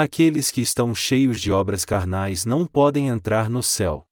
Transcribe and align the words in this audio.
Aqueles 0.00 0.52
que 0.52 0.60
estão 0.60 0.94
cheios 0.94 1.40
de 1.40 1.50
obras 1.50 1.84
carnais 1.84 2.44
não 2.44 2.64
podem 2.64 3.08
entrar 3.08 3.50
no 3.50 3.64
céu. 3.64 4.06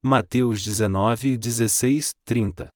Mateus 0.00 0.62
19, 0.62 1.36
16, 1.36 2.14
30. 2.24 2.68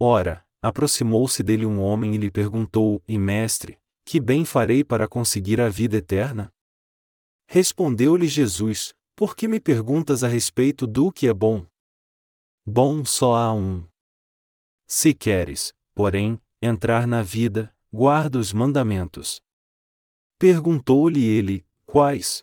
Ora, 0.00 0.44
aproximou-se 0.60 1.40
dele 1.40 1.64
um 1.64 1.80
homem 1.80 2.16
e 2.16 2.18
lhe 2.18 2.28
perguntou: 2.28 3.00
E 3.06 3.18
mestre, 3.18 3.78
que 4.04 4.18
bem 4.18 4.44
farei 4.44 4.82
para 4.82 5.06
conseguir 5.06 5.60
a 5.60 5.68
vida 5.68 5.98
eterna? 5.98 6.50
Respondeu-lhe 7.46 8.26
Jesus: 8.26 8.92
Por 9.14 9.36
que 9.36 9.46
me 9.46 9.60
perguntas 9.60 10.24
a 10.24 10.26
respeito 10.26 10.88
do 10.88 11.12
que 11.12 11.28
é 11.28 11.32
bom? 11.32 11.64
Bom 12.66 13.04
só 13.04 13.36
há 13.36 13.54
um. 13.54 13.86
Se 14.88 15.14
queres, 15.14 15.72
porém, 15.94 16.36
entrar 16.60 17.06
na 17.06 17.22
vida, 17.22 17.72
guarda 17.92 18.40
os 18.40 18.52
mandamentos. 18.52 19.40
Perguntou-lhe 20.42 21.24
ele: 21.24 21.64
Quais? 21.86 22.42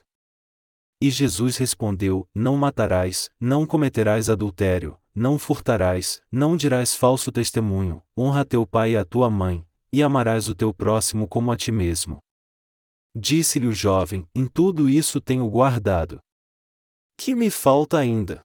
E 1.01 1.11
Jesus 1.11 1.57
respondeu: 1.57 2.25
Não 2.33 2.55
matarás, 2.55 3.29
não 3.37 3.65
cometerás 3.65 4.29
adultério, 4.29 4.97
não 5.13 5.37
furtarás, 5.37 6.21
não 6.31 6.55
dirás 6.55 6.95
falso 6.95 7.29
testemunho, 7.29 8.01
honra 8.17 8.45
teu 8.45 8.65
pai 8.65 8.93
e 8.93 8.97
a 8.97 9.03
tua 9.03 9.29
mãe, 9.29 9.67
e 9.91 10.01
amarás 10.01 10.47
o 10.47 10.55
teu 10.55 10.73
próximo 10.73 11.27
como 11.27 11.51
a 11.51 11.57
ti 11.57 11.73
mesmo. 11.73 12.23
Disse-lhe 13.13 13.67
o 13.67 13.73
jovem: 13.73 14.25
Em 14.33 14.47
tudo 14.47 14.87
isso 14.87 15.19
tenho 15.19 15.49
guardado. 15.49 16.21
Que 17.17 17.35
me 17.35 17.49
falta 17.49 17.97
ainda? 17.97 18.39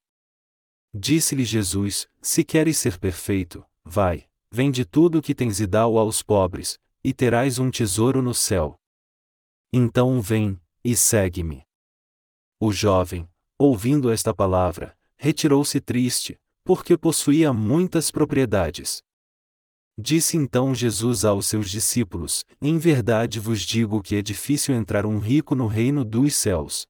Disse-lhe 0.93 1.45
Jesus: 1.45 2.09
Se 2.21 2.43
queres 2.43 2.77
ser 2.77 2.99
perfeito, 2.99 3.65
vai, 3.85 4.27
vende 4.51 4.85
tudo 4.85 5.19
o 5.19 5.23
que 5.23 5.33
tens 5.33 5.61
e 5.61 5.67
dá-o 5.69 5.97
aos 5.97 6.25
pobres, 6.25 6.77
e 7.05 7.15
terás 7.15 7.61
um 7.61 7.71
tesouro 7.71 8.21
no 8.21 8.35
céu. 8.35 8.81
Então 9.77 10.23
vem, 10.23 10.57
e 10.85 10.95
segue-me. 10.95 11.67
O 12.61 12.71
jovem, 12.71 13.29
ouvindo 13.59 14.09
esta 14.09 14.33
palavra, 14.33 14.97
retirou-se 15.17 15.81
triste, 15.81 16.39
porque 16.63 16.97
possuía 16.97 17.53
muitas 17.53 18.09
propriedades. 18.09 19.03
Disse 19.99 20.37
então 20.37 20.73
Jesus 20.73 21.25
aos 21.25 21.49
seus 21.49 21.69
discípulos: 21.69 22.45
Em 22.63 22.79
verdade 22.79 23.41
vos 23.41 23.63
digo 23.63 24.01
que 24.01 24.15
é 24.15 24.23
difícil 24.23 24.77
entrar 24.77 25.05
um 25.05 25.19
rico 25.19 25.57
no 25.57 25.67
reino 25.67 26.05
dos 26.05 26.37
céus. 26.37 26.87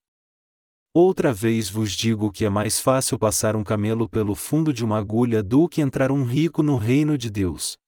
Outra 0.93 1.33
vez 1.33 1.71
vos 1.71 1.91
digo 1.91 2.31
que 2.31 2.45
é 2.45 2.51
mais 2.51 2.79
fácil 2.79 3.19
passar 3.19 3.57
um 3.57 3.65
camelo 3.65 4.07
pelo 4.07 4.35
fundo 4.35 4.75
de 4.75 4.85
uma 4.85 4.99
agulha 4.99 5.43
do 5.43 5.67
que 5.71 5.81
entrar 5.81 6.13
um 6.13 6.23
rico 6.23 6.63
no 6.63 6.77
reino 6.77 7.17
de 7.17 7.31
Deus. 7.31 7.79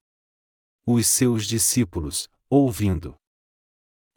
Os 0.86 1.06
seus 1.06 1.44
discípulos, 1.44 2.30
ouvindo 2.48 3.14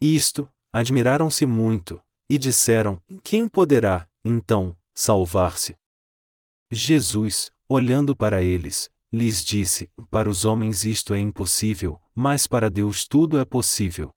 isto, 0.02 0.50
admiraram-se 0.72 1.46
muito, 1.46 2.02
e 2.30 2.38
disseram: 2.38 3.02
Quem 3.24 3.48
poderá, 3.48 4.08
então, 4.24 4.78
salvar-se? 4.94 5.78
Jesus, 6.72 7.52
olhando 7.68 8.16
para 8.16 8.44
eles, 8.44 8.90
lhes 9.12 9.44
disse: 9.44 9.92
Para 10.10 10.30
os 10.30 10.46
homens 10.46 10.86
isto 10.86 11.14
é 11.14 11.20
impossível, 11.20 12.00
mas 12.14 12.46
para 12.46 12.70
Deus 12.70 13.08
tudo 13.08 13.40
é 13.40 13.46
possível. 13.46 14.14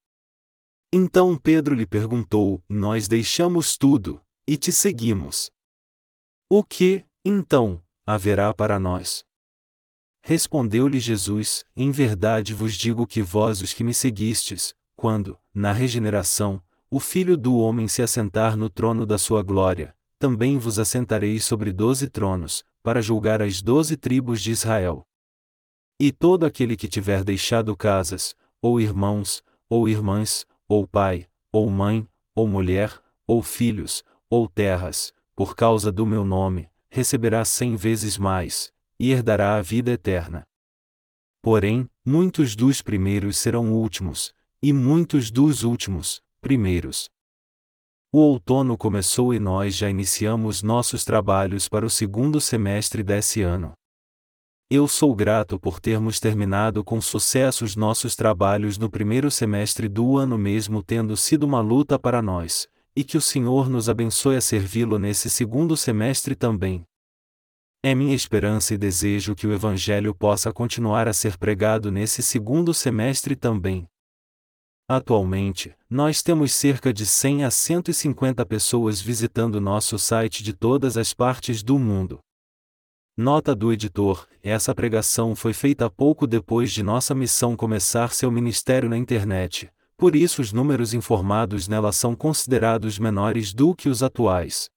Então 0.93 1.37
Pedro 1.39 1.75
lhe 1.75 1.87
perguntou: 1.87 2.63
Nós 2.69 3.09
deixamos 3.09 3.79
tudo, 3.79 4.23
e 4.47 4.57
te 4.57 4.71
seguimos. 4.71 5.51
O 6.51 6.63
que, 6.63 7.05
então, 7.25 7.83
haverá 8.07 8.53
para 8.53 8.79
nós? 8.79 9.25
Respondeu-lhe 10.23 11.01
Jesus: 11.01 11.65
Em 11.75 11.91
verdade 11.91 12.53
vos 12.53 12.75
digo 12.75 13.07
que 13.07 13.23
vós 13.23 13.63
os 13.63 13.73
que 13.73 13.83
me 13.83 13.95
seguistes, 13.95 14.75
quando, 14.95 15.39
na 15.55 15.73
regeneração, 15.73 16.63
o 16.91 17.01
Filho 17.01 17.37
do 17.37 17.57
Homem 17.57 17.89
se 17.89 18.03
assentar 18.03 18.57
no 18.57 18.69
trono 18.69 19.07
da 19.07 19.19
sua 19.19 19.43
glória, 19.43 19.95
também 20.19 20.59
vos 20.59 20.79
assentareis 20.79 21.45
sobre 21.45 21.73
doze 21.73 22.09
tronos, 22.09 22.65
para 22.83 23.03
julgar 23.03 23.41
as 23.43 23.63
doze 23.63 23.97
tribos 23.97 24.41
de 24.41 24.51
Israel. 24.51 25.07
E 25.99 26.11
todo 26.11 26.45
aquele 26.45 26.77
que 26.77 26.89
tiver 26.89 27.23
deixado 27.25 27.77
casas, 27.77 28.35
ou 28.61 28.81
irmãos, 28.81 29.43
ou 29.69 29.89
irmãs, 29.89 30.47
ou 30.69 30.87
pai, 30.87 31.27
ou 31.53 31.69
mãe, 31.71 32.07
ou 32.35 32.47
mulher, 32.47 33.01
ou 33.27 33.43
filhos, 33.43 34.03
ou 34.29 34.49
terras, 34.49 35.13
por 35.35 35.55
causa 35.55 35.93
do 35.93 36.07
meu 36.07 36.25
nome, 36.25 36.69
receberá 36.91 37.45
cem 37.45 37.77
vezes 37.77 38.19
mais, 38.19 38.73
e 38.99 39.11
herdará 39.11 39.57
a 39.57 39.63
vida 39.63 39.91
eterna. 39.91 40.47
Porém, 41.41 41.89
muitos 42.05 42.55
dos 42.55 42.83
primeiros 42.83 43.37
serão 43.37 43.73
últimos, 43.73 44.35
e 44.65 44.73
muitos 44.73 45.29
dos 45.29 45.65
últimos, 45.65 46.23
primeiros. 46.41 47.09
O 48.13 48.19
outono 48.19 48.79
começou 48.79 49.35
e 49.35 49.41
nós 49.41 49.75
já 49.75 49.91
iniciamos 49.91 50.63
nossos 50.63 51.05
trabalhos 51.05 51.69
para 51.69 51.85
o 51.85 51.91
segundo 51.91 52.41
semestre 52.41 53.03
desse 53.03 53.43
ano. 53.43 53.73
Eu 54.71 54.87
sou 54.87 55.17
grato 55.17 55.59
por 55.59 55.81
termos 55.81 56.21
terminado 56.21 56.85
com 56.85 57.01
sucesso 57.01 57.65
os 57.65 57.75
nossos 57.75 58.15
trabalhos 58.15 58.79
no 58.79 58.89
primeiro 58.89 59.33
semestre 59.33 59.89
do 59.89 60.17
ano, 60.17 60.39
mesmo 60.39 60.81
tendo 60.81 61.17
sido 61.17 61.43
uma 61.43 61.61
luta 61.61 61.99
para 61.99 62.23
nós, 62.23 62.69
e 62.95 63.03
que 63.03 63.17
o 63.17 63.21
Senhor 63.21 63.69
nos 63.69 63.89
abençoe 63.89 64.37
a 64.37 64.41
servi-lo 64.41 64.97
nesse 64.97 65.29
segundo 65.29 65.77
semestre 65.77 66.37
também. 66.37 66.85
É 67.83 67.97
minha 67.97 68.15
esperança 68.15 68.75
e 68.75 68.79
desejo 68.79 69.35
que 69.35 69.45
o 69.45 69.53
Evangelho 69.53 70.15
possa 70.15 70.53
continuar 70.53 71.09
a 71.09 71.13
ser 71.13 71.37
pregado 71.37 71.91
nesse 71.91 72.23
segundo 72.23 72.73
semestre 72.73 73.35
também. 73.35 73.89
Atualmente, 74.95 75.75
nós 75.89 76.23
temos 76.23 76.53
cerca 76.53 76.93
de 76.93 77.07
100 77.07 77.47
a 77.47 77.51
150 77.51 78.45
pessoas 78.45 79.01
visitando 79.01 79.59
nosso 79.59 79.99
site 79.99 80.43
de 80.43 80.53
todas 80.53 80.99
as 80.99 81.15
partes 81.15 81.63
do 81.63 81.79
mundo. 81.79 82.19
Nota 83.17 83.55
do 83.55 83.73
editor: 83.73 84.29
essa 84.43 84.75
pregação 84.75 85.35
foi 85.35 85.55
feita 85.55 85.89
pouco 85.89 86.27
depois 86.27 86.71
de 86.71 86.83
nossa 86.83 87.15
missão 87.15 87.57
começar 87.57 88.13
seu 88.13 88.31
ministério 88.31 88.87
na 88.87 88.99
internet, 88.99 89.73
por 89.97 90.15
isso 90.15 90.43
os 90.43 90.53
números 90.53 90.93
informados 90.93 91.67
nela 91.67 91.91
são 91.91 92.15
considerados 92.15 92.99
menores 92.99 93.55
do 93.55 93.75
que 93.75 93.89
os 93.89 94.03
atuais. 94.03 94.69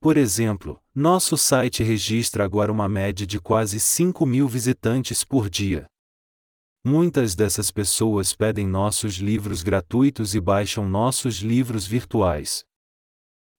Por 0.00 0.16
exemplo, 0.16 0.80
nosso 0.94 1.36
site 1.36 1.82
registra 1.82 2.44
agora 2.44 2.70
uma 2.70 2.88
média 2.88 3.26
de 3.26 3.40
quase 3.40 3.80
5 3.80 4.24
mil 4.24 4.46
visitantes 4.46 5.24
por 5.24 5.50
dia. 5.50 5.84
Muitas 6.88 7.34
dessas 7.34 7.72
pessoas 7.72 8.32
pedem 8.32 8.64
nossos 8.64 9.16
livros 9.16 9.64
gratuitos 9.64 10.36
e 10.36 10.40
baixam 10.40 10.88
nossos 10.88 11.38
livros 11.38 11.84
virtuais. 11.84 12.64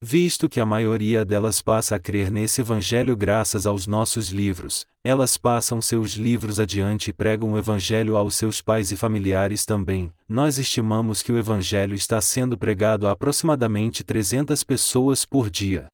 Visto 0.02 0.48
que 0.48 0.62
a 0.62 0.66
maioria 0.66 1.26
delas 1.26 1.62
passa 1.62 1.98
a 1.98 2.00
crer 2.00 2.32
nesse 2.32 2.62
Evangelho 2.62 3.18
graças 3.18 3.68
aos 3.68 3.86
nossos 3.86 4.30
livros, 4.30 4.86
elas 5.04 5.36
passam 5.38 5.82
seus 5.82 6.14
livros 6.14 6.58
adiante 6.58 7.10
e 7.10 7.14
pregam 7.14 7.52
o 7.52 7.58
Evangelho 7.58 8.16
aos 8.16 8.34
seus 8.34 8.62
pais 8.62 8.94
e 8.94 8.96
familiares 8.96 9.66
também. 9.66 10.10
Nós 10.26 10.58
estimamos 10.58 11.22
que 11.22 11.34
o 11.34 11.38
Evangelho 11.38 11.96
está 11.96 12.22
sendo 12.22 12.58
pregado 12.58 13.10
a 13.10 13.12
aproximadamente 13.12 14.06
300 14.06 14.64
pessoas 14.64 15.26
por 15.26 15.50
dia. 15.50 15.90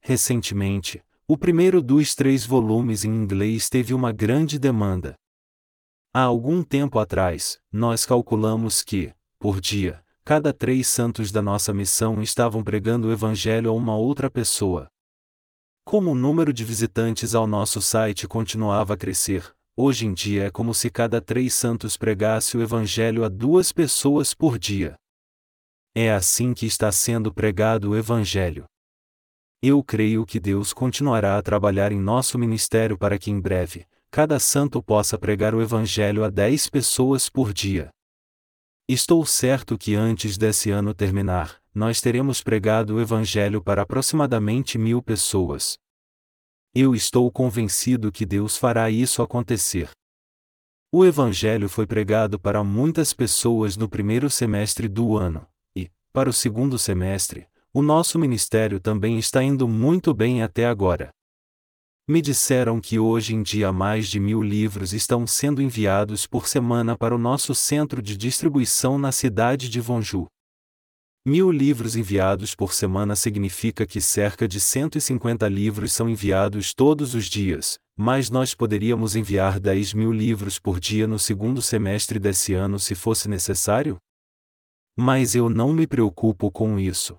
Recentemente, 0.00 1.02
o 1.26 1.36
primeiro 1.36 1.82
dos 1.82 2.14
três 2.14 2.46
volumes 2.46 3.04
em 3.04 3.10
inglês 3.10 3.68
teve 3.68 3.92
uma 3.92 4.12
grande 4.12 4.56
demanda. 4.56 5.16
Há 6.12 6.22
algum 6.22 6.62
tempo 6.62 6.98
atrás, 6.98 7.60
nós 7.70 8.06
calculamos 8.06 8.82
que, 8.82 9.12
por 9.38 9.60
dia, 9.60 10.02
cada 10.24 10.52
três 10.54 10.88
santos 10.88 11.30
da 11.30 11.42
nossa 11.42 11.72
missão 11.72 12.22
estavam 12.22 12.64
pregando 12.64 13.08
o 13.08 13.12
Evangelho 13.12 13.70
a 13.70 13.74
uma 13.74 13.94
outra 13.94 14.30
pessoa. 14.30 14.88
Como 15.84 16.12
o 16.12 16.14
número 16.14 16.52
de 16.52 16.64
visitantes 16.64 17.34
ao 17.34 17.46
nosso 17.46 17.82
site 17.82 18.26
continuava 18.26 18.94
a 18.94 18.96
crescer, 18.96 19.54
hoje 19.76 20.06
em 20.06 20.14
dia 20.14 20.44
é 20.44 20.50
como 20.50 20.72
se 20.72 20.90
cada 20.90 21.20
três 21.20 21.52
santos 21.52 21.96
pregasse 21.96 22.56
o 22.56 22.62
Evangelho 22.62 23.22
a 23.22 23.28
duas 23.28 23.70
pessoas 23.70 24.32
por 24.32 24.58
dia. 24.58 24.96
É 25.94 26.12
assim 26.12 26.54
que 26.54 26.64
está 26.64 26.90
sendo 26.90 27.32
pregado 27.32 27.90
o 27.90 27.96
Evangelho. 27.96 28.64
Eu 29.62 29.82
creio 29.82 30.24
que 30.24 30.40
Deus 30.40 30.72
continuará 30.72 31.36
a 31.36 31.42
trabalhar 31.42 31.92
em 31.92 32.00
nosso 32.00 32.38
ministério 32.38 32.96
para 32.96 33.18
que 33.18 33.30
em 33.30 33.40
breve, 33.40 33.86
cada 34.10 34.38
santo 34.38 34.82
possa 34.82 35.18
pregar 35.18 35.54
o 35.54 35.62
Evangelho 35.62 36.24
a 36.24 36.30
dez 36.30 36.68
pessoas 36.68 37.28
por 37.28 37.52
dia. 37.52 37.90
Estou 38.88 39.24
certo 39.26 39.76
que 39.76 39.94
antes 39.94 40.38
desse 40.38 40.70
ano 40.70 40.94
terminar, 40.94 41.60
nós 41.74 42.00
teremos 42.00 42.42
pregado 42.42 42.94
o 42.96 43.00
Evangelho 43.00 43.62
para 43.62 43.82
aproximadamente 43.82 44.78
mil 44.78 45.02
pessoas. 45.02 45.76
Eu 46.74 46.94
estou 46.94 47.30
convencido 47.30 48.10
que 48.10 48.24
Deus 48.24 48.56
fará 48.56 48.90
isso 48.90 49.22
acontecer. 49.22 49.90
O 50.90 51.04
Evangelho 51.04 51.68
foi 51.68 51.86
pregado 51.86 52.40
para 52.40 52.64
muitas 52.64 53.12
pessoas 53.12 53.76
no 53.76 53.90
primeiro 53.90 54.30
semestre 54.30 54.88
do 54.88 55.18
ano, 55.18 55.46
e, 55.76 55.90
para 56.12 56.30
o 56.30 56.32
segundo 56.32 56.78
semestre, 56.78 57.46
o 57.74 57.82
nosso 57.82 58.18
ministério 58.18 58.80
também 58.80 59.18
está 59.18 59.42
indo 59.42 59.68
muito 59.68 60.14
bem 60.14 60.42
até 60.42 60.64
agora. 60.64 61.10
Me 62.10 62.22
disseram 62.22 62.80
que 62.80 62.98
hoje 62.98 63.34
em 63.34 63.42
dia 63.42 63.70
mais 63.70 64.08
de 64.08 64.18
mil 64.18 64.42
livros 64.42 64.94
estão 64.94 65.26
sendo 65.26 65.60
enviados 65.60 66.26
por 66.26 66.48
semana 66.48 66.96
para 66.96 67.14
o 67.14 67.18
nosso 67.18 67.54
centro 67.54 68.00
de 68.00 68.16
distribuição 68.16 68.98
na 68.98 69.12
cidade 69.12 69.68
de 69.68 69.78
Vonju. 69.78 70.26
Mil 71.26 71.50
livros 71.50 71.96
enviados 71.96 72.54
por 72.54 72.72
semana 72.72 73.14
significa 73.14 73.86
que 73.86 74.00
cerca 74.00 74.48
de 74.48 74.58
150 74.58 75.46
livros 75.48 75.92
são 75.92 76.08
enviados 76.08 76.72
todos 76.72 77.14
os 77.14 77.26
dias, 77.26 77.76
mas 77.94 78.30
nós 78.30 78.54
poderíamos 78.54 79.14
enviar 79.14 79.60
10 79.60 79.92
mil 79.92 80.10
livros 80.10 80.58
por 80.58 80.80
dia 80.80 81.06
no 81.06 81.18
segundo 81.18 81.60
semestre 81.60 82.18
desse 82.18 82.54
ano 82.54 82.78
se 82.78 82.94
fosse 82.94 83.28
necessário? 83.28 83.98
Mas 84.96 85.34
eu 85.34 85.50
não 85.50 85.74
me 85.74 85.86
preocupo 85.86 86.50
com 86.50 86.78
isso. 86.78 87.18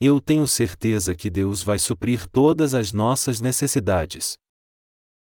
Eu 0.00 0.20
tenho 0.20 0.46
certeza 0.46 1.14
que 1.14 1.30
Deus 1.30 1.62
vai 1.62 1.78
suprir 1.78 2.28
todas 2.28 2.74
as 2.74 2.92
nossas 2.92 3.40
necessidades. 3.40 4.36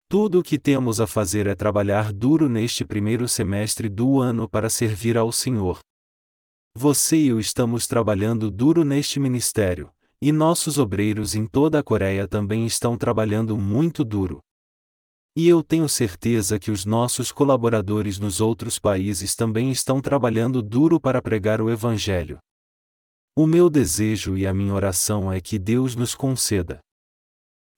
Tudo 0.09 0.41
o 0.41 0.43
que 0.43 0.59
temos 0.59 1.01
a 1.01 1.07
fazer 1.07 1.47
é 1.47 1.55
trabalhar 1.55 2.13
duro 2.13 2.49
neste 2.49 2.85
primeiro 2.85 3.29
semestre 3.29 3.89
do 3.89 4.21
ano 4.21 4.49
para 4.49 4.71
servir 4.71 5.17
ao 5.19 5.31
Senhor. 5.33 5.81
Você 6.75 7.17
e 7.17 7.29
eu 7.29 7.41
estamos 7.41 7.87
trabalhando 7.87 8.51
duro 8.51 8.85
neste 8.85 9.19
ministério, 9.19 9.91
e 10.21 10.33
nossos 10.33 10.79
obreiros 10.79 11.35
em 11.35 11.47
toda 11.47 11.79
a 11.79 11.83
Coreia 11.83 12.27
também 12.29 12.67
estão 12.67 12.97
trabalhando 12.97 13.57
muito 13.57 14.05
duro. 14.05 14.41
E 15.37 15.49
eu 15.49 15.63
tenho 15.63 15.89
certeza 15.89 16.59
que 16.59 16.71
os 16.71 16.85
nossos 16.85 17.31
colaboradores 17.31 18.19
nos 18.19 18.41
outros 18.41 18.79
países 18.79 19.35
também 19.35 19.71
estão 19.71 20.01
trabalhando 20.01 20.63
duro 20.63 21.01
para 21.01 21.23
pregar 21.23 21.61
o 21.61 21.71
Evangelho. 21.71 22.39
O 23.41 23.47
meu 23.47 23.71
desejo 23.71 24.37
e 24.37 24.49
a 24.49 24.53
minha 24.53 24.75
oração 24.75 25.33
é 25.33 25.41
que 25.41 25.61
Deus 25.61 25.95
nos 25.95 26.13
conceda 26.13 26.81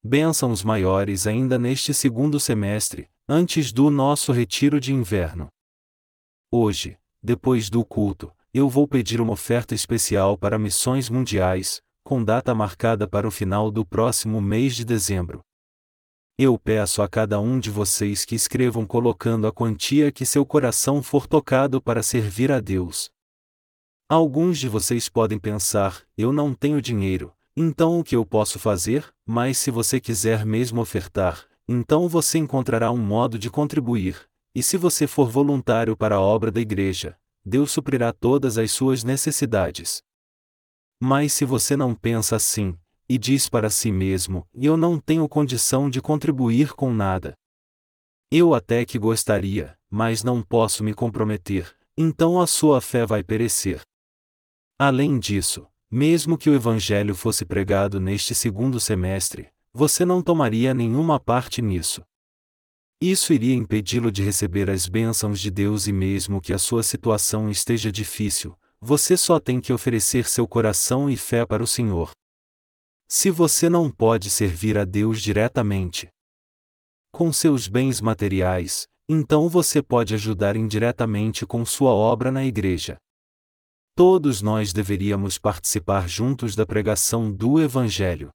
bênçãos 0.03 0.65
maiores 0.65 1.27
ainda 1.27 1.59
neste 1.59 1.93
segundo 1.93 2.41
semestre, 2.41 3.11
antes 3.29 3.71
do 3.71 3.91
nosso 3.91 4.33
retiro 4.33 4.81
de 4.81 4.95
inverno. 4.95 5.49
Hoje, 6.51 6.97
depois 7.23 7.69
do 7.69 7.85
culto, 7.85 8.33
eu 8.55 8.71
vou 8.71 8.89
pedir 8.89 9.21
uma 9.21 9.35
oferta 9.35 9.75
especial 9.75 10.39
para 10.39 10.59
missões 10.59 11.11
mundiais, 11.11 11.83
com 12.03 12.25
data 12.25 12.55
marcada 12.55 13.07
para 13.07 13.29
o 13.29 13.31
final 13.31 13.71
do 13.71 13.85
próximo 13.85 14.41
mês 14.41 14.75
de 14.75 14.83
dezembro. 14.83 15.43
Eu 16.39 16.59
peço 16.59 17.03
a 17.03 17.07
cada 17.07 17.39
um 17.39 17.61
de 17.61 17.69
vocês 17.69 18.25
que 18.25 18.35
escrevam 18.35 18.87
colocando 18.87 19.47
a 19.47 19.53
quantia 19.53 20.11
que 20.11 20.25
seu 20.25 20.47
coração 20.47 21.03
for 21.03 21.27
tocado 21.27 21.83
para 21.83 22.03
servir 22.03 22.51
a 22.51 22.61
Deus. 22.61 23.11
Alguns 24.11 24.59
de 24.59 24.69
vocês 24.69 25.09
podem 25.09 25.39
pensar: 25.39 26.03
eu 26.19 26.33
não 26.33 26.53
tenho 26.53 26.83
dinheiro, 26.83 27.33
então 27.57 28.01
o 28.01 28.03
que 28.03 28.17
eu 28.17 28.27
posso 28.27 28.59
fazer? 28.59 29.09
Mas 29.25 29.57
se 29.57 29.71
você 29.71 30.01
quiser 30.01 30.45
mesmo 30.45 30.81
ofertar, 30.81 31.47
então 31.69 32.09
você 32.09 32.37
encontrará 32.37 32.91
um 32.91 32.99
modo 32.99 33.39
de 33.39 33.49
contribuir, 33.49 34.29
e 34.53 34.65
se 34.65 34.77
você 34.77 35.07
for 35.07 35.31
voluntário 35.31 35.97
para 35.97 36.17
a 36.17 36.21
obra 36.21 36.51
da 36.51 36.61
igreja, 36.61 37.17
Deus 37.45 37.71
suprirá 37.71 38.13
todas 38.13 38.59
as 38.59 38.73
suas 38.73 39.05
necessidades. 39.05 40.03
Mas 41.01 41.33
se 41.33 41.45
você 41.45 41.77
não 41.77 41.95
pensa 41.95 42.35
assim, 42.35 42.77
e 43.09 43.17
diz 43.17 43.49
para 43.49 43.71
si 43.71 43.93
mesmo: 43.93 44.45
Eu 44.53 44.77
não 44.77 44.99
tenho 44.99 45.29
condição 45.29 45.89
de 45.89 46.03
contribuir 46.03 46.73
com 46.73 46.93
nada. 46.93 47.35
Eu 48.29 48.55
até 48.55 48.85
que 48.85 48.99
gostaria, 48.99 49.79
mas 49.89 50.25
não 50.25 50.43
posso 50.43 50.83
me 50.83 50.95
comprometer, 50.95 51.73
então 51.97 52.41
a 52.41 52.47
sua 52.49 52.81
fé 52.81 53.07
vai 53.07 53.23
perecer. 53.23 53.81
Além 54.83 55.19
disso, 55.19 55.67
mesmo 55.91 56.39
que 56.39 56.49
o 56.49 56.55
Evangelho 56.55 57.15
fosse 57.15 57.45
pregado 57.45 58.01
neste 58.01 58.35
segundo 58.35 58.81
semestre, 58.81 59.51
você 59.75 60.07
não 60.07 60.23
tomaria 60.23 60.73
nenhuma 60.73 61.21
parte 61.21 61.61
nisso. 61.61 62.03
Isso 62.99 63.35
iria 63.35 63.55
impedi-lo 63.55 64.11
de 64.11 64.23
receber 64.23 64.71
as 64.71 64.89
bênçãos 64.89 65.39
de 65.39 65.51
Deus 65.51 65.87
e 65.87 65.93
mesmo 65.93 66.41
que 66.41 66.55
a 66.55 66.59
sua 66.59 66.83
situação 66.83 67.51
esteja 67.51 67.93
difícil, 67.93 68.59
você 68.81 69.19
só 69.19 69.39
tem 69.39 69.61
que 69.61 69.71
oferecer 69.71 70.27
seu 70.27 70.49
coração 70.49 71.11
e 71.11 71.17
fé 71.19 71.45
para 71.45 71.63
o 71.63 71.67
Senhor. 71.67 72.13
Se 73.07 73.31
você 73.31 73.69
não 73.69 73.91
pode 73.91 74.31
servir 74.31 74.79
a 74.79 74.87
Deus 74.87 75.21
diretamente 75.21 76.09
com 77.13 77.31
seus 77.35 77.69
bens 77.69 78.01
materiais, 78.01 78.87
então 79.07 79.47
você 79.47 79.83
pode 79.83 80.15
ajudar 80.15 80.57
indiretamente 80.57 81.45
com 81.45 81.67
sua 81.67 81.91
obra 81.91 82.33
na 82.33 82.47
igreja. 82.47 82.97
Todos 83.95 84.41
nós 84.41 84.73
deveríamos 84.73 85.39
participar 85.39 86.09
juntos 86.09 86.57
da 86.57 86.65
pregação 86.65 87.33
do 87.33 87.61
Evangelho. 87.61 88.31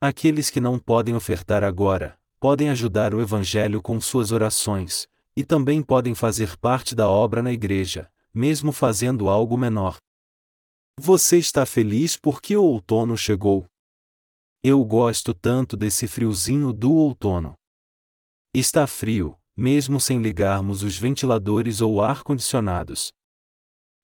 Aqueles 0.00 0.50
que 0.50 0.60
não 0.60 0.78
podem 0.78 1.14
ofertar 1.14 1.62
agora, 1.62 2.18
podem 2.40 2.68
ajudar 2.70 3.14
o 3.14 3.20
Evangelho 3.20 3.80
com 3.80 4.00
suas 4.00 4.32
orações, 4.32 5.06
e 5.36 5.44
também 5.44 5.82
podem 5.82 6.14
fazer 6.14 6.56
parte 6.58 6.94
da 6.94 7.08
obra 7.08 7.42
na 7.42 7.52
igreja, 7.52 8.10
mesmo 8.32 8.72
fazendo 8.72 9.28
algo 9.28 9.56
menor. 9.56 9.96
Você 10.98 11.38
está 11.38 11.64
feliz 11.64 12.16
porque 12.16 12.56
o 12.56 12.62
outono 12.62 13.16
chegou? 13.16 13.66
Eu 14.62 14.84
gosto 14.84 15.34
tanto 15.34 15.76
desse 15.76 16.06
friozinho 16.06 16.72
do 16.72 16.92
outono. 16.92 17.54
Está 18.54 18.86
frio, 18.86 19.36
mesmo 19.56 20.00
sem 20.00 20.22
ligarmos 20.22 20.82
os 20.82 20.96
ventiladores 20.96 21.80
ou 21.80 22.00
ar-condicionados. 22.00 23.12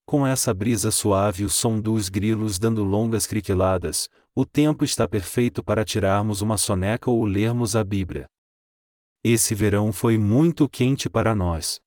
Com 0.05 0.25
essa 0.25 0.53
brisa 0.53 0.91
suave 0.91 1.43
e 1.43 1.45
o 1.45 1.49
som 1.49 1.79
dos 1.79 2.09
grilos 2.09 2.59
dando 2.59 2.83
longas 2.83 3.25
criquiladas, 3.25 4.09
o 4.35 4.45
tempo 4.45 4.83
está 4.83 5.07
perfeito 5.07 5.63
para 5.63 5.85
tirarmos 5.85 6.41
uma 6.41 6.57
soneca 6.57 7.09
ou 7.09 7.23
lermos 7.25 7.75
a 7.75 7.83
Bíblia. 7.83 8.27
Esse 9.23 9.53
verão 9.53 9.91
foi 9.91 10.17
muito 10.17 10.67
quente 10.67 11.09
para 11.09 11.35
nós. 11.35 11.79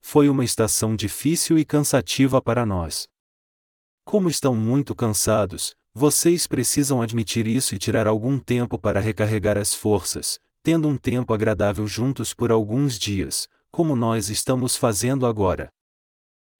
Foi 0.00 0.28
uma 0.28 0.44
estação 0.44 0.94
difícil 0.94 1.58
e 1.58 1.64
cansativa 1.64 2.40
para 2.40 2.64
nós. 2.64 3.08
Como 4.04 4.28
estão 4.28 4.54
muito 4.54 4.94
cansados, 4.94 5.74
vocês 5.92 6.46
precisam 6.46 7.02
admitir 7.02 7.46
isso 7.46 7.74
e 7.74 7.78
tirar 7.78 8.06
algum 8.06 8.38
tempo 8.38 8.78
para 8.78 9.00
recarregar 9.00 9.58
as 9.58 9.74
forças, 9.74 10.38
tendo 10.62 10.86
um 10.86 10.96
tempo 10.96 11.34
agradável 11.34 11.86
juntos 11.86 12.32
por 12.32 12.52
alguns 12.52 12.98
dias, 12.98 13.48
como 13.70 13.96
nós 13.96 14.28
estamos 14.28 14.76
fazendo 14.76 15.26
agora. 15.26 15.72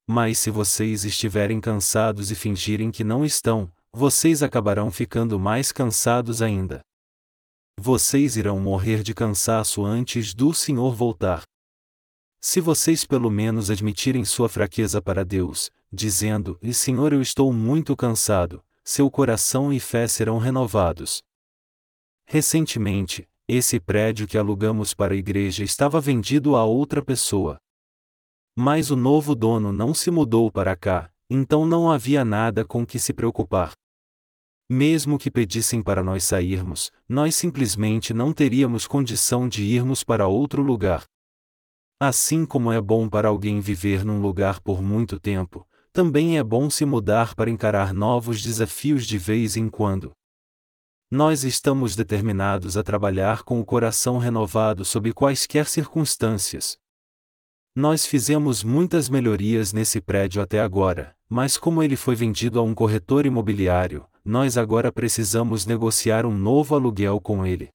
Mas 0.08 0.38
se 0.38 0.50
vocês 0.50 1.04
estiverem 1.04 1.60
cansados 1.60 2.30
e 2.30 2.34
fingirem 2.34 2.90
que 2.90 3.02
não 3.02 3.24
estão, 3.24 3.70
vocês 3.92 4.42
acabarão 4.42 4.90
ficando 4.90 5.38
mais 5.38 5.72
cansados 5.72 6.40
ainda. 6.40 6.80
Vocês 7.78 8.36
irão 8.36 8.60
morrer 8.60 9.02
de 9.02 9.12
cansaço 9.12 9.84
antes 9.84 10.32
do 10.32 10.54
Senhor 10.54 10.94
voltar. 10.94 11.42
Se 12.40 12.60
vocês 12.60 13.04
pelo 13.04 13.30
menos 13.30 13.70
admitirem 13.70 14.24
sua 14.24 14.48
fraqueza 14.48 15.02
para 15.02 15.24
Deus, 15.24 15.70
dizendo: 15.92 16.58
E 16.62 16.72
Senhor, 16.72 17.12
eu 17.12 17.20
estou 17.20 17.52
muito 17.52 17.96
cansado, 17.96 18.64
seu 18.84 19.10
coração 19.10 19.72
e 19.72 19.80
fé 19.80 20.06
serão 20.06 20.38
renovados. 20.38 21.22
Recentemente, 22.24 23.28
esse 23.48 23.80
prédio 23.80 24.26
que 24.26 24.38
alugamos 24.38 24.94
para 24.94 25.14
a 25.14 25.16
igreja 25.16 25.64
estava 25.64 26.00
vendido 26.00 26.54
a 26.54 26.64
outra 26.64 27.02
pessoa. 27.02 27.58
Mas 28.58 28.90
o 28.90 28.96
novo 28.96 29.34
dono 29.34 29.70
não 29.70 29.92
se 29.92 30.10
mudou 30.10 30.50
para 30.50 30.74
cá, 30.74 31.10
então 31.28 31.66
não 31.66 31.90
havia 31.90 32.24
nada 32.24 32.64
com 32.64 32.86
que 32.86 32.98
se 32.98 33.12
preocupar. 33.12 33.72
Mesmo 34.68 35.18
que 35.18 35.30
pedissem 35.30 35.82
para 35.82 36.02
nós 36.02 36.24
sairmos, 36.24 36.90
nós 37.06 37.36
simplesmente 37.36 38.14
não 38.14 38.32
teríamos 38.32 38.86
condição 38.86 39.46
de 39.46 39.62
irmos 39.62 40.02
para 40.02 40.26
outro 40.26 40.62
lugar. 40.62 41.04
Assim 42.00 42.46
como 42.46 42.72
é 42.72 42.80
bom 42.80 43.08
para 43.08 43.28
alguém 43.28 43.60
viver 43.60 44.04
num 44.04 44.20
lugar 44.20 44.60
por 44.60 44.82
muito 44.82 45.20
tempo, 45.20 45.68
também 45.92 46.36
é 46.38 46.42
bom 46.42 46.68
se 46.68 46.84
mudar 46.84 47.34
para 47.34 47.50
encarar 47.50 47.94
novos 47.94 48.42
desafios 48.42 49.06
de 49.06 49.18
vez 49.18 49.56
em 49.56 49.68
quando. 49.68 50.12
Nós 51.10 51.44
estamos 51.44 51.94
determinados 51.94 52.76
a 52.76 52.82
trabalhar 52.82 53.44
com 53.44 53.60
o 53.60 53.64
coração 53.64 54.18
renovado 54.18 54.84
sob 54.84 55.12
quaisquer 55.12 55.66
circunstâncias. 55.66 56.76
Nós 57.76 58.06
fizemos 58.06 58.64
muitas 58.64 59.06
melhorias 59.10 59.70
nesse 59.70 60.00
prédio 60.00 60.40
até 60.40 60.60
agora, 60.60 61.14
mas 61.28 61.58
como 61.58 61.82
ele 61.82 61.94
foi 61.94 62.14
vendido 62.14 62.58
a 62.58 62.62
um 62.62 62.74
corretor 62.74 63.26
imobiliário, 63.26 64.06
nós 64.24 64.56
agora 64.56 64.90
precisamos 64.90 65.66
negociar 65.66 66.24
um 66.24 66.34
novo 66.34 66.74
aluguel 66.74 67.20
com 67.20 67.44
ele. 67.44 67.68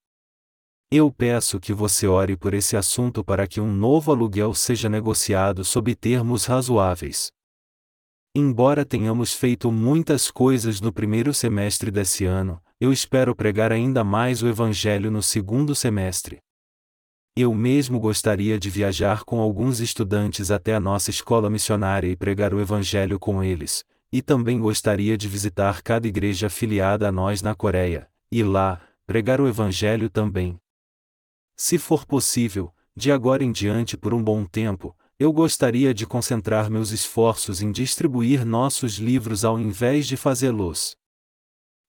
Eu 0.92 1.12
peço 1.12 1.60
que 1.60 1.72
você 1.72 2.08
ore 2.08 2.36
por 2.36 2.56
esse 2.56 2.76
assunto 2.76 3.24
para 3.24 3.46
que 3.46 3.62
um 3.62 3.72
novo 3.72 4.12
aluguel 4.12 4.56
seja 4.56 4.90
negociado 4.90 5.64
sob 5.64 5.94
termos 5.94 6.46
razoáveis. 6.46 7.30
Embora 8.36 8.84
tenhamos 8.84 9.36
feito 9.36 9.72
muitas 9.72 10.32
coisas 10.32 10.82
no 10.82 10.92
primeiro 10.92 11.32
semestre 11.32 11.92
desse 11.92 12.26
ano, 12.26 12.60
eu 12.80 12.92
espero 12.92 13.36
pregar 13.36 13.72
ainda 13.72 14.04
mais 14.04 14.42
o 14.42 14.48
Evangelho 14.48 15.12
no 15.12 15.22
segundo 15.22 15.76
semestre. 15.76 16.40
Eu 17.36 17.54
mesmo 17.54 17.98
gostaria 17.98 18.60
de 18.60 18.70
viajar 18.70 19.24
com 19.24 19.40
alguns 19.40 19.80
estudantes 19.80 20.52
até 20.52 20.76
a 20.76 20.82
nossa 20.82 21.10
escola 21.10 21.50
missionária 21.50 22.10
e 22.10 22.16
pregar 22.16 22.54
o 22.54 22.60
Evangelho 22.60 23.18
com 23.18 23.42
eles, 23.42 23.86
e 24.12 24.22
também 24.22 24.60
gostaria 24.60 25.18
de 25.18 25.30
visitar 25.30 25.82
cada 25.82 26.06
igreja 26.06 26.48
afiliada 26.48 27.08
a 27.08 27.12
nós 27.12 27.42
na 27.42 27.56
Coreia, 27.56 28.10
e 28.30 28.44
lá, 28.44 28.82
pregar 29.08 29.40
o 29.40 29.48
Evangelho 29.48 30.10
também. 30.10 30.60
Se 31.56 31.78
for 31.78 32.06
possível, 32.06 32.74
de 32.98 33.14
agora 33.14 33.46
em 33.46 33.52
diante 33.52 33.96
por 33.96 34.14
um 34.14 34.22
bom 34.22 34.44
tempo, 34.44 34.94
eu 35.18 35.32
gostaria 35.32 35.94
de 35.94 36.06
concentrar 36.06 36.70
meus 36.70 36.92
esforços 36.92 37.62
em 37.62 37.72
distribuir 37.72 38.46
nossos 38.46 38.96
livros 38.96 39.46
ao 39.46 39.58
invés 39.58 40.06
de 40.06 40.18
fazê-los. 40.18 40.98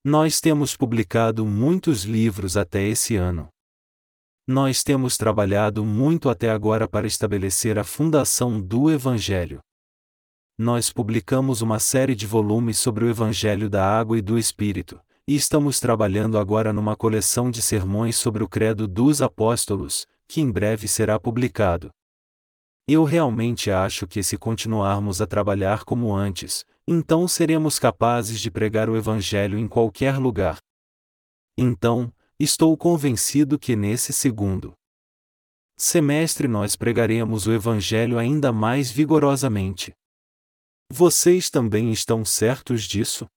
Nós 0.04 0.40
temos 0.40 0.76
publicado 0.76 1.44
muitos 1.44 2.04
livros 2.04 2.56
até 2.56 2.86
esse 2.86 3.16
ano. 3.16 3.51
Nós 4.46 4.82
temos 4.82 5.16
trabalhado 5.16 5.84
muito 5.84 6.28
até 6.28 6.50
agora 6.50 6.88
para 6.88 7.06
estabelecer 7.06 7.78
a 7.78 7.84
fundação 7.84 8.60
do 8.60 8.90
Evangelho. 8.90 9.60
Nós 10.58 10.92
publicamos 10.92 11.62
uma 11.62 11.78
série 11.78 12.16
de 12.16 12.26
volumes 12.26 12.76
sobre 12.76 13.04
o 13.04 13.08
Evangelho 13.08 13.70
da 13.70 13.86
Água 13.86 14.18
e 14.18 14.22
do 14.22 14.36
Espírito, 14.36 15.00
e 15.28 15.36
estamos 15.36 15.78
trabalhando 15.78 16.36
agora 16.38 16.72
numa 16.72 16.96
coleção 16.96 17.52
de 17.52 17.62
sermões 17.62 18.16
sobre 18.16 18.42
o 18.42 18.48
Credo 18.48 18.88
dos 18.88 19.22
Apóstolos, 19.22 20.08
que 20.26 20.40
em 20.40 20.50
breve 20.50 20.88
será 20.88 21.20
publicado. 21.20 21.90
Eu 22.88 23.04
realmente 23.04 23.70
acho 23.70 24.08
que 24.08 24.24
se 24.24 24.36
continuarmos 24.36 25.22
a 25.22 25.26
trabalhar 25.26 25.84
como 25.84 26.12
antes, 26.12 26.66
então 26.84 27.28
seremos 27.28 27.78
capazes 27.78 28.40
de 28.40 28.50
pregar 28.50 28.90
o 28.90 28.96
Evangelho 28.96 29.56
em 29.56 29.68
qualquer 29.68 30.18
lugar. 30.18 30.58
Então, 31.56 32.12
estou 32.42 32.76
convencido 32.76 33.56
que 33.56 33.76
nesse 33.76 34.12
segundo 34.12 34.74
semestre 35.78 36.48
nós 36.48 36.74
pregaremos 36.74 37.46
o 37.46 37.52
Evangelho 37.52 38.18
ainda 38.18 38.52
mais 38.52 38.90
vigorosamente. 38.90 39.92
Vocês 40.90 41.48
também 41.48 41.92
estão 41.92 42.24
certos 42.24 42.82
disso? 42.82 43.28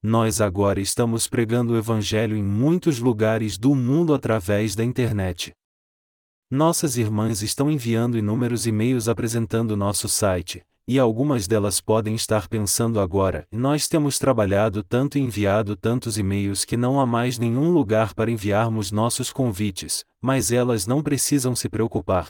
Nós 0.00 0.40
agora 0.40 0.80
estamos 0.80 1.26
pregando 1.26 1.72
o 1.72 1.76
Evangelho 1.76 2.36
em 2.36 2.42
muitos 2.42 3.00
lugares 3.00 3.58
do 3.58 3.74
mundo 3.74 4.14
através 4.14 4.76
da 4.76 4.84
internet. 4.84 5.52
Nossas 6.48 6.96
irmãs 6.96 7.42
estão 7.42 7.68
enviando 7.68 8.16
inúmeros 8.16 8.64
e-mails 8.64 9.08
apresentando 9.08 9.76
nosso 9.76 10.08
site, 10.08 10.64
e 10.86 10.98
algumas 10.98 11.46
delas 11.46 11.80
podem 11.80 12.14
estar 12.14 12.46
pensando 12.48 13.00
agora: 13.00 13.46
nós 13.50 13.88
temos 13.88 14.18
trabalhado 14.18 14.82
tanto 14.82 15.18
e 15.18 15.20
enviado 15.20 15.76
tantos 15.76 16.18
e-mails 16.18 16.64
que 16.64 16.76
não 16.76 17.00
há 17.00 17.06
mais 17.06 17.38
nenhum 17.38 17.70
lugar 17.70 18.14
para 18.14 18.30
enviarmos 18.30 18.92
nossos 18.92 19.32
convites, 19.32 20.04
mas 20.20 20.52
elas 20.52 20.86
não 20.86 21.02
precisam 21.02 21.56
se 21.56 21.68
preocupar. 21.68 22.28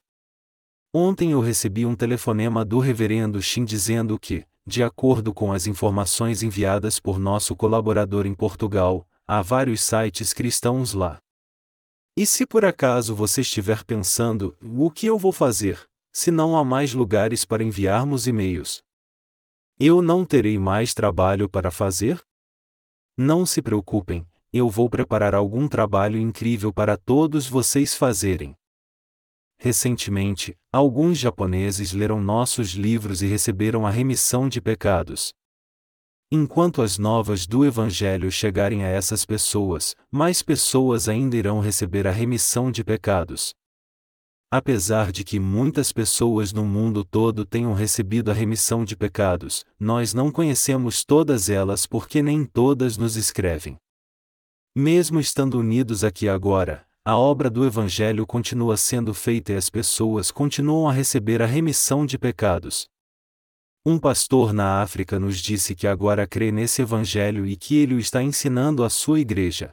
Ontem 0.93 1.33
eu 1.33 1.41
recebi 1.41 1.85
um 1.85 1.97
telefonema 1.97 2.65
do 2.65 2.79
Reverendo 2.79 3.43
Shin 3.43 3.65
dizendo 3.65 4.19
que, 4.19 4.45
de 4.65 4.83
acordo 4.83 5.35
com 5.35 5.53
as 5.53 5.67
informações 5.67 6.43
enviadas 6.43 7.01
por 7.01 7.19
nosso 7.19 7.57
colaborador 7.57 8.27
em 8.27 8.35
Portugal, 8.35 9.07
há 9.27 9.43
vários 9.43 9.83
sites 9.83 10.33
cristãos 10.33 10.95
lá. 10.95 11.19
E 12.17 12.25
se 12.25 12.47
por 12.47 12.65
acaso 12.65 13.13
você 13.13 13.41
estiver 13.41 13.83
pensando, 13.83 14.57
o 14.63 14.89
que 14.89 15.07
eu 15.07 15.19
vou 15.19 15.33
fazer, 15.33 15.85
se 16.17 16.31
não 16.31 16.57
há 16.57 16.65
mais 16.65 16.95
lugares 16.95 17.45
para 17.45 17.65
enviarmos 17.65 18.29
e-mails? 18.29 18.81
Eu 19.81 20.01
não 20.01 20.25
terei 20.25 20.57
mais 20.57 20.95
trabalho 20.95 21.49
para 21.49 21.73
fazer? 21.73 22.23
Não 23.17 23.45
se 23.45 23.61
preocupem, 23.61 24.25
eu 24.53 24.71
vou 24.71 24.89
preparar 24.89 25.35
algum 25.35 25.67
trabalho 25.67 26.17
incrível 26.17 26.73
para 26.73 26.97
todos 26.97 27.49
vocês 27.49 27.97
fazerem. 27.97 28.55
Recentemente, 29.59 30.57
alguns 30.73 31.19
japoneses 31.19 31.93
leram 31.93 32.21
nossos 32.21 32.71
livros 32.71 33.21
e 33.21 33.27
receberam 33.27 33.85
a 33.85 33.91
remissão 33.91 34.49
de 34.49 34.61
pecados. 34.61 35.33
Enquanto 36.31 36.81
as 36.81 36.97
novas 36.97 37.45
do 37.45 37.65
Evangelho 37.65 38.31
chegarem 38.31 38.85
a 38.85 38.89
essas 38.89 39.27
pessoas, 39.27 39.97
mais 40.13 40.43
pessoas 40.43 41.09
ainda 41.09 41.37
irão 41.37 41.59
receber 41.59 42.07
a 42.07 42.13
remissão 42.13 42.71
de 42.71 42.85
pecados. 42.85 43.53
Apesar 44.57 45.11
de 45.11 45.25
que 45.25 45.41
muitas 45.41 45.91
pessoas 45.91 46.53
no 46.53 46.65
mundo 46.65 47.05
todo 47.05 47.45
tenham 47.45 47.75
recebido 47.75 48.31
a 48.31 48.35
remissão 48.35 48.85
de 48.85 48.97
pecados, 48.97 49.65
nós 49.81 50.15
não 50.15 50.31
conhecemos 50.31 51.05
todas 51.05 51.51
elas 51.51 51.87
porque 51.87 52.23
nem 52.23 52.45
todas 52.45 52.97
nos 52.97 53.17
escrevem. 53.17 53.77
Mesmo 54.73 55.19
estando 55.19 55.59
unidos 55.59 56.05
aqui 56.05 56.29
agora, 56.29 56.87
a 57.05 57.17
obra 57.17 57.51
do 57.51 57.67
Evangelho 57.67 58.25
continua 58.25 58.77
sendo 58.77 59.13
feita 59.13 59.53
e 59.53 59.57
as 59.57 59.69
pessoas 59.69 60.31
continuam 60.31 60.89
a 60.89 60.93
receber 60.93 61.43
a 61.43 61.47
remissão 61.47 62.07
de 62.07 62.17
pecados. 62.17 62.87
Um 63.85 63.99
pastor 63.99 64.53
na 64.53 64.81
África 64.81 65.19
nos 65.19 65.39
disse 65.39 65.75
que 65.75 65.89
agora 65.89 66.29
crê 66.29 66.53
nesse 66.53 66.81
Evangelho 66.81 67.45
e 67.45 67.57
que 67.57 67.75
ele 67.75 67.97
o 67.97 67.99
está 67.99 68.23
ensinando 68.23 68.85
à 68.85 68.89
sua 68.89 69.19
igreja. 69.19 69.73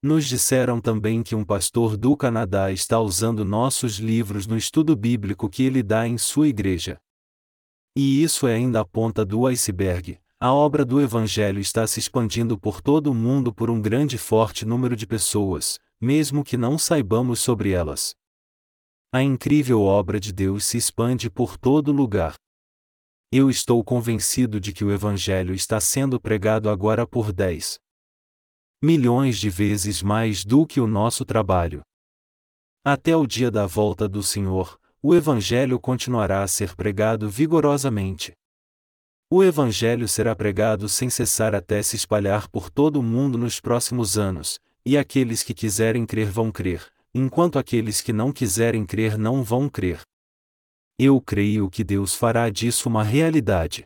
Nos 0.00 0.26
disseram 0.26 0.80
também 0.80 1.24
que 1.24 1.34
um 1.34 1.44
pastor 1.44 1.96
do 1.96 2.16
Canadá 2.16 2.70
está 2.70 3.00
usando 3.00 3.44
nossos 3.44 3.96
livros 3.96 4.46
no 4.46 4.56
estudo 4.56 4.94
bíblico 4.94 5.50
que 5.50 5.64
ele 5.64 5.82
dá 5.82 6.06
em 6.06 6.16
sua 6.16 6.46
igreja. 6.46 7.00
E 7.96 8.22
isso 8.22 8.46
é 8.46 8.54
ainda 8.54 8.80
a 8.80 8.84
ponta 8.84 9.24
do 9.24 9.44
iceberg. 9.48 10.20
A 10.38 10.52
obra 10.52 10.84
do 10.84 11.00
Evangelho 11.00 11.58
está 11.58 11.84
se 11.84 11.98
expandindo 11.98 12.56
por 12.56 12.80
todo 12.80 13.10
o 13.10 13.14
mundo 13.14 13.52
por 13.52 13.70
um 13.70 13.82
grande 13.82 14.14
e 14.14 14.18
forte 14.20 14.64
número 14.64 14.94
de 14.94 15.04
pessoas, 15.04 15.80
mesmo 16.00 16.44
que 16.44 16.56
não 16.56 16.78
saibamos 16.78 17.40
sobre 17.40 17.72
elas. 17.72 18.14
A 19.12 19.20
incrível 19.20 19.82
obra 19.82 20.20
de 20.20 20.32
Deus 20.32 20.64
se 20.64 20.76
expande 20.76 21.28
por 21.28 21.58
todo 21.58 21.90
lugar. 21.90 22.36
Eu 23.32 23.50
estou 23.50 23.82
convencido 23.82 24.60
de 24.60 24.72
que 24.72 24.84
o 24.84 24.92
Evangelho 24.92 25.52
está 25.52 25.80
sendo 25.80 26.20
pregado 26.20 26.70
agora 26.70 27.04
por 27.04 27.32
10 27.32 27.80
milhões 28.80 29.38
de 29.38 29.50
vezes 29.50 30.02
mais 30.02 30.44
do 30.44 30.64
que 30.64 30.80
o 30.80 30.86
nosso 30.86 31.24
trabalho. 31.24 31.82
Até 32.84 33.16
o 33.16 33.26
dia 33.26 33.50
da 33.50 33.66
volta 33.66 34.08
do 34.08 34.22
Senhor, 34.22 34.78
o 35.02 35.14
Evangelho 35.14 35.80
continuará 35.80 36.42
a 36.44 36.48
ser 36.48 36.76
pregado 36.76 37.28
vigorosamente. 37.28 38.32
O 39.28 39.42
Evangelho 39.42 40.08
será 40.08 40.34
pregado 40.34 40.88
sem 40.88 41.10
cessar 41.10 41.54
até 41.54 41.82
se 41.82 41.96
espalhar 41.96 42.48
por 42.48 42.70
todo 42.70 43.00
o 43.00 43.02
mundo 43.02 43.36
nos 43.36 43.60
próximos 43.60 44.16
anos, 44.16 44.60
e 44.86 44.96
aqueles 44.96 45.42
que 45.42 45.52
quiserem 45.52 46.06
crer 46.06 46.30
vão 46.30 46.50
crer, 46.52 46.86
enquanto 47.12 47.58
aqueles 47.58 48.00
que 48.00 48.12
não 48.12 48.32
quiserem 48.32 48.86
crer 48.86 49.18
não 49.18 49.42
vão 49.42 49.68
crer. 49.68 50.00
Eu 50.98 51.20
creio 51.20 51.68
que 51.68 51.82
Deus 51.84 52.14
fará 52.14 52.48
disso 52.48 52.88
uma 52.88 53.02
realidade. 53.02 53.84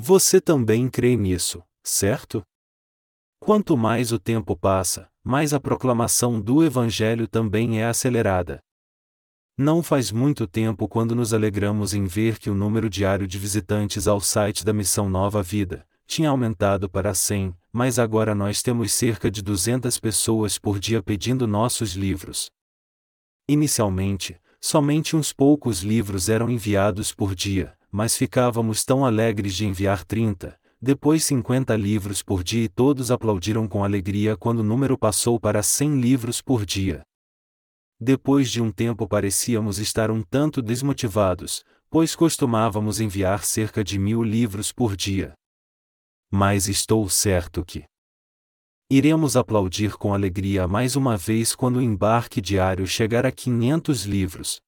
Você 0.00 0.40
também 0.40 0.88
crê 0.88 1.16
nisso, 1.16 1.62
certo? 1.82 2.42
Quanto 3.46 3.76
mais 3.76 4.10
o 4.10 4.18
tempo 4.18 4.56
passa, 4.56 5.08
mais 5.22 5.54
a 5.54 5.60
proclamação 5.60 6.40
do 6.40 6.64
Evangelho 6.64 7.28
também 7.28 7.80
é 7.80 7.86
acelerada. 7.86 8.58
Não 9.56 9.84
faz 9.84 10.10
muito 10.10 10.48
tempo 10.48 10.88
quando 10.88 11.14
nos 11.14 11.32
alegramos 11.32 11.94
em 11.94 12.06
ver 12.06 12.40
que 12.40 12.50
o 12.50 12.56
número 12.56 12.90
diário 12.90 13.24
de 13.24 13.38
visitantes 13.38 14.08
ao 14.08 14.20
site 14.20 14.64
da 14.64 14.72
Missão 14.72 15.08
Nova 15.08 15.44
Vida 15.44 15.86
tinha 16.08 16.28
aumentado 16.28 16.90
para 16.90 17.14
100, 17.14 17.54
mas 17.72 18.00
agora 18.00 18.34
nós 18.34 18.62
temos 18.62 18.92
cerca 18.92 19.30
de 19.30 19.40
200 19.42 19.96
pessoas 20.00 20.58
por 20.58 20.80
dia 20.80 21.00
pedindo 21.00 21.46
nossos 21.46 21.92
livros. 21.92 22.50
Inicialmente, 23.48 24.40
Somente 24.60 25.14
uns 25.14 25.32
poucos 25.32 25.84
livros 25.84 26.28
eram 26.28 26.50
enviados 26.50 27.12
por 27.12 27.36
dia, 27.36 27.74
mas 27.92 28.16
ficávamos 28.16 28.84
tão 28.84 29.04
alegres 29.04 29.54
de 29.54 29.64
enviar 29.64 30.04
30, 30.04 30.58
depois 30.80 31.24
50 31.24 31.74
livros 31.76 32.22
por 32.22 32.44
dia 32.44 32.64
e 32.64 32.68
todos 32.68 33.10
aplaudiram 33.10 33.66
com 33.66 33.82
alegria 33.82 34.36
quando 34.36 34.60
o 34.60 34.64
número 34.64 34.98
passou 34.98 35.40
para 35.40 35.62
100 35.62 36.00
livros 36.00 36.40
por 36.40 36.64
dia. 36.64 37.02
Depois 37.98 38.50
de 38.50 38.60
um 38.60 38.70
tempo 38.70 39.08
parecíamos 39.08 39.78
estar 39.78 40.10
um 40.10 40.22
tanto 40.22 40.60
desmotivados, 40.60 41.64
pois 41.88 42.14
costumávamos 42.14 43.00
enviar 43.00 43.44
cerca 43.44 43.82
de 43.82 43.98
mil 43.98 44.22
livros 44.22 44.70
por 44.70 44.96
dia. 44.96 45.32
Mas 46.30 46.68
estou 46.68 47.08
certo 47.08 47.64
que, 47.64 47.86
Iremos 48.88 49.36
aplaudir 49.36 49.96
com 49.96 50.14
alegria 50.14 50.68
mais 50.68 50.94
uma 50.94 51.16
vez 51.16 51.56
quando 51.56 51.78
o 51.78 51.82
embarque 51.82 52.40
diário 52.40 52.86
chegar 52.86 53.26
a 53.26 53.32
500 53.32 54.04
livros. 54.04 54.60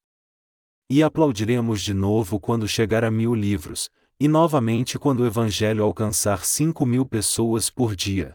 E 0.90 1.04
aplaudiremos 1.04 1.80
de 1.80 1.94
novo 1.94 2.40
quando 2.40 2.66
chegar 2.66 3.04
a 3.04 3.12
mil 3.12 3.32
livros, 3.32 3.88
e 4.20 4.26
novamente 4.26 4.98
quando 4.98 5.20
o 5.20 5.26
Evangelho 5.26 5.84
alcançar 5.84 6.44
5 6.44 6.84
mil 6.84 7.06
pessoas 7.06 7.70
por 7.70 7.94
dia. 7.94 8.34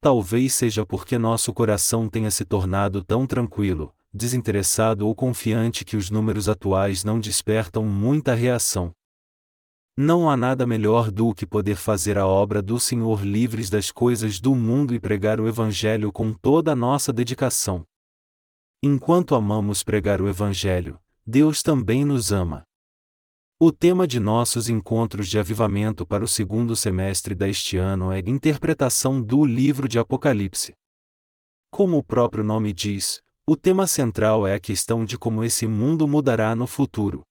Talvez 0.00 0.54
seja 0.54 0.86
porque 0.86 1.18
nosso 1.18 1.52
coração 1.52 2.08
tenha 2.08 2.30
se 2.30 2.44
tornado 2.44 3.02
tão 3.02 3.26
tranquilo, 3.26 3.92
desinteressado 4.12 5.06
ou 5.06 5.14
confiante 5.14 5.84
que 5.84 5.96
os 5.96 6.08
números 6.08 6.48
atuais 6.48 7.04
não 7.04 7.20
despertam 7.20 7.84
muita 7.84 8.34
reação. 8.34 8.92
Não 9.96 10.30
há 10.30 10.36
nada 10.36 10.64
melhor 10.64 11.10
do 11.10 11.34
que 11.34 11.44
poder 11.44 11.74
fazer 11.74 12.16
a 12.16 12.24
obra 12.24 12.62
do 12.62 12.78
Senhor 12.78 13.24
livres 13.24 13.68
das 13.68 13.90
coisas 13.90 14.38
do 14.38 14.54
mundo 14.54 14.94
e 14.94 15.00
pregar 15.00 15.40
o 15.40 15.48
Evangelho 15.48 16.12
com 16.12 16.32
toda 16.32 16.72
a 16.72 16.76
nossa 16.76 17.12
dedicação. 17.12 17.84
Enquanto 18.80 19.34
amamos 19.34 19.82
pregar 19.82 20.22
o 20.22 20.28
Evangelho, 20.28 21.00
Deus 21.26 21.64
também 21.64 22.04
nos 22.04 22.30
ama. 22.30 22.67
O 23.60 23.72
tema 23.72 24.06
de 24.06 24.20
nossos 24.20 24.68
encontros 24.68 25.28
de 25.28 25.36
avivamento 25.36 26.06
para 26.06 26.22
o 26.22 26.28
segundo 26.28 26.76
semestre 26.76 27.34
deste 27.34 27.76
ano 27.76 28.12
é 28.12 28.20
Interpretação 28.20 29.20
do 29.20 29.44
Livro 29.44 29.88
de 29.88 29.98
Apocalipse. 29.98 30.74
Como 31.68 31.98
o 31.98 32.02
próprio 32.04 32.44
nome 32.44 32.72
diz, 32.72 33.20
o 33.44 33.56
tema 33.56 33.88
central 33.88 34.46
é 34.46 34.54
a 34.54 34.60
questão 34.60 35.04
de 35.04 35.18
como 35.18 35.42
esse 35.42 35.66
mundo 35.66 36.06
mudará 36.06 36.54
no 36.54 36.68
futuro. 36.68 37.22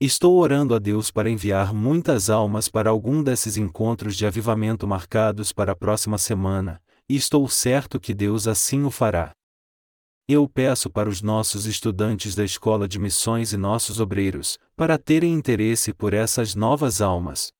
Estou 0.00 0.36
orando 0.38 0.74
a 0.74 0.80
Deus 0.80 1.08
para 1.08 1.30
enviar 1.30 1.72
muitas 1.72 2.28
almas 2.28 2.68
para 2.68 2.90
algum 2.90 3.22
desses 3.22 3.56
encontros 3.56 4.16
de 4.16 4.26
avivamento 4.26 4.88
marcados 4.88 5.52
para 5.52 5.70
a 5.70 5.76
próxima 5.76 6.18
semana, 6.18 6.82
e 7.08 7.14
estou 7.14 7.48
certo 7.48 8.00
que 8.00 8.12
Deus 8.12 8.48
assim 8.48 8.82
o 8.82 8.90
fará. 8.90 9.37
Eu 10.30 10.46
peço 10.46 10.90
para 10.90 11.08
os 11.08 11.22
nossos 11.22 11.64
estudantes 11.64 12.34
da 12.34 12.44
Escola 12.44 12.86
de 12.86 12.98
Missões 12.98 13.54
e 13.54 13.56
nossos 13.56 13.98
obreiros, 13.98 14.58
para 14.76 14.98
terem 14.98 15.32
interesse 15.32 15.90
por 15.90 16.12
essas 16.12 16.54
novas 16.54 17.00
almas. 17.00 17.50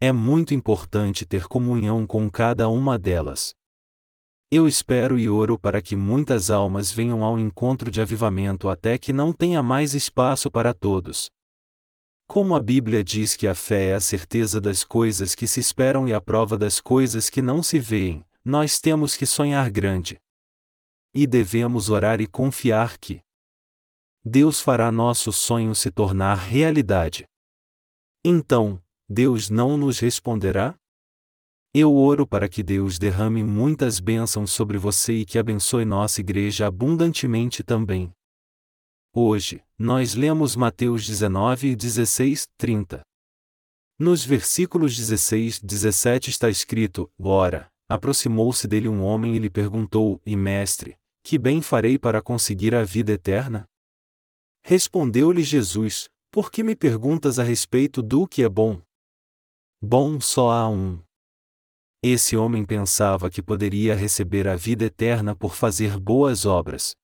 É 0.00 0.10
muito 0.10 0.52
importante 0.52 1.24
ter 1.24 1.46
comunhão 1.46 2.04
com 2.04 2.28
cada 2.28 2.68
uma 2.68 2.98
delas. 2.98 3.54
Eu 4.50 4.66
espero 4.66 5.16
e 5.16 5.28
oro 5.28 5.56
para 5.56 5.80
que 5.80 5.94
muitas 5.94 6.50
almas 6.50 6.90
venham 6.90 7.22
ao 7.22 7.38
encontro 7.38 7.92
de 7.92 8.00
avivamento 8.00 8.68
até 8.68 8.98
que 8.98 9.12
não 9.12 9.32
tenha 9.32 9.62
mais 9.62 9.94
espaço 9.94 10.50
para 10.50 10.74
todos. 10.74 11.30
Como 12.26 12.56
a 12.56 12.60
Bíblia 12.60 13.04
diz 13.04 13.36
que 13.36 13.46
a 13.46 13.54
fé 13.54 13.90
é 13.90 13.94
a 13.94 14.00
certeza 14.00 14.60
das 14.60 14.82
coisas 14.82 15.32
que 15.32 15.46
se 15.46 15.60
esperam 15.60 16.08
e 16.08 16.12
a 16.12 16.20
prova 16.20 16.58
das 16.58 16.80
coisas 16.80 17.30
que 17.30 17.40
não 17.40 17.62
se 17.62 17.78
veem, 17.78 18.24
nós 18.44 18.80
temos 18.80 19.16
que 19.16 19.24
sonhar 19.24 19.70
grande. 19.70 20.18
E 21.20 21.26
devemos 21.26 21.90
orar 21.90 22.20
e 22.20 22.28
confiar 22.28 22.96
que 22.96 23.20
Deus 24.24 24.60
fará 24.60 24.92
nosso 24.92 25.32
sonho 25.32 25.74
se 25.74 25.90
tornar 25.90 26.36
realidade. 26.36 27.26
Então, 28.24 28.80
Deus 29.08 29.50
não 29.50 29.76
nos 29.76 29.98
responderá? 29.98 30.76
Eu 31.74 31.92
oro 31.96 32.24
para 32.24 32.48
que 32.48 32.62
Deus 32.62 33.00
derrame 33.00 33.42
muitas 33.42 33.98
bênçãos 33.98 34.52
sobre 34.52 34.78
você 34.78 35.12
e 35.14 35.26
que 35.26 35.40
abençoe 35.40 35.84
nossa 35.84 36.20
igreja 36.20 36.68
abundantemente 36.68 37.64
também. 37.64 38.12
Hoje, 39.12 39.60
nós 39.76 40.14
lemos 40.14 40.54
Mateus 40.54 41.04
19, 41.04 41.74
16, 41.74 42.46
30. 42.56 43.00
Nos 43.98 44.24
versículos 44.24 44.96
16 44.96 45.58
17 45.58 46.30
está 46.30 46.48
escrito: 46.48 47.10
Ora, 47.18 47.68
aproximou-se 47.88 48.68
dele 48.68 48.88
um 48.88 49.02
homem 49.02 49.34
e 49.34 49.40
lhe 49.40 49.50
perguntou: 49.50 50.22
E 50.24 50.36
mestre, 50.36 50.96
que 51.28 51.36
bem 51.36 51.60
farei 51.60 51.98
para 51.98 52.22
conseguir 52.22 52.74
a 52.74 52.82
vida 52.82 53.12
eterna? 53.12 53.68
Respondeu-lhe 54.64 55.42
Jesus: 55.42 56.08
Por 56.30 56.50
que 56.50 56.62
me 56.62 56.74
perguntas 56.74 57.38
a 57.38 57.42
respeito 57.42 58.02
do 58.02 58.26
que 58.26 58.42
é 58.42 58.48
bom? 58.48 58.80
Bom 59.78 60.18
só 60.22 60.50
há 60.50 60.66
um. 60.70 60.98
Esse 62.02 62.34
homem 62.34 62.64
pensava 62.64 63.28
que 63.28 63.42
poderia 63.42 63.94
receber 63.94 64.48
a 64.48 64.56
vida 64.56 64.86
eterna 64.86 65.36
por 65.36 65.54
fazer 65.54 66.00
boas 66.00 66.46
obras. 66.46 66.96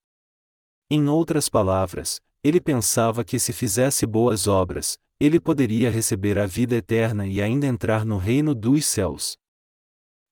Em 0.90 1.06
outras 1.06 1.50
palavras, 1.50 2.18
ele 2.42 2.62
pensava 2.62 3.26
que 3.26 3.38
se 3.38 3.52
fizesse 3.52 4.06
boas 4.06 4.46
obras, 4.46 4.96
ele 5.20 5.38
poderia 5.38 5.90
receber 5.90 6.38
a 6.38 6.46
vida 6.46 6.76
eterna 6.76 7.26
e 7.26 7.42
ainda 7.42 7.66
entrar 7.66 8.06
no 8.06 8.16
reino 8.16 8.54
dos 8.54 8.86
céus. 8.86 9.36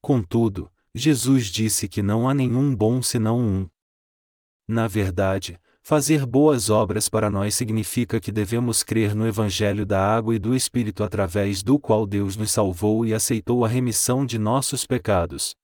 Contudo, 0.01 0.73
Jesus 0.95 1.49
disse 1.49 1.87
que 1.91 2.03
não 2.03 2.27
há 2.27 2.33
nenhum 2.33 2.75
bom 2.75 3.03
senão 3.03 3.39
um. 3.39 3.72
Na 4.69 4.87
verdade, 4.87 5.59
fazer 5.83 6.25
boas 6.25 6.71
obras 6.71 7.09
para 7.09 7.29
nós 7.29 7.55
significa 7.55 8.21
que 8.21 8.31
devemos 8.31 8.83
crer 8.83 9.15
no 9.15 9.27
Evangelho 9.27 9.85
da 9.85 10.01
água 10.01 10.35
e 10.35 10.39
do 10.39 10.55
Espírito 10.55 11.03
através 11.03 11.63
do 11.63 11.79
qual 11.79 12.07
Deus 12.07 12.37
nos 12.37 12.51
salvou 12.51 13.05
e 13.05 13.13
aceitou 13.13 13.65
a 13.65 13.69
remissão 13.69 14.25
de 14.25 14.39
nossos 14.39 14.87
pecados. 14.87 15.55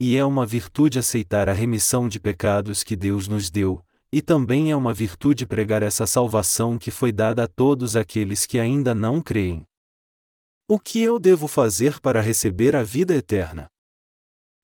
E 0.00 0.16
é 0.16 0.24
uma 0.24 0.46
virtude 0.46 0.98
aceitar 0.98 1.48
a 1.48 1.52
remissão 1.52 2.08
de 2.08 2.18
pecados 2.18 2.82
que 2.82 2.96
Deus 2.96 3.28
nos 3.28 3.50
deu, 3.50 3.84
e 4.12 4.20
também 4.20 4.72
é 4.72 4.76
uma 4.76 4.92
virtude 4.92 5.46
pregar 5.46 5.82
essa 5.82 6.06
salvação 6.06 6.76
que 6.76 6.90
foi 6.90 7.12
dada 7.12 7.44
a 7.44 7.46
todos 7.46 7.94
aqueles 7.94 8.44
que 8.44 8.58
ainda 8.58 8.92
não 8.94 9.20
creem. 9.20 9.64
O 10.66 10.80
que 10.80 11.00
eu 11.00 11.18
devo 11.18 11.46
fazer 11.46 12.00
para 12.00 12.20
receber 12.20 12.74
a 12.74 12.82
vida 12.82 13.14
eterna? 13.14 13.69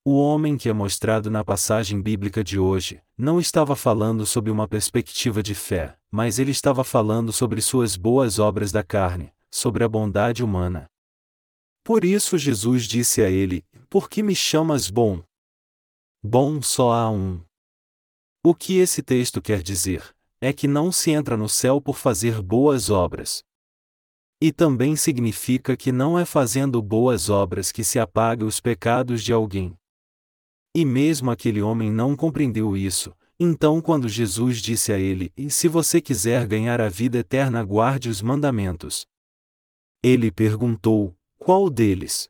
O 0.09 0.21
homem 0.21 0.57
que 0.57 0.69
é 0.69 0.73
mostrado 0.73 1.29
na 1.33 1.45
passagem 1.45 2.01
bíblica 2.01 2.45
de 2.45 2.61
hoje, 2.61 3.03
não 3.19 3.41
estava 3.41 3.75
falando 3.75 4.25
sob 4.25 4.53
uma 4.53 4.69
perspectiva 4.69 5.43
de 5.43 5.53
fé, 5.53 5.99
mas 6.13 6.39
ele 6.39 6.53
estava 6.53 6.85
falando 6.85 7.33
sobre 7.33 7.61
suas 7.61 7.97
boas 7.97 8.39
obras 8.39 8.71
da 8.71 8.85
carne, 8.85 9.33
sobre 9.51 9.83
a 9.83 9.89
bondade 9.89 10.45
humana. 10.45 10.89
Por 11.83 12.05
isso 12.05 12.39
Jesus 12.39 12.85
disse 12.85 13.21
a 13.21 13.29
ele: 13.29 13.65
Por 13.91 14.09
que 14.09 14.23
me 14.23 14.33
chamas 14.33 14.91
bom? 14.91 15.25
Bom 16.23 16.63
só 16.63 16.93
há 16.93 17.11
um. 17.11 17.41
O 18.45 18.55
que 18.55 18.77
esse 18.77 19.03
texto 19.03 19.43
quer 19.43 19.61
dizer 19.61 20.15
é 20.41 20.53
que 20.53 20.69
não 20.69 20.93
se 20.93 21.11
entra 21.11 21.37
no 21.37 21.49
céu 21.49 21.81
por 21.81 21.97
fazer 21.97 22.41
boas 22.41 22.91
obras. 22.91 23.43
E 24.41 24.53
também 24.53 24.95
significa 24.95 25.77
que 25.77 25.91
não 25.91 26.17
é 26.17 26.25
fazendo 26.25 26.81
boas 26.81 27.29
obras 27.29 27.73
que 27.73 27.83
se 27.83 27.99
apaga 27.99 28.45
os 28.45 28.61
pecados 28.61 29.21
de 29.25 29.33
alguém. 29.33 29.77
E 30.79 30.85
mesmo 30.85 31.31
aquele 31.31 31.63
homem 31.63 31.91
não 31.91 32.15
compreendeu 32.15 32.77
isso, 32.77 33.17
então 33.41 33.81
quando 33.81 34.11
Jesus 34.11 34.61
disse 34.61 34.93
a 34.93 34.99
ele: 34.99 35.33
E 35.35 35.51
se 35.51 35.69
você 35.69 36.03
quiser 36.03 36.47
ganhar 36.47 36.83
a 36.83 36.91
vida 36.91 37.17
eterna, 37.17 37.65
guarde 37.65 38.11
os 38.11 38.21
mandamentos. 38.21 39.07
Ele 40.03 40.31
perguntou: 40.31 41.17
Qual 41.39 41.71
deles? 41.71 42.29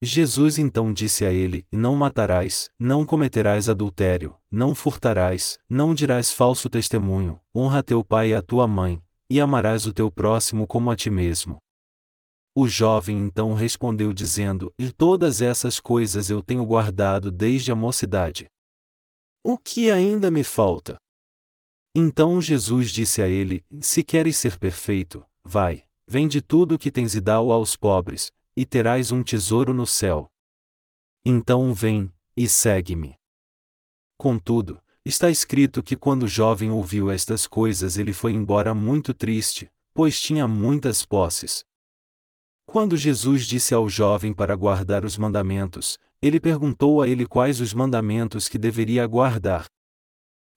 Jesus 0.00 0.58
então 0.58 0.92
disse 0.92 1.24
a 1.24 1.32
ele: 1.32 1.66
Não 1.72 1.96
matarás, 1.96 2.70
não 2.78 3.04
cometerás 3.04 3.68
adultério, 3.68 4.36
não 4.48 4.72
furtarás, 4.72 5.58
não 5.68 5.92
dirás 5.92 6.30
falso 6.30 6.70
testemunho, 6.70 7.40
honra 7.52 7.82
teu 7.82 8.04
pai 8.04 8.30
e 8.30 8.34
a 8.36 8.40
tua 8.40 8.68
mãe, 8.68 9.02
e 9.28 9.40
amarás 9.40 9.86
o 9.86 9.92
teu 9.92 10.08
próximo 10.08 10.68
como 10.68 10.88
a 10.88 10.94
ti 10.94 11.10
mesmo. 11.10 11.58
O 12.62 12.68
jovem 12.68 13.16
então 13.16 13.54
respondeu 13.54 14.12
dizendo: 14.12 14.70
E 14.78 14.92
todas 14.92 15.40
essas 15.40 15.80
coisas 15.80 16.28
eu 16.28 16.42
tenho 16.42 16.62
guardado 16.66 17.30
desde 17.30 17.72
a 17.72 17.74
mocidade. 17.74 18.50
O 19.42 19.56
que 19.56 19.90
ainda 19.90 20.30
me 20.30 20.44
falta? 20.44 20.98
Então 21.96 22.38
Jesus 22.38 22.90
disse 22.90 23.22
a 23.22 23.26
ele: 23.26 23.64
Se 23.80 24.04
queres 24.04 24.36
ser 24.36 24.58
perfeito, 24.58 25.24
vai, 25.42 25.86
vende 26.06 26.42
tudo 26.42 26.74
o 26.74 26.78
que 26.78 26.90
tens 26.90 27.14
e 27.14 27.20
dá-o 27.22 27.50
aos 27.50 27.76
pobres, 27.76 28.30
e 28.54 28.66
terás 28.66 29.10
um 29.10 29.22
tesouro 29.22 29.72
no 29.72 29.86
céu. 29.86 30.30
Então 31.24 31.72
vem, 31.72 32.12
e 32.36 32.46
segue-me. 32.46 33.14
Contudo, 34.18 34.82
está 35.02 35.30
escrito 35.30 35.82
que 35.82 35.96
quando 35.96 36.24
o 36.24 36.28
jovem 36.28 36.70
ouviu 36.70 37.10
estas 37.10 37.46
coisas 37.46 37.96
ele 37.96 38.12
foi 38.12 38.34
embora 38.34 38.74
muito 38.74 39.14
triste, 39.14 39.72
pois 39.94 40.20
tinha 40.20 40.46
muitas 40.46 41.06
posses. 41.06 41.64
Quando 42.70 42.96
Jesus 42.96 43.48
disse 43.48 43.74
ao 43.74 43.88
jovem 43.88 44.32
para 44.32 44.54
guardar 44.54 45.04
os 45.04 45.18
mandamentos, 45.18 45.98
ele 46.22 46.38
perguntou 46.38 47.02
a 47.02 47.08
ele 47.08 47.26
quais 47.26 47.60
os 47.60 47.74
mandamentos 47.74 48.48
que 48.48 48.56
deveria 48.56 49.04
guardar. 49.08 49.64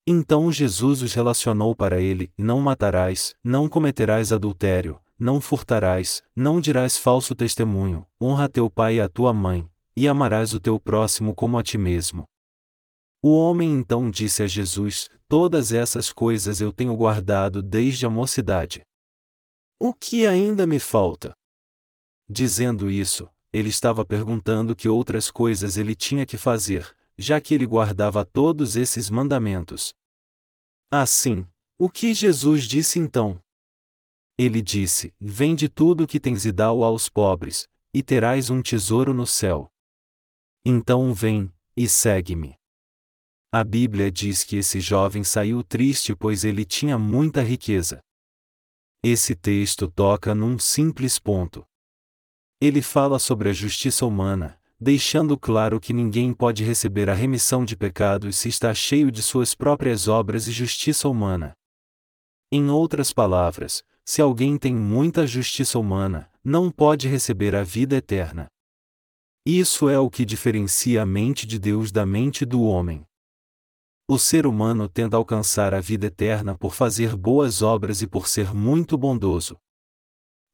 Então 0.05 0.51
Jesus 0.51 1.01
os 1.01 1.11
relacionou 1.15 1.75
para 1.75 1.99
ele: 1.99 2.31
Não 2.37 2.61
matarás, 2.61 3.33
não 3.43 3.67
cometerás 3.67 4.31
adultério, 4.31 5.01
não 5.17 5.41
furtarás, 5.41 6.21
não 6.35 6.61
dirás 6.61 6.99
falso 6.99 7.33
testemunho, 7.33 8.05
honra 8.21 8.47
teu 8.47 8.69
pai 8.69 8.97
e 8.97 9.01
a 9.01 9.09
tua 9.09 9.33
mãe, 9.33 9.67
e 9.97 10.07
amarás 10.07 10.53
o 10.53 10.59
teu 10.59 10.79
próximo 10.79 11.33
como 11.33 11.57
a 11.57 11.63
ti 11.63 11.79
mesmo. 11.79 12.25
O 13.23 13.35
homem 13.35 13.71
então 13.71 14.11
disse 14.11 14.43
a 14.43 14.47
Jesus: 14.47 15.09
Todas 15.27 15.73
essas 15.73 16.13
coisas 16.13 16.61
eu 16.61 16.71
tenho 16.71 16.95
guardado 16.95 17.63
desde 17.63 18.05
a 18.05 18.09
mocidade. 18.09 18.83
O 19.79 19.95
que 19.95 20.27
ainda 20.27 20.67
me 20.67 20.77
falta? 20.77 21.33
Dizendo 22.29 22.89
isso, 22.89 23.29
ele 23.51 23.69
estava 23.69 24.05
perguntando 24.05 24.75
que 24.75 24.89
outras 24.89 25.29
coisas 25.29 25.77
ele 25.77 25.95
tinha 25.95 26.25
que 26.25 26.37
fazer, 26.37 26.95
já 27.17 27.39
que 27.39 27.53
ele 27.53 27.65
guardava 27.65 28.25
todos 28.25 28.75
esses 28.75 29.09
mandamentos. 29.09 29.93
Assim, 30.91 31.45
o 31.77 31.89
que 31.89 32.13
Jesus 32.13 32.63
disse 32.63 32.99
então? 32.99 33.39
Ele 34.37 34.61
disse: 34.61 35.13
Vende 35.19 35.69
tudo 35.69 36.03
o 36.03 36.07
que 36.07 36.19
tens 36.19 36.45
e 36.45 36.51
dá-o 36.51 36.83
aos 36.83 37.09
pobres, 37.09 37.67
e 37.93 38.01
terás 38.01 38.49
um 38.49 38.61
tesouro 38.61 39.13
no 39.13 39.27
céu. 39.27 39.71
Então 40.65 41.13
vem, 41.13 41.53
e 41.75 41.87
segue-me. 41.87 42.55
A 43.51 43.63
Bíblia 43.63 44.11
diz 44.11 44.43
que 44.43 44.55
esse 44.55 44.79
jovem 44.79 45.23
saiu 45.23 45.63
triste 45.63 46.15
pois 46.15 46.43
ele 46.43 46.65
tinha 46.65 46.97
muita 46.97 47.43
riqueza. 47.43 48.01
Esse 49.03 49.35
texto 49.35 49.87
toca 49.91 50.33
num 50.33 50.57
simples 50.57 51.19
ponto. 51.19 51.63
Ele 52.63 52.81
fala 52.81 53.19
sobre 53.19 53.49
a 53.49 53.51
justiça 53.51 54.05
humana, 54.05 54.57
deixando 54.79 55.37
claro 55.37 55.81
que 55.81 55.91
ninguém 55.91 56.33
pode 56.33 56.63
receber 56.63 57.09
a 57.09 57.13
remissão 57.13 57.65
de 57.65 57.75
pecados 57.75 58.37
se 58.37 58.47
está 58.47 58.73
cheio 58.73 59.11
de 59.11 59.21
suas 59.21 59.53
próprias 59.53 60.07
obras 60.07 60.47
e 60.47 60.51
justiça 60.53 61.09
humana. 61.09 61.51
Em 62.49 62.69
outras 62.69 63.11
palavras, 63.11 63.83
se 64.05 64.21
alguém 64.21 64.57
tem 64.57 64.73
muita 64.73 65.27
justiça 65.27 65.77
humana, 65.77 66.31
não 66.41 66.71
pode 66.71 67.05
receber 67.05 67.53
a 67.53 67.63
vida 67.63 67.97
eterna. 67.97 68.47
Isso 69.45 69.89
é 69.89 69.99
o 69.99 70.09
que 70.09 70.23
diferencia 70.23 71.01
a 71.01 71.05
mente 71.05 71.45
de 71.45 71.59
Deus 71.59 71.91
da 71.91 72.05
mente 72.05 72.45
do 72.45 72.63
homem. 72.63 73.05
O 74.07 74.17
ser 74.17 74.47
humano 74.47 74.87
tenta 74.87 75.17
alcançar 75.17 75.73
a 75.73 75.81
vida 75.81 76.05
eterna 76.05 76.57
por 76.57 76.73
fazer 76.73 77.13
boas 77.17 77.61
obras 77.61 78.01
e 78.01 78.07
por 78.07 78.25
ser 78.25 78.55
muito 78.55 78.97
bondoso. 78.97 79.57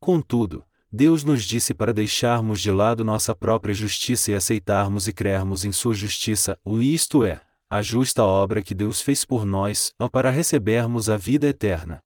Contudo, 0.02 0.66
Deus 0.92 1.24
nos 1.24 1.44
disse 1.44 1.74
para 1.74 1.94
deixarmos 1.94 2.60
de 2.60 2.72
lado 2.72 3.04
nossa 3.04 3.36
própria 3.36 3.74
justiça 3.76 4.32
e 4.32 4.34
aceitarmos 4.34 5.08
e 5.08 5.14
crermos 5.14 5.64
em 5.64 5.72
Sua 5.72 5.94
justiça, 5.94 6.58
o 6.66 6.82
isto 6.82 7.24
é, 7.24 7.42
a 7.70 7.84
justa 7.84 8.24
obra 8.24 8.64
que 8.64 8.74
Deus 8.74 9.00
fez 9.00 9.24
por 9.24 9.46
nós, 9.46 9.94
para 10.12 10.32
recebermos 10.32 11.08
a 11.08 11.16
vida 11.16 11.48
eterna. 11.48 12.00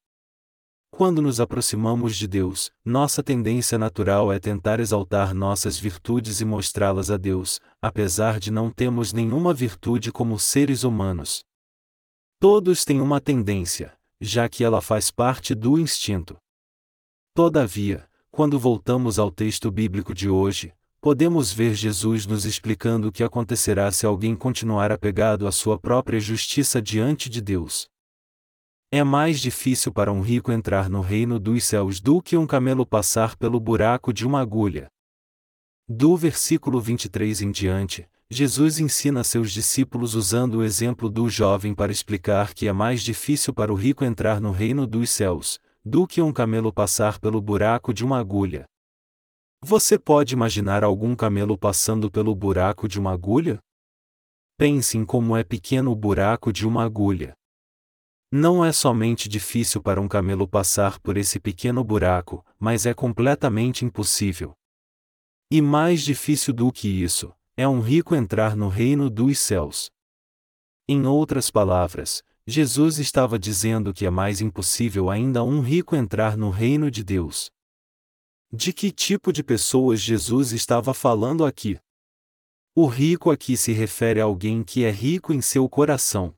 Quando 0.91 1.21
nos 1.21 1.39
aproximamos 1.39 2.17
de 2.17 2.27
Deus, 2.27 2.71
nossa 2.83 3.23
tendência 3.23 3.79
natural 3.79 4.31
é 4.31 4.37
tentar 4.37 4.81
exaltar 4.81 5.33
nossas 5.33 5.79
virtudes 5.79 6.41
e 6.41 6.45
mostrá-las 6.45 7.09
a 7.09 7.15
Deus, 7.15 7.61
apesar 7.81 8.37
de 8.37 8.51
não 8.51 8.69
termos 8.69 9.13
nenhuma 9.13 9.53
virtude 9.53 10.11
como 10.11 10.37
seres 10.37 10.83
humanos. 10.83 11.43
Todos 12.37 12.83
têm 12.83 12.99
uma 12.99 13.21
tendência, 13.21 13.93
já 14.19 14.49
que 14.49 14.63
ela 14.63 14.81
faz 14.81 15.09
parte 15.09 15.55
do 15.55 15.79
instinto. 15.79 16.37
Todavia, 17.33 18.07
quando 18.33 18.57
voltamos 18.57 19.19
ao 19.19 19.29
texto 19.29 19.69
bíblico 19.69 20.11
de 20.11 20.27
hoje, 20.27 20.73
podemos 20.99 21.53
ver 21.53 21.75
Jesus 21.75 22.25
nos 22.25 22.45
explicando 22.45 23.09
o 23.09 23.11
que 23.11 23.23
acontecerá 23.23 23.91
se 23.91 24.07
alguém 24.07 24.35
continuar 24.35 24.91
apegado 24.91 25.45
à 25.45 25.51
sua 25.51 25.77
própria 25.77 26.19
justiça 26.19 26.81
diante 26.81 27.29
de 27.29 27.39
Deus. 27.39 27.87
É 28.91 29.03
mais 29.03 29.39
difícil 29.39 29.93
para 29.93 30.11
um 30.11 30.19
rico 30.21 30.51
entrar 30.51 30.89
no 30.89 30.99
reino 30.99 31.37
dos 31.39 31.63
céus 31.63 32.01
do 32.01 32.23
que 32.23 32.35
um 32.35 32.47
camelo 32.47 32.87
passar 32.87 33.35
pelo 33.35 33.59
buraco 33.59 34.11
de 34.11 34.25
uma 34.25 34.41
agulha. 34.41 34.87
Do 35.87 36.17
versículo 36.17 36.81
23 36.81 37.43
em 37.43 37.51
diante, 37.51 38.09
Jesus 38.31 38.79
ensina 38.79 39.23
seus 39.23 39.51
discípulos 39.51 40.15
usando 40.15 40.55
o 40.55 40.63
exemplo 40.63 41.07
do 41.07 41.29
jovem 41.29 41.75
para 41.75 41.91
explicar 41.91 42.55
que 42.55 42.67
é 42.67 42.73
mais 42.73 43.03
difícil 43.03 43.53
para 43.53 43.71
o 43.71 43.75
rico 43.75 44.03
entrar 44.03 44.41
no 44.41 44.49
reino 44.49 44.87
dos 44.87 45.11
céus, 45.11 45.59
do 45.85 46.07
que 46.07 46.21
um 46.21 46.31
camelo 46.31 46.71
passar 46.71 47.19
pelo 47.19 47.41
buraco 47.41 47.93
de 47.93 48.05
uma 48.05 48.17
agulha. 48.19 48.65
Você 49.61 49.99
pode 49.99 50.33
imaginar 50.33 50.83
algum 50.83 51.15
camelo 51.15 51.57
passando 51.57 52.09
pelo 52.09 52.33
buraco 52.33 52.87
de 52.87 52.99
uma 52.99 53.11
agulha? 53.11 53.59
Pense 54.57 54.97
em 54.97 55.05
como 55.05 55.35
é 55.35 55.43
pequeno 55.43 55.91
o 55.91 55.95
buraco 55.95 56.53
de 56.53 56.65
uma 56.65 56.83
agulha. 56.83 57.33
Não 58.31 58.63
é 58.63 58.71
somente 58.71 59.27
difícil 59.29 59.81
para 59.81 60.01
um 60.01 60.07
camelo 60.07 60.47
passar 60.47 60.99
por 60.99 61.17
esse 61.17 61.39
pequeno 61.39 61.83
buraco, 61.83 62.45
mas 62.57 62.85
é 62.85 62.93
completamente 62.93 63.85
impossível. 63.85 64.53
E 65.51 65.61
mais 65.61 66.01
difícil 66.01 66.53
do 66.53 66.71
que 66.71 66.87
isso, 66.87 67.33
é 67.55 67.67
um 67.67 67.79
rico 67.79 68.15
entrar 68.15 68.55
no 68.55 68.69
reino 68.69 69.09
dos 69.09 69.37
céus. 69.37 69.91
Em 70.87 71.05
outras 71.05 71.51
palavras, 71.51 72.23
Jesus 72.45 72.99
estava 72.99 73.39
dizendo 73.39 73.93
que 73.93 74.05
é 74.05 74.09
mais 74.09 74.41
impossível 74.41 75.09
ainda 75.09 75.43
um 75.43 75.61
rico 75.61 75.95
entrar 75.95 76.35
no 76.35 76.49
reino 76.49 76.91
de 76.91 77.01
Deus. 77.01 77.49
De 78.51 78.73
que 78.73 78.91
tipo 78.91 79.31
de 79.31 79.41
pessoas 79.41 80.01
Jesus 80.01 80.51
estava 80.51 80.93
falando 80.93 81.45
aqui? 81.45 81.79
O 82.75 82.85
rico 82.85 83.31
aqui 83.31 83.55
se 83.55 83.71
refere 83.71 84.19
a 84.19 84.25
alguém 84.25 84.61
que 84.61 84.83
é 84.83 84.91
rico 84.91 85.31
em 85.31 85.41
seu 85.41 85.69
coração. 85.69 86.35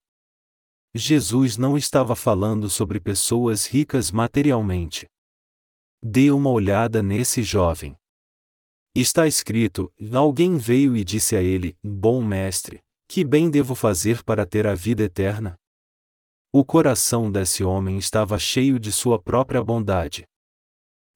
Jesus 0.94 1.58
não 1.58 1.76
estava 1.76 2.16
falando 2.16 2.70
sobre 2.70 3.00
pessoas 3.00 3.66
ricas 3.66 4.12
materialmente. 4.12 5.08
Dê 6.04 6.30
uma 6.30 6.52
olhada 6.52 7.02
nesse 7.02 7.42
jovem. 7.42 7.98
Está 8.94 9.28
escrito: 9.28 9.92
Alguém 10.14 10.58
veio 10.58 10.96
e 10.96 11.04
disse 11.04 11.36
a 11.36 11.42
ele: 11.42 11.76
Bom 11.84 12.24
mestre, 12.24 12.82
que 13.10 13.26
bem 13.26 13.50
devo 13.50 13.74
fazer 13.76 14.24
para 14.24 14.46
ter 14.46 14.68
a 14.68 14.76
vida 14.76 15.04
eterna? 15.04 15.58
O 16.58 16.64
coração 16.64 17.30
desse 17.30 17.66
homem 17.66 17.98
estava 17.98 18.40
cheio 18.40 18.80
de 18.80 18.90
sua 18.90 19.22
própria 19.22 19.62
bondade. 19.62 20.24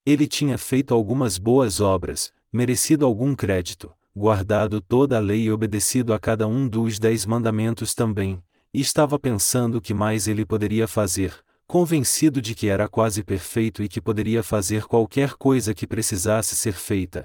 Ele 0.06 0.28
tinha 0.28 0.58
feito 0.58 0.94
algumas 0.94 1.38
boas 1.38 1.80
obras, 1.80 2.34
merecido 2.52 3.06
algum 3.06 3.34
crédito, 3.34 3.90
guardado 4.14 4.82
toda 4.82 5.16
a 5.16 5.22
lei 5.22 5.44
e 5.44 5.50
obedecido 5.50 6.14
a 6.14 6.20
cada 6.20 6.46
um 6.46 6.68
dos 6.68 7.00
dez 7.00 7.26
mandamentos 7.26 7.96
também, 7.96 8.44
e 8.74 8.82
estava 8.82 9.18
pensando 9.18 9.78
o 9.78 9.82
que 9.82 9.94
mais 9.94 10.28
ele 10.28 10.46
poderia 10.46 10.90
fazer, 10.90 11.34
convencido 11.66 12.42
de 12.42 12.54
que 12.54 12.68
era 12.68 12.90
quase 12.90 13.24
perfeito 13.24 13.82
e 13.82 13.88
que 13.88 14.02
poderia 14.02 14.44
fazer 14.44 14.88
qualquer 14.88 15.36
coisa 15.36 15.74
que 15.74 15.88
precisasse 15.88 16.54
ser 16.54 16.74
feita. 16.74 17.24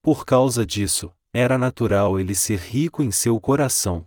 Por 0.00 0.24
causa 0.24 0.64
disso, 0.64 1.12
era 1.32 1.58
natural 1.58 2.20
ele 2.20 2.36
ser 2.36 2.60
rico 2.60 3.02
em 3.02 3.10
seu 3.10 3.40
coração. 3.40 4.06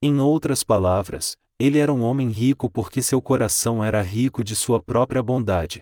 Em 0.00 0.18
outras 0.18 0.64
palavras, 0.64 1.36
ele 1.58 1.78
era 1.78 1.92
um 1.92 2.02
homem 2.02 2.28
rico 2.28 2.70
porque 2.70 3.00
seu 3.00 3.20
coração 3.22 3.82
era 3.82 4.02
rico 4.02 4.44
de 4.44 4.54
sua 4.54 4.82
própria 4.82 5.22
bondade. 5.22 5.80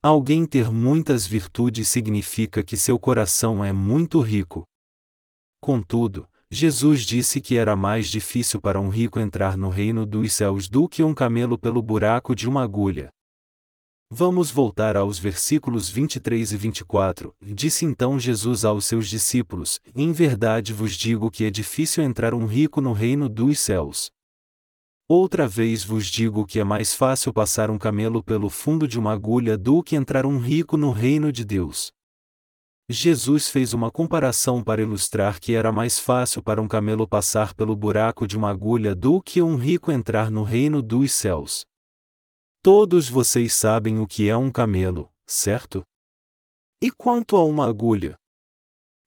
Alguém 0.00 0.46
ter 0.46 0.70
muitas 0.70 1.26
virtudes 1.26 1.88
significa 1.88 2.62
que 2.62 2.76
seu 2.76 2.98
coração 2.98 3.64
é 3.64 3.72
muito 3.72 4.20
rico. 4.20 4.64
Contudo, 5.60 6.28
Jesus 6.48 7.02
disse 7.02 7.40
que 7.40 7.56
era 7.56 7.74
mais 7.74 8.08
difícil 8.08 8.60
para 8.60 8.80
um 8.80 8.88
rico 8.88 9.18
entrar 9.18 9.56
no 9.56 9.68
reino 9.68 10.06
dos 10.06 10.32
céus 10.32 10.68
do 10.68 10.88
que 10.88 11.02
um 11.02 11.12
camelo 11.12 11.58
pelo 11.58 11.82
buraco 11.82 12.34
de 12.34 12.48
uma 12.48 12.62
agulha. 12.62 13.10
Vamos 14.10 14.50
voltar 14.50 14.96
aos 14.96 15.18
versículos 15.18 15.90
23 15.90 16.52
e 16.52 16.56
24. 16.56 17.34
Disse 17.42 17.84
então 17.84 18.18
Jesus 18.18 18.64
aos 18.64 18.86
seus 18.86 19.06
discípulos: 19.08 19.80
Em 19.94 20.12
verdade 20.12 20.72
vos 20.72 20.94
digo 20.94 21.30
que 21.30 21.44
é 21.44 21.50
difícil 21.50 22.02
entrar 22.02 22.32
um 22.32 22.46
rico 22.46 22.80
no 22.80 22.92
reino 22.92 23.28
dos 23.28 23.58
céus. 23.58 24.10
Outra 25.10 25.48
vez 25.48 25.82
vos 25.82 26.06
digo 26.06 26.44
que 26.44 26.60
é 26.60 26.64
mais 26.64 26.94
fácil 26.94 27.32
passar 27.32 27.70
um 27.70 27.78
camelo 27.78 28.22
pelo 28.22 28.50
fundo 28.50 28.86
de 28.86 28.98
uma 28.98 29.14
agulha 29.14 29.56
do 29.56 29.82
que 29.82 29.96
entrar 29.96 30.26
um 30.26 30.38
rico 30.38 30.76
no 30.76 30.90
reino 30.90 31.32
de 31.32 31.46
Deus. 31.46 31.90
Jesus 32.90 33.48
fez 33.48 33.72
uma 33.72 33.90
comparação 33.90 34.62
para 34.62 34.82
ilustrar 34.82 35.40
que 35.40 35.54
era 35.54 35.72
mais 35.72 35.98
fácil 35.98 36.42
para 36.42 36.60
um 36.60 36.68
camelo 36.68 37.08
passar 37.08 37.54
pelo 37.54 37.74
buraco 37.74 38.26
de 38.26 38.36
uma 38.36 38.50
agulha 38.50 38.94
do 38.94 39.22
que 39.22 39.40
um 39.40 39.56
rico 39.56 39.90
entrar 39.90 40.30
no 40.30 40.42
reino 40.42 40.82
dos 40.82 41.10
céus. 41.12 41.64
Todos 42.62 43.08
vocês 43.08 43.54
sabem 43.54 43.98
o 44.00 44.06
que 44.06 44.28
é 44.28 44.36
um 44.36 44.50
camelo, 44.50 45.10
certo? 45.26 45.82
E 46.82 46.90
quanto 46.90 47.34
a 47.34 47.42
uma 47.42 47.66
agulha? 47.66 48.14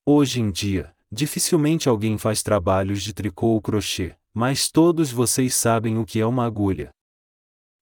Hoje 0.04 0.40
em 0.40 0.50
dia, 0.50 0.92
dificilmente 1.12 1.88
alguém 1.88 2.18
faz 2.18 2.42
trabalhos 2.42 3.04
de 3.04 3.14
tricô 3.14 3.50
ou 3.50 3.62
crochê, 3.62 4.16
mas 4.34 4.70
todos 4.70 5.12
vocês 5.12 5.54
sabem 5.54 5.98
o 5.98 6.06
que 6.06 6.18
é 6.18 6.26
uma 6.26 6.46
agulha. 6.46 6.90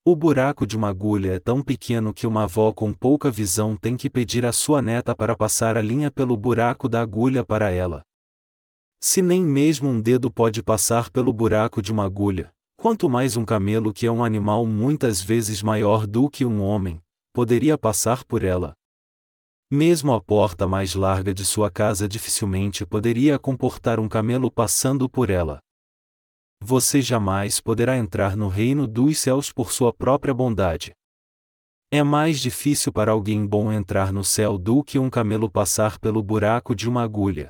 O 0.04 0.16
buraco 0.16 0.66
de 0.66 0.76
uma 0.76 0.88
agulha 0.88 1.34
é 1.34 1.38
tão 1.38 1.62
pequeno 1.62 2.12
que 2.12 2.26
uma 2.26 2.44
avó 2.44 2.72
com 2.72 2.92
pouca 2.92 3.30
visão 3.30 3.76
tem 3.76 3.96
que 3.96 4.10
pedir 4.10 4.44
à 4.44 4.50
sua 4.50 4.82
neta 4.82 5.14
para 5.14 5.36
passar 5.36 5.76
a 5.76 5.82
linha 5.82 6.10
pelo 6.10 6.36
buraco 6.36 6.88
da 6.88 7.00
agulha 7.00 7.44
para 7.44 7.70
ela. 7.70 8.02
Se 8.98 9.22
nem 9.22 9.44
mesmo 9.44 9.88
um 9.88 10.00
dedo 10.00 10.30
pode 10.30 10.62
passar 10.62 11.10
pelo 11.10 11.32
buraco 11.32 11.80
de 11.80 11.92
uma 11.92 12.04
agulha, 12.04 12.50
quanto 12.76 13.08
mais 13.08 13.36
um 13.36 13.44
camelo 13.44 13.92
que 13.92 14.06
é 14.06 14.10
um 14.10 14.24
animal 14.24 14.66
muitas 14.66 15.22
vezes 15.22 15.62
maior 15.62 16.06
do 16.06 16.28
que 16.28 16.44
um 16.44 16.62
homem, 16.62 17.00
poderia 17.32 17.78
passar 17.78 18.24
por 18.24 18.42
ela. 18.42 18.74
Mesmo 19.70 20.12
a 20.12 20.20
porta 20.20 20.66
mais 20.66 20.94
larga 20.96 21.32
de 21.32 21.44
sua 21.44 21.70
casa 21.70 22.08
dificilmente 22.08 22.84
poderia 22.84 23.38
comportar 23.38 24.00
um 24.00 24.08
camelo 24.08 24.50
passando 24.50 25.08
por 25.08 25.30
ela 25.30 25.60
você 26.62 27.00
jamais 27.00 27.60
poderá 27.60 27.96
entrar 27.96 28.36
no 28.36 28.48
reino 28.48 28.86
dos 28.86 29.18
céus 29.18 29.52
por 29.52 29.72
sua 29.72 29.92
própria 29.92 30.34
bondade. 30.34 30.92
É 31.90 32.02
mais 32.02 32.38
difícil 32.38 32.92
para 32.92 33.10
alguém 33.10 33.46
bom 33.46 33.72
entrar 33.72 34.12
no 34.12 34.22
céu 34.22 34.56
do 34.56 34.84
que 34.84 34.98
um 34.98 35.10
camelo 35.10 35.50
passar 35.50 35.98
pelo 35.98 36.22
buraco 36.22 36.74
de 36.74 36.88
uma 36.88 37.02
agulha. 37.02 37.48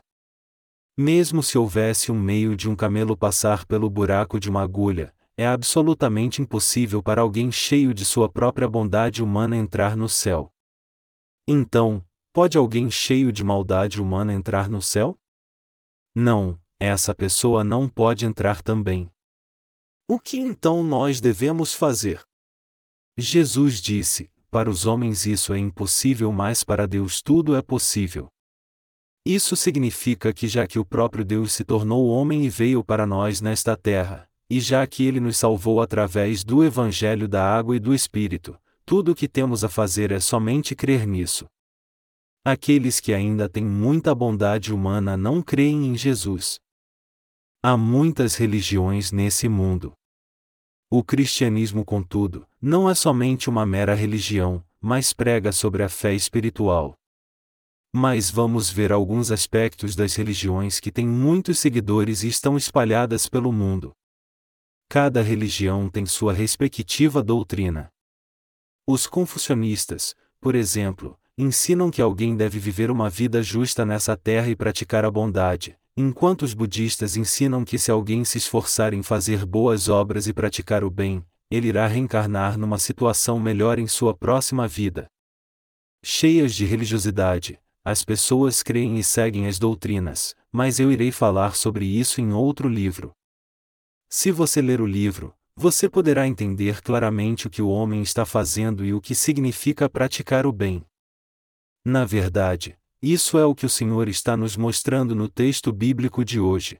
Mesmo 0.96 1.42
se 1.42 1.59
houvesse 1.59 2.12
um 2.12 2.18
meio 2.18 2.57
de 2.57 2.68
um 2.68 2.77
camelo 2.77 3.16
passar 3.16 3.64
pelo 3.64 3.88
buraco 3.88 4.38
de 4.38 4.49
uma 4.49 4.62
agulha, 4.62 5.14
é 5.37 5.46
absolutamente 5.46 6.42
impossível 6.42 7.03
para 7.03 7.23
alguém 7.23 7.51
cheio 7.51 7.94
de 7.94 8.05
sua 8.05 8.29
própria 8.29 8.68
bondade 8.68 9.23
humana 9.23 9.57
entrar 9.57 9.96
no 9.96 10.09
céu. 10.09 10.53
Então, 11.49 12.05
pode 12.31 12.59
alguém 12.59 12.90
cheio 12.90 13.33
de 13.33 13.42
maldade 13.42 14.01
humana 14.01 14.35
entrar 14.35 14.68
no 14.68 14.83
céu? 14.83 15.18
Não, 16.14 16.60
essa 16.81 17.14
pessoa 17.14 17.62
não 17.62 17.87
pode 17.87 18.25
entrar 18.25 18.62
também. 18.62 19.11
O 20.09 20.19
que 20.19 20.38
então 20.38 20.83
nós 20.83 21.21
devemos 21.21 21.75
fazer? 21.75 22.23
Jesus 23.19 23.83
disse: 23.83 24.31
Para 24.51 24.71
os 24.71 24.87
homens 24.87 25.27
isso 25.27 25.53
é 25.53 25.59
impossível, 25.59 26.33
mas 26.33 26.64
para 26.64 26.88
Deus 26.88 27.21
tudo 27.21 27.55
é 27.55 27.61
possível. 27.61 28.29
Isso 29.27 29.55
significa 29.55 30.33
que 30.33 30.49
já 30.49 30.66
que 30.66 30.79
o 30.79 30.85
próprio 30.85 31.23
Deus 31.23 31.53
se 31.53 31.62
tornou 31.62 32.09
homem 32.09 32.47
e 32.47 32.49
veio 32.49 32.83
para 32.83 33.07
nós 33.07 33.43
nesta 33.43 33.77
terra, 33.77 34.27
e 34.49 34.59
já 34.59 34.87
que 34.87 35.05
ele 35.05 35.21
nos 35.21 35.37
salvou 35.37 35.83
através 35.83 36.43
do 36.43 36.64
Evangelho 36.64 37.29
da 37.29 37.45
Água 37.45 37.77
e 37.77 37.79
do 37.79 37.95
Espírito, 37.95 38.59
tudo 38.87 39.12
o 39.12 39.14
que 39.14 39.29
temos 39.29 39.62
a 39.62 39.69
fazer 39.69 40.11
é 40.11 40.19
somente 40.19 40.75
crer 40.75 41.07
nisso. 41.07 41.47
Aqueles 42.43 42.99
que 43.01 43.12
ainda 43.12 43.51
têm 43.51 43.64
muita 43.64 44.14
bondade 44.14 44.73
humana 44.73 45.14
não 45.14 45.43
creem 45.43 45.88
em 45.88 45.97
Jesus. 45.97 46.59
Há 47.62 47.77
muitas 47.77 48.37
religiões 48.37 49.12
nesse 49.12 49.46
mundo. 49.46 49.92
O 50.90 51.05
cristianismo, 51.05 51.85
contudo, 51.85 52.49
não 52.59 52.88
é 52.88 52.94
somente 52.94 53.51
uma 53.51 53.66
mera 53.66 53.94
religião, 53.94 54.64
mas 54.81 55.12
prega 55.12 55.53
sobre 55.53 55.83
a 55.83 55.88
fé 55.90 56.14
espiritual. 56.14 56.94
Mas 57.92 58.31
vamos 58.31 58.70
ver 58.70 58.90
alguns 58.90 59.31
aspectos 59.31 59.94
das 59.94 60.14
religiões 60.14 60.81
que 60.81 60.90
têm 60.90 61.07
muitos 61.07 61.59
seguidores 61.59 62.23
e 62.23 62.29
estão 62.29 62.57
espalhadas 62.57 63.29
pelo 63.29 63.53
mundo. 63.53 63.92
Cada 64.88 65.20
religião 65.20 65.90
tem 65.90 66.07
sua 66.07 66.33
respectiva 66.33 67.23
doutrina. 67.23 67.90
Os 68.87 69.07
confucionistas, 69.07 70.16
por 70.40 70.55
exemplo, 70.55 71.20
ensinam 71.37 71.90
que 71.90 72.01
alguém 72.01 72.35
deve 72.35 72.59
viver 72.59 72.90
uma 72.90 73.11
vida 73.11 73.42
justa 73.42 73.85
nessa 73.85 74.16
terra 74.16 74.49
e 74.49 74.57
praticar 74.57 75.05
a 75.05 75.11
bondade, 75.11 75.79
enquanto 75.96 76.42
os 76.42 76.55
budistas 76.55 77.16
ensinam 77.16 77.64
que 77.64 77.79
se 77.79 77.90
alguém 77.90 78.24
se 78.24 78.38
esforçar 78.38 78.94
em 78.94 79.03
fazer 79.03 79.44
boas 79.44 79.88
obras 79.88 80.26
e 80.26 80.33
praticar 80.33 80.85
o 80.85 80.90
bem, 80.90 81.24
ele 81.50 81.68
irá 81.68 81.87
reencarnar 81.87 82.57
numa 82.57 82.79
situação 82.79 83.38
melhor 83.40 83.79
em 83.79 83.87
sua 83.87 84.14
próxima 84.14 84.68
vida. 84.68 85.09
Cheias 86.03 86.55
de 86.55 86.64
religiosidade, 86.64 87.61
as 87.85 88.05
pessoas 88.05 88.62
creem 88.62 88.98
e 88.98 89.05
seguem 89.05 89.46
as 89.46 89.59
doutrinas, 89.59 90.35
mas 90.53 90.79
eu 90.79 90.92
irei 90.92 91.11
falar 91.11 91.55
sobre 91.55 91.85
isso 91.85 92.20
em 92.20 92.33
outro 92.33 92.68
livro. 92.68 93.12
Se 94.09 94.31
você 94.31 94.61
ler 94.62 94.81
o 94.81 94.87
livro, 94.87 95.35
você 95.57 95.88
poderá 95.88 96.26
entender 96.26 96.81
claramente 96.83 97.46
o 97.46 97.50
que 97.50 97.61
o 97.61 97.68
homem 97.68 98.00
está 98.00 98.24
fazendo 98.24 98.85
e 98.85 98.94
o 98.94 99.00
que 99.00 99.14
significa 99.14 99.88
praticar 99.90 100.46
o 100.46 100.53
bem. 100.53 100.85
Na 101.85 102.05
verdade, 102.05 102.76
isso 103.03 103.39
é 103.39 103.47
o 103.47 103.55
que 103.55 103.65
o 103.65 103.71
Senhor 103.71 104.09
está 104.09 104.37
nos 104.37 104.57
mostrando 104.57 105.15
no 105.15 105.29
texto 105.29 105.73
bíblico 105.73 106.25
de 106.25 106.39
hoje. 106.39 106.79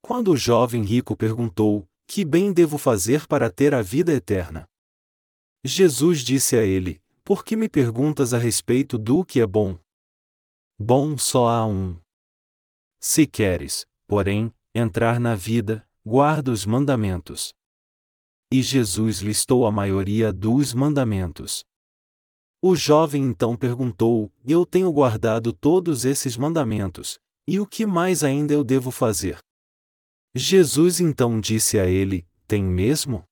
Quando 0.00 0.32
o 0.32 0.36
jovem 0.36 0.82
rico 0.82 1.16
perguntou: 1.16 1.86
Que 2.08 2.24
bem 2.24 2.52
devo 2.52 2.76
fazer 2.76 3.26
para 3.28 3.48
ter 3.50 3.72
a 3.72 3.82
vida 3.82 4.12
eterna? 4.12 4.68
Jesus 5.64 6.22
disse 6.22 6.56
a 6.56 6.64
ele: 6.64 7.00
Por 7.22 7.44
que 7.44 7.54
me 7.54 7.68
perguntas 7.68 8.34
a 8.34 8.38
respeito 8.38 8.98
do 8.98 9.24
que 9.24 9.40
é 9.40 9.46
bom? 9.46 9.78
Bom 10.76 11.16
só 11.16 11.48
há 11.48 11.64
um. 11.64 11.96
Se 13.00 13.24
queres, 13.24 13.86
porém, 14.08 14.52
entrar 14.74 15.20
na 15.20 15.36
vida, 15.36 15.88
guarda 16.04 16.50
os 16.50 16.66
mandamentos. 16.66 17.54
E 18.52 18.60
Jesus 18.60 19.18
listou 19.18 19.66
a 19.66 19.70
maioria 19.70 20.32
dos 20.32 20.74
mandamentos. 20.74 21.64
O 22.64 22.76
jovem 22.76 23.24
então 23.24 23.56
perguntou: 23.56 24.30
Eu 24.44 24.64
tenho 24.64 24.92
guardado 24.92 25.52
todos 25.52 26.04
esses 26.04 26.36
mandamentos, 26.36 27.18
e 27.44 27.58
o 27.58 27.66
que 27.66 27.84
mais 27.84 28.22
ainda 28.22 28.54
eu 28.54 28.62
devo 28.62 28.92
fazer? 28.92 29.38
Jesus 30.32 31.00
então 31.00 31.40
disse 31.40 31.76
a 31.80 31.86
ele: 31.86 32.24
Tem 32.46 32.62
mesmo? 32.62 33.24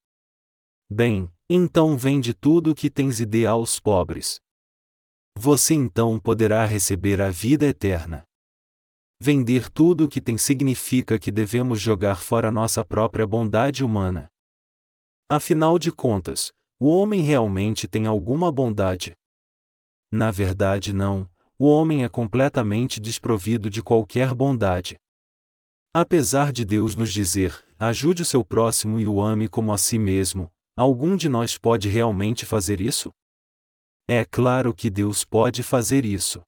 Bem, 0.91 1.31
então 1.49 1.97
vende 1.97 2.35
tudo 2.35 2.73
o 2.73 2.75
que 2.75 2.91
tens 2.91 3.21
e 3.21 3.25
dê 3.25 3.47
aos 3.47 3.79
pobres. 3.79 4.41
Você 5.39 5.75
então 5.75 6.19
poderá 6.19 6.67
receber 6.67 7.21
a 7.21 7.31
vida 7.31 7.67
eterna. 7.67 8.25
Vender 9.23 9.71
tudo 9.71 10.07
o 10.07 10.09
que 10.09 10.21
tem 10.21 10.37
significa 10.37 11.21
que 11.21 11.31
devemos 11.31 11.81
jogar 11.81 12.17
fora 12.17 12.51
nossa 12.51 12.85
própria 12.85 13.27
bondade 13.29 13.85
humana. 13.85 14.27
Afinal 15.31 15.79
de 15.79 15.93
contas, 15.93 16.51
o 16.81 16.89
homem 16.89 17.21
realmente 17.21 17.87
tem 17.87 18.07
alguma 18.07 18.51
bondade? 18.51 19.15
Na 20.13 20.31
verdade, 20.31 20.93
não, 20.93 21.29
o 21.59 21.69
homem 21.69 22.05
é 22.05 22.09
completamente 22.09 22.99
desprovido 22.99 23.71
de 23.71 23.83
qualquer 23.83 24.35
bondade. 24.35 24.97
Apesar 25.95 26.53
de 26.53 26.65
Deus 26.65 26.97
nos 26.97 27.13
dizer: 27.13 27.65
ajude 27.79 28.23
o 28.23 28.25
seu 28.25 28.45
próximo 28.45 28.99
e 28.99 29.07
o 29.07 29.21
ame 29.21 29.49
como 29.49 29.73
a 29.73 29.79
si 29.79 29.99
mesmo, 29.99 30.51
algum 30.77 31.17
de 31.17 31.29
nós 31.29 31.59
pode 31.59 31.89
realmente 31.89 32.47
fazer 32.47 32.81
isso? 32.81 33.11
É 34.09 34.25
claro 34.25 34.75
que 34.75 34.91
Deus 34.91 35.25
pode 35.25 35.63
fazer 35.63 36.05
isso. 36.05 36.41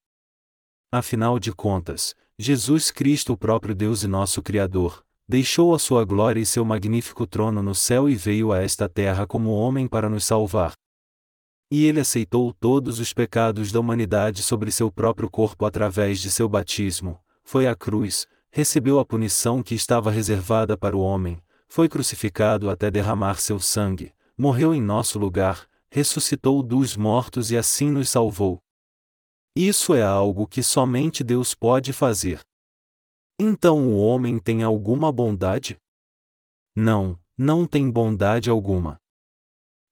Afinal 0.91 1.39
de 1.39 1.53
contas, 1.53 2.15
Jesus 2.39 2.91
Cristo, 2.91 3.35
o 3.35 3.37
próprio 3.37 3.75
Deus 3.75 4.03
e 4.03 4.09
nosso 4.09 4.43
Criador, 4.43 5.05
deixou 5.29 5.75
a 5.75 5.79
sua 5.79 6.05
glória 6.05 6.41
e 6.41 6.47
seu 6.47 6.65
magnífico 6.65 7.27
trono 7.27 7.63
no 7.63 7.75
céu 7.75 8.09
e 8.09 8.17
veio 8.17 8.53
a 8.53 8.61
esta 8.61 8.89
terra 8.89 9.27
como 9.27 9.51
homem 9.51 9.87
para 9.87 10.09
nos 10.09 10.25
salvar. 10.25 10.73
E 11.75 11.87
ele 11.87 12.01
aceitou 12.01 12.53
todos 12.53 12.99
os 12.99 13.15
pecados 13.15 13.73
da 13.73 13.81
humanidade 13.81 14.43
sobre 14.43 14.71
seu 14.71 14.93
próprio 14.93 15.31
corpo 15.31 15.65
através 15.65 16.21
de 16.21 16.31
seu 16.31 16.47
batismo, 16.47 17.19
foi 17.43 17.67
à 17.67 17.75
cruz, 17.75 18.27
recebeu 18.51 18.99
a 18.99 19.07
punição 19.07 19.63
que 19.63 19.75
estava 19.75 20.11
reservada 20.11 20.77
para 20.77 20.95
o 20.95 21.01
homem, 21.01 21.43
foi 21.67 21.89
crucificado 21.89 22.69
até 22.69 22.91
derramar 22.91 23.41
seu 23.41 23.59
sangue, 23.59 24.13
morreu 24.37 24.75
em 24.75 24.83
nosso 24.83 25.19
lugar, 25.19 25.67
ressuscitou 25.91 26.63
dos 26.63 26.95
mortos 26.95 27.51
e 27.51 27.57
assim 27.57 27.91
nos 27.91 28.11
salvou. 28.11 28.61
Isso 29.57 29.95
é 29.95 30.03
algo 30.03 30.47
que 30.47 30.63
somente 30.63 31.25
Deus 31.25 31.55
pode 31.55 31.91
fazer. 31.95 32.41
Então 33.41 33.89
o 33.89 33.97
homem 33.97 34.39
tem 34.39 34.63
alguma 34.63 35.11
bondade? 35.11 35.79
Não, 36.77 37.19
não 37.35 37.67
tem 37.67 37.91
bondade 37.91 38.51
alguma. 38.51 39.01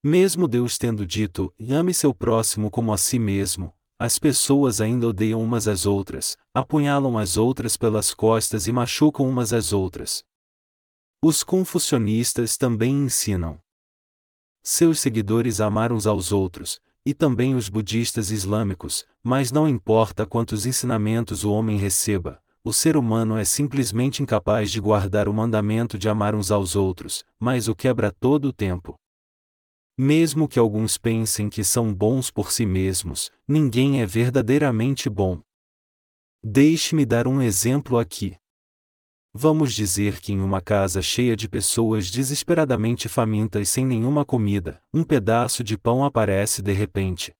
Mesmo 0.03 0.49
Deus 0.49 0.79
tendo 0.79 1.07
dito, 1.07 1.53
ame 1.71 1.93
seu 1.93 2.15
próximo 2.15 2.71
como 2.71 2.91
a 2.91 2.97
si 2.97 3.19
mesmo, 3.19 3.75
as 3.99 4.19
pessoas 4.19 4.81
ainda 4.81 5.07
odeiam 5.07 5.43
umas 5.43 5.69
às 5.69 5.85
outras, 5.85 6.39
apunhalam 6.55 7.19
as 7.19 7.37
outras 7.37 7.77
pelas 7.77 8.15
costas 8.15 8.67
e 8.67 8.73
machucam 8.73 9.29
umas 9.29 9.53
às 9.53 9.75
outras. 9.75 10.25
Os 11.23 11.45
confucionistas 11.45 12.57
também 12.57 12.95
ensinam. 12.95 13.61
Seus 14.63 15.01
seguidores 15.01 15.61
amar 15.61 15.93
uns 15.93 16.07
aos 16.07 16.33
outros, 16.33 16.81
e 17.05 17.13
também 17.13 17.55
os 17.55 17.69
budistas 17.69 18.31
islâmicos, 18.31 19.05
mas 19.23 19.53
não 19.53 19.69
importa 19.69 20.25
quantos 20.25 20.65
ensinamentos 20.65 21.45
o 21.45 21.53
homem 21.53 21.77
receba, 21.77 22.43
o 22.65 22.73
ser 22.73 22.97
humano 22.97 23.37
é 23.37 23.45
simplesmente 23.45 24.23
incapaz 24.23 24.71
de 24.71 24.81
guardar 24.81 25.29
o 25.29 25.35
mandamento 25.35 25.99
de 25.99 26.09
amar 26.09 26.35
uns 26.35 26.51
aos 26.51 26.75
outros, 26.75 27.23
mas 27.39 27.69
o 27.69 27.75
quebra 27.75 28.11
todo 28.11 28.47
o 28.47 28.53
tempo. 28.53 28.99
Mesmo 30.03 30.49
que 30.49 30.59
alguns 30.59 30.97
pensem 30.97 31.51
que 31.51 31.63
são 31.63 31.93
bons 31.93 32.31
por 32.31 32.51
si 32.51 32.65
mesmos, 32.65 33.31
ninguém 33.47 34.01
é 34.01 34.07
verdadeiramente 34.07 35.11
bom. 35.11 35.43
Deixe-me 36.43 37.05
dar 37.05 37.29
um 37.29 37.43
exemplo 37.43 37.99
aqui. 37.99 38.35
Vamos 39.35 39.75
dizer 39.75 40.19
que 40.19 40.33
em 40.33 40.41
uma 40.41 40.63
casa 40.63 41.03
cheia 41.03 41.37
de 41.37 41.51
pessoas 41.51 42.11
desesperadamente 42.11 43.11
famintas 43.11 43.69
sem 43.69 43.85
nenhuma 43.85 44.25
comida, 44.25 44.83
um 44.91 45.05
pedaço 45.05 45.63
de 45.63 45.77
pão 45.77 46.03
aparece 46.03 46.63
de 46.63 46.73
repente. 46.73 47.35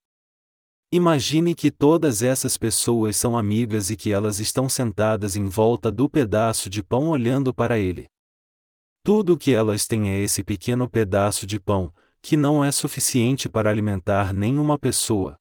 Imagine 0.91 1.55
que 1.55 1.71
todas 1.71 2.21
essas 2.21 2.59
pessoas 2.59 3.17
são 3.17 3.35
amigas 3.35 3.89
e 3.89 3.97
que 3.97 4.11
elas 4.11 4.39
estão 4.39 4.69
sentadas 4.69 5.35
em 5.35 5.45
volta 5.45 5.91
do 5.91 6.07
pedaço 6.07 6.69
de 6.69 6.83
pão 6.83 7.09
olhando 7.09 7.51
para 7.51 7.79
ele. 7.79 8.05
Tudo 9.03 9.33
o 9.33 9.37
que 9.37 9.51
elas 9.51 9.87
têm 9.87 10.11
é 10.11 10.19
esse 10.19 10.43
pequeno 10.43 10.87
pedaço 10.87 11.47
de 11.47 11.59
pão, 11.59 11.91
que 12.21 12.37
não 12.37 12.63
é 12.63 12.71
suficiente 12.71 13.49
para 13.49 13.69
alimentar 13.69 14.33
nenhuma 14.33 14.77
pessoa. 14.77 15.37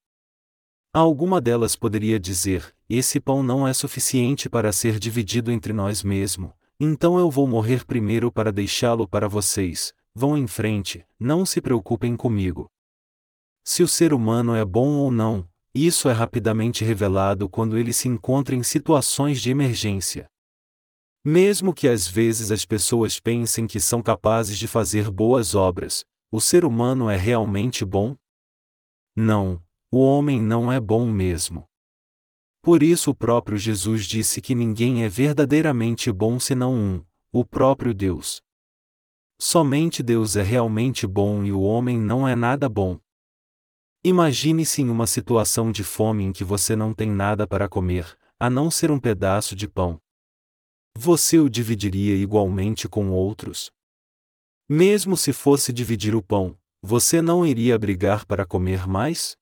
Alguma 0.93 1.41
delas 1.41 1.77
poderia 1.77 2.19
dizer: 2.19 2.75
esse 2.89 3.21
pão 3.21 3.43
não 3.43 3.69
é 3.69 3.73
suficiente 3.73 4.49
para 4.49 4.73
ser 4.73 4.99
dividido 4.99 5.53
entre 5.53 5.73
nós 5.73 6.03
mesmos, 6.03 6.53
então 6.81 7.19
eu 7.19 7.31
vou 7.31 7.47
morrer 7.47 7.85
primeiro 7.85 8.33
para 8.33 8.51
deixá-lo 8.51 9.07
para 9.07 9.29
vocês. 9.29 9.93
Vão 10.13 10.37
em 10.37 10.47
frente, 10.47 11.07
não 11.19 11.47
se 11.47 11.61
preocupem 11.61 12.17
comigo. 12.17 12.69
Se 13.63 13.83
o 13.83 13.89
ser 13.89 14.13
humano 14.13 14.57
é 14.57 14.65
bom 14.65 14.97
ou 14.97 15.11
não, 15.11 15.49
isso 15.73 16.09
é 16.09 16.13
rapidamente 16.13 16.85
revelado 16.85 17.49
quando 17.49 17.79
ele 17.79 17.93
se 17.93 18.09
encontra 18.09 18.57
em 18.57 18.63
situações 18.65 19.41
de 19.41 19.51
emergência. 19.51 20.27
Mesmo 21.25 21.73
que 21.73 21.87
às 21.87 22.09
vezes 22.09 22.51
as 22.51 22.65
pessoas 22.65 23.21
pensem 23.21 23.69
que 23.69 23.79
são 23.79 24.03
capazes 24.03 24.59
de 24.59 24.67
fazer 24.67 25.11
boas 25.11 25.55
obras, 25.55 26.05
o 26.33 26.41
ser 26.41 26.65
humano 26.65 27.11
é 27.11 27.17
realmente 27.17 27.85
bom? 27.85 28.17
Não, 29.17 29.61
o 29.91 29.99
homem 29.99 30.41
não 30.41 30.71
é 30.71 30.79
bom 30.79 31.07
mesmo. 31.11 31.69
Por 32.63 32.83
isso 32.83 33.11
o 33.11 33.15
próprio 33.15 33.59
Jesus 33.59 34.05
disse 34.05 34.41
que 34.41 34.55
ninguém 34.55 35.03
é 35.03 35.09
verdadeiramente 35.09 36.13
bom 36.13 36.39
senão 36.39 36.75
um, 36.75 37.05
o 37.33 37.45
próprio 37.45 37.93
Deus. 37.93 38.41
Somente 39.41 40.03
Deus 40.03 40.37
é 40.37 40.43
realmente 40.43 41.07
bom 41.07 41.45
e 41.45 41.51
o 41.51 41.63
homem 41.63 41.99
não 41.99 42.29
é 42.29 42.37
nada 42.37 42.69
bom. 42.69 43.01
Imagine-se 44.05 44.83
em 44.83 44.91
uma 44.91 45.07
situação 45.07 45.73
de 45.73 45.83
fome 45.83 46.25
em 46.25 46.33
que 46.33 46.45
você 46.45 46.77
não 46.77 46.95
tem 46.95 47.11
nada 47.11 47.47
para 47.47 47.69
comer, 47.69 48.17
a 48.39 48.49
não 48.49 48.71
ser 48.71 48.91
um 48.91 49.01
pedaço 49.01 49.57
de 49.57 49.67
pão. 49.67 50.01
Você 50.97 51.39
o 51.39 51.49
dividiria 51.49 52.15
igualmente 52.15 52.89
com 52.89 53.11
outros? 53.11 53.73
Mesmo 54.73 55.17
se 55.17 55.33
fosse 55.33 55.73
dividir 55.73 56.15
o 56.15 56.23
pão, 56.23 56.57
você 56.81 57.21
não 57.21 57.45
iria 57.45 57.77
brigar 57.77 58.25
para 58.25 58.47
comer 58.47 58.87
mais? 58.87 59.37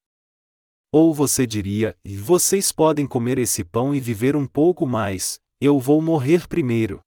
Ou 0.91 1.13
você 1.13 1.47
diria: 1.47 1.95
vocês 2.17 2.73
podem 2.73 3.07
comer 3.07 3.37
esse 3.37 3.63
pão 3.63 3.95
e 3.95 4.01
viver 4.01 4.35
um 4.35 4.47
pouco 4.47 4.87
mais, 4.87 5.39
eu 5.61 5.79
vou 5.79 6.01
morrer 6.01 6.49
primeiro. 6.49 7.03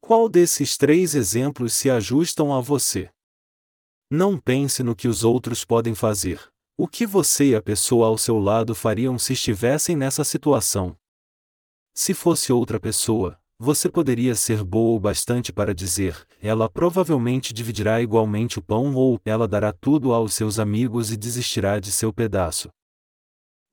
Qual 0.00 0.28
desses 0.28 0.76
três 0.76 1.14
exemplos 1.14 1.72
se 1.72 1.88
ajustam 1.88 2.52
a 2.52 2.60
você? 2.60 3.08
Não 4.10 4.36
pense 4.36 4.82
no 4.82 4.96
que 4.96 5.06
os 5.06 5.22
outros 5.22 5.64
podem 5.64 5.94
fazer. 5.94 6.50
O 6.76 6.88
que 6.88 7.06
você 7.06 7.50
e 7.50 7.54
a 7.54 7.62
pessoa 7.62 8.08
ao 8.08 8.18
seu 8.18 8.40
lado 8.40 8.74
fariam 8.74 9.16
se 9.20 9.34
estivessem 9.34 9.94
nessa 9.94 10.24
situação? 10.24 10.96
Se 11.94 12.12
fosse 12.12 12.52
outra 12.52 12.80
pessoa, 12.80 13.39
você 13.62 13.90
poderia 13.90 14.34
ser 14.34 14.64
boa 14.64 14.96
o 14.96 14.98
bastante 14.98 15.52
para 15.52 15.74
dizer: 15.74 16.26
ela 16.40 16.66
provavelmente 16.66 17.52
dividirá 17.52 18.00
igualmente 18.00 18.58
o 18.58 18.62
pão 18.62 18.94
ou 18.94 19.20
ela 19.22 19.46
dará 19.46 19.70
tudo 19.70 20.14
aos 20.14 20.32
seus 20.32 20.58
amigos 20.58 21.12
e 21.12 21.16
desistirá 21.16 21.78
de 21.78 21.92
seu 21.92 22.10
pedaço. 22.10 22.70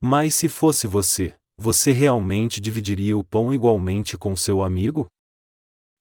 Mas 0.03 0.35
se 0.35 0.49
fosse 0.49 0.87
você, 0.87 1.33
você 1.57 1.93
realmente 1.93 2.59
dividiria 2.59 3.17
o 3.17 3.23
pão 3.23 3.53
igualmente 3.53 4.17
com 4.17 4.35
seu 4.35 4.61
amigo? 4.61 5.07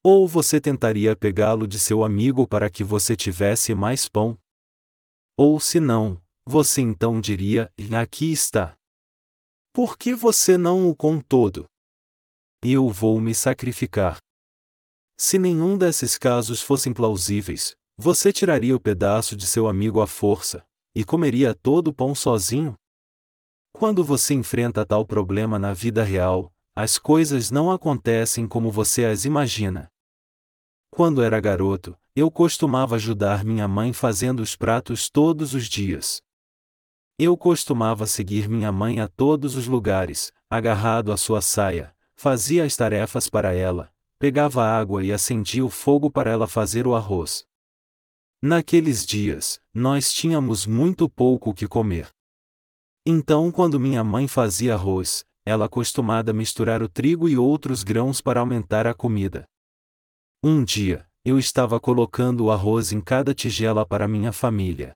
Ou 0.02 0.26
você 0.26 0.60
tentaria 0.60 1.14
pegá-lo 1.14 1.64
de 1.64 1.78
seu 1.78 2.02
amigo 2.02 2.44
para 2.44 2.68
que 2.68 2.82
você 2.82 3.14
tivesse 3.14 3.72
mais 3.72 4.08
pão? 4.08 4.36
Ou 5.38 5.60
se 5.60 5.78
não, 5.78 6.20
você 6.44 6.80
então 6.80 7.20
diria: 7.20 7.70
Aqui 7.96 8.32
está. 8.32 8.74
Por 9.72 9.96
que 9.96 10.12
você 10.12 10.58
não 10.58 10.90
o 10.90 10.96
com 10.96 11.20
todo? 11.20 11.68
Eu 12.68 12.88
vou 12.88 13.20
me 13.20 13.32
sacrificar. 13.32 14.18
Se 15.16 15.38
nenhum 15.38 15.78
desses 15.78 16.18
casos 16.18 16.60
fossem 16.60 16.92
plausíveis, 16.92 17.76
você 17.96 18.32
tiraria 18.32 18.74
o 18.74 18.80
pedaço 18.80 19.36
de 19.36 19.46
seu 19.46 19.68
amigo 19.68 20.00
à 20.00 20.06
força, 20.08 20.66
e 20.92 21.04
comeria 21.04 21.54
todo 21.54 21.88
o 21.88 21.94
pão 21.94 22.12
sozinho? 22.12 22.74
Quando 23.72 24.02
você 24.02 24.34
enfrenta 24.34 24.84
tal 24.84 25.06
problema 25.06 25.60
na 25.60 25.72
vida 25.72 26.02
real, 26.02 26.52
as 26.74 26.98
coisas 26.98 27.52
não 27.52 27.70
acontecem 27.70 28.48
como 28.48 28.68
você 28.68 29.04
as 29.04 29.24
imagina. 29.24 29.86
Quando 30.90 31.22
era 31.22 31.38
garoto, 31.38 31.96
eu 32.16 32.28
costumava 32.32 32.96
ajudar 32.96 33.44
minha 33.44 33.68
mãe 33.68 33.92
fazendo 33.92 34.40
os 34.40 34.56
pratos 34.56 35.08
todos 35.08 35.54
os 35.54 35.68
dias. 35.68 36.20
Eu 37.16 37.36
costumava 37.36 38.08
seguir 38.08 38.48
minha 38.48 38.72
mãe 38.72 38.98
a 38.98 39.06
todos 39.06 39.54
os 39.54 39.68
lugares, 39.68 40.32
agarrado 40.50 41.12
à 41.12 41.16
sua 41.16 41.40
saia, 41.40 41.95
fazia 42.16 42.64
as 42.64 42.74
tarefas 42.74 43.28
para 43.28 43.52
ela, 43.52 43.92
pegava 44.18 44.64
água 44.64 45.04
e 45.04 45.12
acendia 45.12 45.64
o 45.64 45.70
fogo 45.70 46.10
para 46.10 46.30
ela 46.30 46.46
fazer 46.46 46.86
o 46.86 46.94
arroz. 46.94 47.46
Naqueles 48.42 49.04
dias, 49.04 49.60
nós 49.72 50.12
tínhamos 50.12 50.66
muito 50.66 51.08
pouco 51.08 51.50
o 51.50 51.54
que 51.54 51.68
comer. 51.68 52.08
Então, 53.04 53.52
quando 53.52 53.78
minha 53.78 54.02
mãe 54.02 54.26
fazia 54.26 54.74
arroz, 54.74 55.24
ela 55.44 55.68
costumava 55.68 56.32
misturar 56.32 56.82
o 56.82 56.88
trigo 56.88 57.28
e 57.28 57.38
outros 57.38 57.84
grãos 57.84 58.20
para 58.20 58.40
aumentar 58.40 58.86
a 58.86 58.94
comida. 58.94 59.46
Um 60.42 60.64
dia, 60.64 61.06
eu 61.24 61.38
estava 61.38 61.78
colocando 61.78 62.44
o 62.44 62.50
arroz 62.50 62.92
em 62.92 63.00
cada 63.00 63.34
tigela 63.34 63.86
para 63.86 64.08
minha 64.08 64.32
família. 64.32 64.94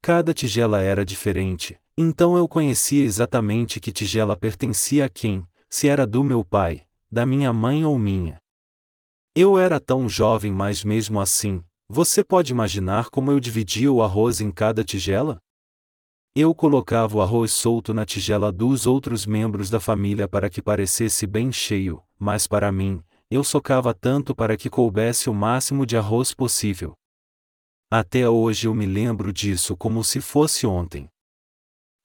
Cada 0.00 0.32
tigela 0.32 0.80
era 0.80 1.04
diferente, 1.04 1.76
então 1.96 2.36
eu 2.36 2.46
conhecia 2.46 3.04
exatamente 3.04 3.80
que 3.80 3.90
tigela 3.90 4.36
pertencia 4.36 5.04
a 5.04 5.08
quem, 5.08 5.44
se 5.68 5.88
era 5.88 6.06
do 6.06 6.24
meu 6.24 6.44
pai, 6.44 6.86
da 7.10 7.26
minha 7.26 7.52
mãe 7.52 7.84
ou 7.84 7.98
minha. 7.98 8.38
Eu 9.34 9.58
era 9.58 9.78
tão 9.78 10.08
jovem, 10.08 10.50
mas 10.50 10.82
mesmo 10.82 11.20
assim, 11.20 11.62
você 11.88 12.24
pode 12.24 12.52
imaginar 12.52 13.10
como 13.10 13.30
eu 13.30 13.38
dividia 13.38 13.92
o 13.92 14.02
arroz 14.02 14.40
em 14.40 14.50
cada 14.50 14.82
tigela? 14.82 15.38
Eu 16.34 16.54
colocava 16.54 17.18
o 17.18 17.22
arroz 17.22 17.52
solto 17.52 17.92
na 17.92 18.06
tigela 18.06 18.50
dos 18.50 18.86
outros 18.86 19.26
membros 19.26 19.68
da 19.68 19.80
família 19.80 20.28
para 20.28 20.48
que 20.48 20.62
parecesse 20.62 21.26
bem 21.26 21.52
cheio, 21.52 22.02
mas 22.18 22.46
para 22.46 22.72
mim, 22.72 23.02
eu 23.30 23.44
socava 23.44 23.92
tanto 23.92 24.34
para 24.34 24.56
que 24.56 24.70
coubesse 24.70 25.28
o 25.28 25.34
máximo 25.34 25.84
de 25.84 25.96
arroz 25.96 26.32
possível. 26.32 26.94
Até 27.90 28.28
hoje 28.28 28.66
eu 28.66 28.74
me 28.74 28.86
lembro 28.86 29.32
disso 29.32 29.76
como 29.76 30.02
se 30.02 30.20
fosse 30.20 30.66
ontem. 30.66 31.08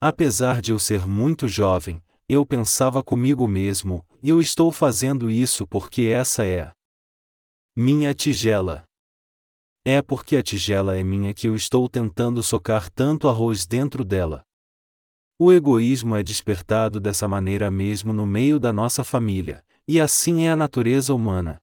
Apesar 0.01 0.61
de 0.61 0.71
eu 0.71 0.79
ser 0.79 1.07
muito 1.07 1.47
jovem, 1.47 2.02
eu 2.27 2.45
pensava 2.45 3.03
comigo 3.03 3.47
mesmo, 3.47 4.05
eu 4.23 4.39
estou 4.39 4.71
fazendo 4.71 5.29
isso 5.29 5.67
porque 5.67 6.03
essa 6.03 6.45
é 6.45 6.71
minha 7.75 8.13
tigela. 8.13 8.83
É 9.85 10.01
porque 10.01 10.37
a 10.37 10.43
tigela 10.43 10.95
é 10.95 11.03
minha 11.03 11.33
que 11.33 11.47
eu 11.47 11.55
estou 11.55 11.89
tentando 11.89 12.41
socar 12.41 12.89
tanto 12.89 13.27
arroz 13.27 13.65
dentro 13.65 14.05
dela. 14.05 14.43
O 15.37 15.51
egoísmo 15.51 16.15
é 16.15 16.23
despertado 16.23 16.99
dessa 16.99 17.27
maneira 17.27 17.69
mesmo 17.69 18.13
no 18.13 18.25
meio 18.25 18.59
da 18.59 18.71
nossa 18.71 19.03
família, 19.03 19.65
e 19.85 19.99
assim 19.99 20.45
é 20.45 20.51
a 20.51 20.55
natureza 20.55 21.13
humana. 21.13 21.59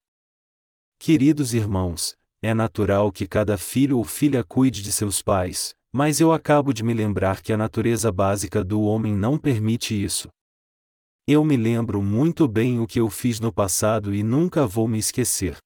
Queridos 0.99 1.53
irmãos, 1.53 2.15
é 2.43 2.53
natural 2.53 3.11
que 3.11 3.25
cada 3.25 3.57
filho 3.57 3.97
ou 3.97 4.03
filha 4.03 4.43
cuide 4.43 4.83
de 4.83 4.91
seus 4.91 5.21
pais, 5.21 5.73
mas 5.91 6.19
eu 6.19 6.31
acabo 6.31 6.73
de 6.73 6.83
me 6.83 6.93
lembrar 6.93 7.41
que 7.41 7.51
a 7.51 7.57
natureza 7.57 8.11
básica 8.11 8.63
do 8.63 8.81
homem 8.81 9.15
não 9.15 9.37
permite 9.37 9.99
isso. 9.99 10.29
Eu 11.27 11.45
me 11.45 11.55
lembro 11.55 12.01
muito 12.01 12.47
bem 12.47 12.79
o 12.79 12.87
que 12.87 12.99
eu 12.99 13.09
fiz 13.09 13.39
no 13.39 13.53
passado 13.53 14.13
e 14.13 14.23
nunca 14.23 14.65
vou 14.65 14.87
me 14.87 14.97
esquecer. 14.97 15.57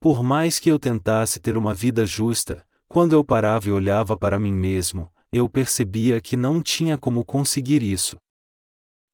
Por 0.00 0.22
mais 0.22 0.58
que 0.58 0.70
eu 0.70 0.78
tentasse 0.78 1.40
ter 1.40 1.56
uma 1.56 1.72
vida 1.72 2.04
justa, 2.04 2.66
quando 2.88 3.12
eu 3.12 3.24
parava 3.24 3.68
e 3.68 3.72
olhava 3.72 4.16
para 4.16 4.38
mim 4.38 4.52
mesmo, 4.52 5.12
eu 5.32 5.48
percebia 5.48 6.20
que 6.20 6.36
não 6.36 6.62
tinha 6.62 6.96
como 6.98 7.24
conseguir 7.24 7.82
isso. 7.82 8.16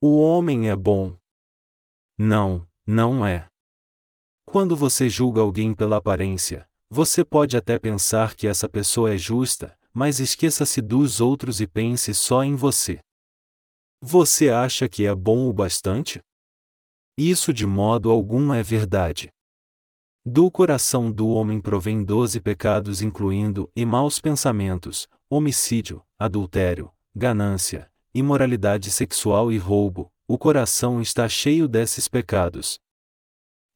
O 0.01 0.21
homem 0.21 0.69
é 0.69 0.77
bom, 0.77 1.17
não, 2.19 2.67
não 2.87 3.27
é. 3.27 3.47
Quando 4.45 4.77
você 4.77 5.09
julga 5.09 5.41
alguém 5.41 5.75
pela 5.75 5.97
aparência, 5.97 6.69
você 6.91 7.25
pode 7.25 7.57
até 7.57 7.79
pensar 7.79 8.35
que 8.35 8.47
essa 8.47 8.69
pessoa 8.69 9.15
é 9.15 9.19
justa, 9.19 9.77
mas 9.93 10.21
esqueça-se 10.21 10.81
dos 10.81 11.21
outros 11.21 11.61
e 11.61 11.67
pense 11.67 12.15
só 12.15 12.45
em 12.45 12.55
você. 12.55 13.01
Você 14.05 14.51
acha 14.51 14.89
que 14.89 15.07
é 15.07 15.15
bom 15.15 15.49
o 15.49 15.53
bastante? 15.53 16.21
Isso 17.17 17.53
de 17.53 17.65
modo 17.65 18.11
algum 18.11 18.53
é 18.53 18.61
verdade. 18.61 19.31
Do 20.27 20.51
coração 20.51 21.13
do 21.13 21.29
homem 21.29 21.61
provém 21.61 22.03
doze 22.03 22.41
pecados, 22.41 23.01
incluindo 23.01 23.71
e 23.77 23.87
maus 23.87 24.19
pensamentos, 24.19 25.07
homicídio, 25.31 26.03
adultério, 26.19 26.93
ganância, 27.15 27.89
imoralidade 28.13 28.91
sexual 28.91 29.53
e 29.53 29.57
roubo, 29.57 30.11
o 30.27 30.37
coração 30.37 31.01
está 31.01 31.29
cheio 31.29 31.69
desses 31.69 32.09
pecados. 32.09 32.81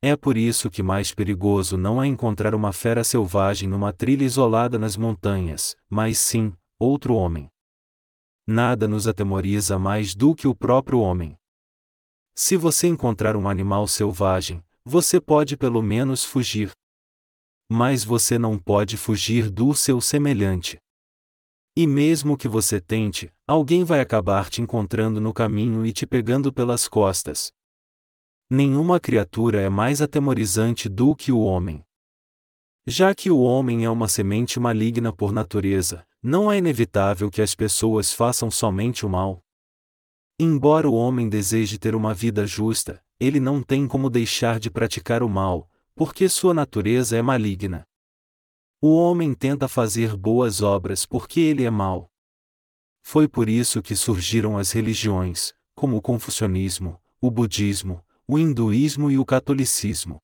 É 0.02 0.16
por 0.16 0.36
isso 0.36 0.68
que 0.68 0.82
mais 0.82 1.14
perigoso 1.14 1.76
não 1.76 2.02
é 2.02 2.06
encontrar 2.08 2.52
uma 2.52 2.72
fera 2.72 3.04
selvagem 3.04 3.68
numa 3.68 3.92
trilha 3.92 4.24
isolada 4.24 4.76
nas 4.76 4.96
montanhas, 4.96 5.76
mas 5.88 6.18
sim, 6.18 6.52
outro 6.80 7.14
homem. 7.14 7.48
Nada 8.46 8.86
nos 8.86 9.08
atemoriza 9.08 9.76
mais 9.76 10.14
do 10.14 10.32
que 10.32 10.46
o 10.46 10.54
próprio 10.54 11.00
homem. 11.00 11.36
Se 12.32 12.56
você 12.56 12.86
encontrar 12.86 13.34
um 13.34 13.48
animal 13.48 13.88
selvagem, 13.88 14.62
você 14.84 15.20
pode 15.20 15.56
pelo 15.56 15.82
menos 15.82 16.22
fugir. 16.22 16.70
Mas 17.68 18.04
você 18.04 18.38
não 18.38 18.56
pode 18.56 18.96
fugir 18.96 19.50
do 19.50 19.74
seu 19.74 20.00
semelhante. 20.00 20.78
E 21.76 21.88
mesmo 21.88 22.36
que 22.36 22.46
você 22.46 22.80
tente, 22.80 23.32
alguém 23.48 23.82
vai 23.82 24.00
acabar 24.00 24.48
te 24.48 24.62
encontrando 24.62 25.20
no 25.20 25.32
caminho 25.32 25.84
e 25.84 25.92
te 25.92 26.06
pegando 26.06 26.52
pelas 26.52 26.86
costas. 26.86 27.50
Nenhuma 28.48 29.00
criatura 29.00 29.60
é 29.60 29.68
mais 29.68 30.00
atemorizante 30.00 30.88
do 30.88 31.16
que 31.16 31.32
o 31.32 31.40
homem. 31.40 31.84
Já 32.86 33.12
que 33.12 33.28
o 33.28 33.40
homem 33.40 33.84
é 33.84 33.90
uma 33.90 34.06
semente 34.06 34.60
maligna 34.60 35.12
por 35.12 35.32
natureza, 35.32 36.06
não 36.22 36.50
é 36.50 36.58
inevitável 36.58 37.30
que 37.30 37.42
as 37.42 37.54
pessoas 37.54 38.12
façam 38.12 38.50
somente 38.50 39.06
o 39.06 39.08
mal. 39.08 39.42
Embora 40.38 40.88
o 40.88 40.94
homem 40.94 41.28
deseje 41.28 41.78
ter 41.78 41.94
uma 41.94 42.12
vida 42.12 42.46
justa, 42.46 43.02
ele 43.18 43.40
não 43.40 43.62
tem 43.62 43.86
como 43.88 44.10
deixar 44.10 44.60
de 44.60 44.70
praticar 44.70 45.22
o 45.22 45.28
mal, 45.28 45.70
porque 45.94 46.28
sua 46.28 46.52
natureza 46.52 47.16
é 47.16 47.22
maligna. 47.22 47.86
O 48.80 48.94
homem 48.94 49.32
tenta 49.32 49.66
fazer 49.66 50.14
boas 50.14 50.60
obras 50.60 51.06
porque 51.06 51.40
ele 51.40 51.64
é 51.64 51.70
mau. 51.70 52.10
Foi 53.02 53.26
por 53.26 53.48
isso 53.48 53.80
que 53.80 53.96
surgiram 53.96 54.58
as 54.58 54.72
religiões, 54.72 55.54
como 55.74 55.96
o 55.96 56.02
confucionismo, 56.02 57.00
o 57.20 57.30
budismo, 57.30 58.04
o 58.28 58.38
hinduísmo 58.38 59.10
e 59.10 59.18
o 59.18 59.24
catolicismo. 59.24 60.20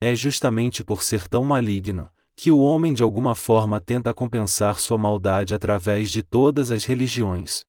É 0.00 0.14
justamente 0.14 0.82
por 0.82 1.02
ser 1.02 1.28
tão 1.28 1.44
maligno, 1.44 2.10
que 2.42 2.50
o 2.50 2.58
homem 2.58 2.94
de 2.94 3.02
alguma 3.02 3.34
forma 3.34 3.78
tenta 3.78 4.14
compensar 4.14 4.80
sua 4.80 4.96
maldade 4.96 5.54
através 5.54 6.10
de 6.10 6.22
todas 6.22 6.70
as 6.70 6.86
religiões. 6.86 7.66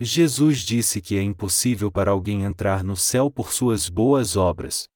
Jesus 0.00 0.60
disse 0.60 1.00
que 1.00 1.18
é 1.18 1.22
impossível 1.22 1.90
para 1.90 2.12
alguém 2.12 2.44
entrar 2.44 2.84
no 2.84 2.94
céu 2.94 3.28
por 3.28 3.52
suas 3.52 3.88
boas 3.88 4.36
obras. 4.36 4.86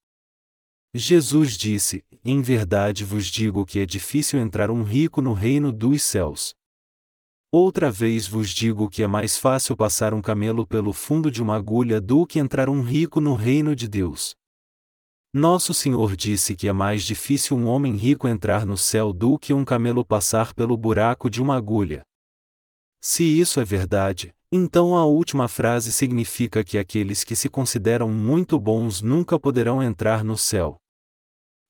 Jesus 0.94 1.56
disse: 1.56 2.04
Em 2.24 2.40
verdade 2.40 3.04
vos 3.04 3.26
digo 3.26 3.66
que 3.66 3.80
é 3.80 3.84
difícil 3.84 4.38
entrar 4.38 4.70
um 4.70 4.84
rico 4.84 5.20
no 5.20 5.32
reino 5.32 5.72
dos 5.72 6.04
céus. 6.04 6.54
Outra 7.50 7.90
vez 7.90 8.28
vos 8.28 8.50
digo 8.50 8.88
que 8.88 9.02
é 9.02 9.08
mais 9.08 9.36
fácil 9.36 9.76
passar 9.76 10.14
um 10.14 10.22
camelo 10.22 10.64
pelo 10.64 10.92
fundo 10.92 11.32
de 11.32 11.42
uma 11.42 11.56
agulha 11.56 12.00
do 12.00 12.24
que 12.24 12.38
entrar 12.38 12.68
um 12.68 12.82
rico 12.82 13.20
no 13.20 13.34
reino 13.34 13.74
de 13.74 13.88
Deus. 13.88 14.38
Nosso 15.34 15.74
Senhor 15.74 16.16
disse 16.16 16.56
que 16.56 16.68
é 16.68 16.72
mais 16.72 17.02
difícil 17.04 17.54
um 17.54 17.66
homem 17.66 17.94
rico 17.96 18.26
entrar 18.26 18.64
no 18.64 18.78
céu 18.78 19.12
do 19.12 19.38
que 19.38 19.52
um 19.52 19.62
camelo 19.62 20.02
passar 20.02 20.54
pelo 20.54 20.74
buraco 20.74 21.28
de 21.28 21.42
uma 21.42 21.54
agulha. 21.54 22.02
Se 22.98 23.24
isso 23.24 23.60
é 23.60 23.64
verdade, 23.64 24.34
então 24.50 24.96
a 24.96 25.04
última 25.04 25.46
frase 25.46 25.92
significa 25.92 26.64
que 26.64 26.78
aqueles 26.78 27.24
que 27.24 27.36
se 27.36 27.50
consideram 27.50 28.10
muito 28.10 28.58
bons 28.58 29.02
nunca 29.02 29.38
poderão 29.38 29.82
entrar 29.82 30.24
no 30.24 30.38
céu. 30.38 30.78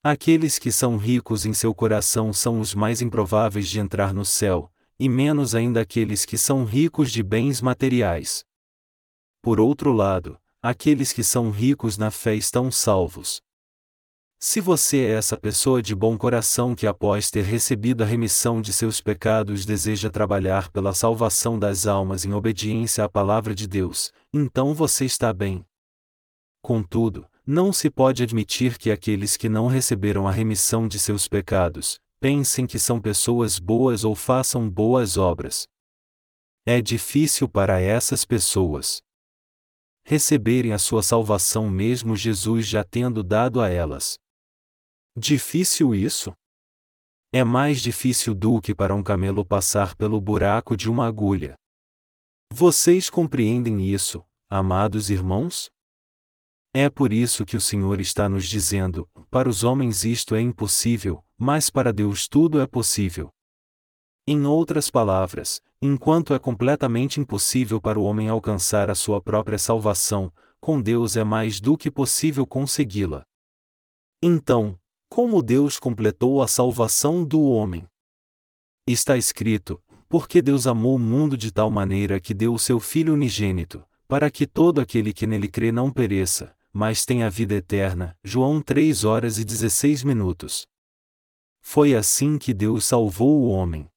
Aqueles 0.04 0.56
que 0.60 0.70
são 0.70 0.96
ricos 0.96 1.44
em 1.44 1.52
seu 1.52 1.74
coração 1.74 2.32
são 2.32 2.60
os 2.60 2.76
mais 2.76 3.02
improváveis 3.02 3.68
de 3.68 3.80
entrar 3.80 4.14
no 4.14 4.24
céu, 4.24 4.70
e 5.00 5.08
menos 5.08 5.56
ainda 5.56 5.80
aqueles 5.80 6.24
que 6.24 6.38
são 6.38 6.64
ricos 6.64 7.10
de 7.10 7.24
bens 7.24 7.60
materiais. 7.60 8.44
Por 9.42 9.58
outro 9.58 9.92
lado, 9.92 10.38
aqueles 10.62 11.12
que 11.12 11.24
são 11.24 11.50
ricos 11.50 11.98
na 11.98 12.12
fé 12.12 12.36
estão 12.36 12.70
salvos. 12.70 13.42
Se 14.40 14.60
você 14.60 14.98
é 14.98 15.14
essa 15.14 15.36
pessoa 15.36 15.82
de 15.82 15.96
bom 15.96 16.16
coração 16.16 16.72
que, 16.72 16.86
após 16.86 17.28
ter 17.28 17.42
recebido 17.42 18.04
a 18.04 18.06
remissão 18.06 18.62
de 18.62 18.72
seus 18.72 19.00
pecados, 19.00 19.66
deseja 19.66 20.08
trabalhar 20.10 20.70
pela 20.70 20.94
salvação 20.94 21.58
das 21.58 21.88
almas 21.88 22.24
em 22.24 22.32
obediência 22.32 23.02
à 23.02 23.08
palavra 23.08 23.52
de 23.52 23.66
Deus, 23.66 24.12
então 24.32 24.72
você 24.72 25.04
está 25.04 25.32
bem. 25.32 25.66
Contudo, 26.62 27.26
não 27.44 27.72
se 27.72 27.90
pode 27.90 28.22
admitir 28.22 28.78
que 28.78 28.92
aqueles 28.92 29.36
que 29.36 29.48
não 29.48 29.66
receberam 29.66 30.28
a 30.28 30.30
remissão 30.30 30.86
de 30.86 31.00
seus 31.00 31.26
pecados, 31.26 31.98
pensem 32.20 32.64
que 32.64 32.78
são 32.78 33.00
pessoas 33.00 33.58
boas 33.58 34.04
ou 34.04 34.14
façam 34.14 34.70
boas 34.70 35.16
obras. 35.16 35.66
É 36.64 36.80
difícil 36.80 37.48
para 37.48 37.80
essas 37.80 38.24
pessoas 38.24 39.02
receberem 40.04 40.72
a 40.72 40.78
sua 40.78 41.02
salvação 41.02 41.68
mesmo 41.68 42.14
Jesus 42.14 42.66
já 42.66 42.84
tendo 42.84 43.22
dado 43.24 43.60
a 43.60 43.68
elas. 43.68 44.16
Difícil 45.20 45.96
isso? 45.96 46.32
É 47.32 47.42
mais 47.42 47.80
difícil 47.80 48.36
do 48.36 48.60
que 48.60 48.72
para 48.72 48.94
um 48.94 49.02
camelo 49.02 49.44
passar 49.44 49.96
pelo 49.96 50.20
buraco 50.20 50.76
de 50.76 50.88
uma 50.88 51.08
agulha. 51.08 51.56
Vocês 52.52 53.10
compreendem 53.10 53.84
isso, 53.84 54.24
amados 54.48 55.10
irmãos? 55.10 55.68
É 56.72 56.88
por 56.88 57.12
isso 57.12 57.44
que 57.44 57.56
o 57.56 57.60
Senhor 57.60 58.00
está 58.00 58.28
nos 58.28 58.46
dizendo: 58.46 59.10
para 59.28 59.48
os 59.48 59.64
homens 59.64 60.04
isto 60.04 60.36
é 60.36 60.40
impossível, 60.40 61.24
mas 61.36 61.68
para 61.68 61.92
Deus 61.92 62.28
tudo 62.28 62.60
é 62.60 62.66
possível. 62.66 63.28
Em 64.24 64.46
outras 64.46 64.88
palavras, 64.88 65.60
enquanto 65.82 66.32
é 66.32 66.38
completamente 66.38 67.18
impossível 67.18 67.80
para 67.80 67.98
o 67.98 68.04
homem 68.04 68.28
alcançar 68.28 68.88
a 68.88 68.94
sua 68.94 69.20
própria 69.20 69.58
salvação, 69.58 70.32
com 70.60 70.80
Deus 70.80 71.16
é 71.16 71.24
mais 71.24 71.60
do 71.60 71.76
que 71.76 71.90
possível 71.90 72.46
consegui-la. 72.46 73.24
Então, 74.22 74.78
como 75.18 75.42
Deus 75.42 75.80
completou 75.80 76.40
a 76.40 76.46
salvação 76.46 77.24
do 77.24 77.42
homem. 77.42 77.84
Está 78.86 79.16
escrito: 79.16 79.82
Porque 80.08 80.40
Deus 80.40 80.64
amou 80.64 80.94
o 80.94 80.98
mundo 80.98 81.36
de 81.36 81.50
tal 81.50 81.72
maneira 81.72 82.20
que 82.20 82.32
deu 82.32 82.54
o 82.54 82.58
seu 82.58 82.78
Filho 82.78 83.14
unigênito, 83.14 83.84
para 84.06 84.30
que 84.30 84.46
todo 84.46 84.80
aquele 84.80 85.12
que 85.12 85.26
nele 85.26 85.48
crê 85.48 85.72
não 85.72 85.90
pereça, 85.90 86.54
mas 86.72 87.04
tenha 87.04 87.28
vida 87.28 87.56
eterna. 87.56 88.16
João 88.22 88.62
3 88.62 89.02
horas 89.02 89.40
e 89.40 89.44
16 89.44 90.04
minutos. 90.04 90.68
Foi 91.60 91.96
assim 91.96 92.38
que 92.38 92.54
Deus 92.54 92.84
salvou 92.84 93.40
o 93.40 93.48
homem. 93.48 93.90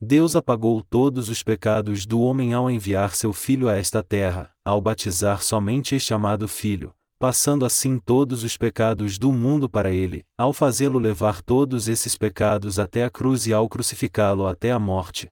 Deus 0.00 0.34
apagou 0.34 0.82
todos 0.82 1.28
os 1.28 1.42
pecados 1.42 2.06
do 2.06 2.22
homem 2.22 2.54
ao 2.54 2.70
enviar 2.70 3.14
seu 3.14 3.34
Filho 3.34 3.68
a 3.68 3.76
esta 3.76 4.02
terra, 4.02 4.50
ao 4.64 4.80
batizar 4.80 5.42
somente 5.42 5.94
este 5.94 6.14
amado 6.14 6.48
Filho, 6.48 6.94
passando 7.22 7.64
assim 7.64 8.00
todos 8.00 8.42
os 8.42 8.56
pecados 8.56 9.16
do 9.16 9.30
mundo 9.30 9.68
para 9.68 9.92
ele, 9.92 10.26
ao 10.36 10.52
fazê-lo 10.52 10.98
levar 10.98 11.40
todos 11.40 11.86
esses 11.86 12.18
pecados 12.18 12.80
até 12.80 13.04
a 13.04 13.10
cruz 13.10 13.46
e 13.46 13.52
ao 13.52 13.68
crucificá-lo 13.68 14.44
até 14.44 14.72
a 14.72 14.78
morte. 14.80 15.28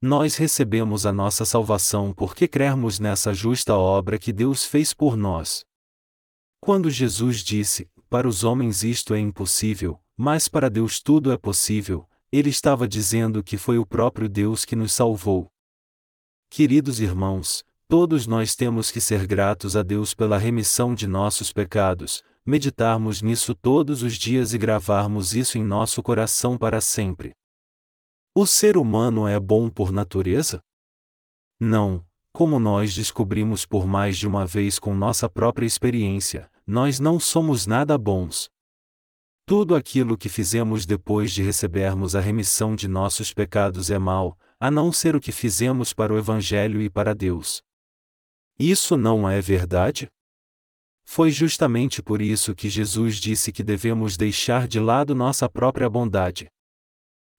Nós 0.00 0.36
recebemos 0.36 1.04
a 1.04 1.12
nossa 1.12 1.44
salvação 1.44 2.14
porque 2.14 2.48
crermos 2.48 2.98
nessa 2.98 3.34
justa 3.34 3.74
obra 3.74 4.18
que 4.18 4.32
Deus 4.32 4.64
fez 4.64 4.94
por 4.94 5.18
nós. 5.18 5.66
Quando 6.62 6.88
Jesus 6.88 7.40
disse: 7.44 7.90
Para 8.08 8.26
os 8.26 8.42
homens 8.42 8.82
isto 8.82 9.12
é 9.12 9.20
impossível, 9.20 10.00
mas 10.16 10.48
para 10.48 10.70
Deus 10.70 10.98
tudo 10.98 11.30
é 11.30 11.36
possível, 11.36 12.08
ele 12.32 12.48
estava 12.48 12.88
dizendo 12.88 13.44
que 13.44 13.58
foi 13.58 13.76
o 13.76 13.84
próprio 13.84 14.30
Deus 14.30 14.64
que 14.64 14.74
nos 14.74 14.94
salvou. 14.94 15.46
Queridos 16.48 17.00
irmãos, 17.00 17.65
Todos 17.88 18.26
nós 18.26 18.56
temos 18.56 18.90
que 18.90 19.00
ser 19.00 19.28
gratos 19.28 19.76
a 19.76 19.82
Deus 19.82 20.12
pela 20.12 20.36
remissão 20.36 20.92
de 20.92 21.06
nossos 21.06 21.52
pecados, 21.52 22.20
meditarmos 22.44 23.22
nisso 23.22 23.54
todos 23.54 24.02
os 24.02 24.14
dias 24.14 24.52
e 24.52 24.58
gravarmos 24.58 25.36
isso 25.36 25.56
em 25.56 25.62
nosso 25.62 26.02
coração 26.02 26.58
para 26.58 26.80
sempre. 26.80 27.32
O 28.34 28.44
ser 28.44 28.76
humano 28.76 29.28
é 29.28 29.38
bom 29.38 29.70
por 29.70 29.92
natureza? 29.92 30.60
Não, 31.60 32.04
como 32.32 32.58
nós 32.58 32.92
descobrimos 32.92 33.64
por 33.64 33.86
mais 33.86 34.18
de 34.18 34.26
uma 34.26 34.44
vez 34.44 34.80
com 34.80 34.92
nossa 34.92 35.28
própria 35.28 35.64
experiência, 35.64 36.50
nós 36.66 36.98
não 36.98 37.20
somos 37.20 37.68
nada 37.68 37.96
bons. 37.96 38.50
Tudo 39.46 39.76
aquilo 39.76 40.18
que 40.18 40.28
fizemos 40.28 40.84
depois 40.84 41.30
de 41.30 41.40
recebermos 41.40 42.16
a 42.16 42.20
remissão 42.20 42.74
de 42.74 42.88
nossos 42.88 43.32
pecados 43.32 43.92
é 43.92 43.98
mal, 43.98 44.36
a 44.58 44.72
não 44.72 44.90
ser 44.90 45.14
o 45.14 45.20
que 45.20 45.30
fizemos 45.30 45.92
para 45.92 46.12
o 46.12 46.18
Evangelho 46.18 46.82
e 46.82 46.90
para 46.90 47.14
Deus. 47.14 47.62
Isso 48.58 48.96
não 48.96 49.28
é 49.28 49.40
verdade? 49.40 50.08
Foi 51.04 51.30
justamente 51.30 52.02
por 52.02 52.22
isso 52.22 52.54
que 52.54 52.68
Jesus 52.68 53.16
disse 53.16 53.52
que 53.52 53.62
devemos 53.62 54.16
deixar 54.16 54.66
de 54.66 54.80
lado 54.80 55.14
nossa 55.14 55.48
própria 55.48 55.88
bondade. 55.88 56.48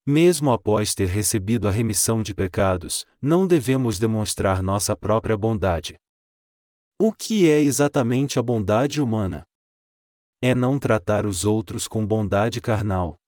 Mesmo 0.05 0.51
após 0.51 0.95
ter 0.95 1.07
recebido 1.07 1.67
a 1.67 1.71
remissão 1.71 2.23
de 2.23 2.33
pecados, 2.33 3.05
não 3.21 3.45
devemos 3.45 3.99
demonstrar 3.99 4.63
nossa 4.63 4.95
própria 4.95 5.35
bondade. 5.35 5.97
O 6.99 7.11
que 7.11 7.49
é 7.49 7.59
exatamente 7.59 8.39
a 8.39 8.41
bondade 8.41 9.01
humana? 9.01 9.43
É 10.41 10.55
não 10.55 10.79
tratar 10.79 11.25
os 11.25 11.43
outros 11.43 11.87
com 11.87 12.05
bondade 12.05 12.61
carnal. 12.61 13.19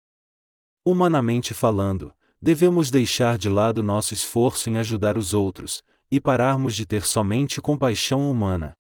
Humanamente 0.86 1.54
falando, 1.54 2.14
devemos 2.42 2.90
deixar 2.90 3.38
de 3.38 3.50
lado 3.50 3.84
nosso 3.84 4.14
esforço 4.14 4.70
em 4.70 4.78
ajudar 4.78 5.18
os 5.18 5.34
outros, 5.34 5.84
e 6.12 6.20
pararmos 6.20 6.76
de 6.76 6.86
ter 6.86 7.04
somente 7.04 7.62
compaixão 7.62 8.30
humana. 8.30 8.74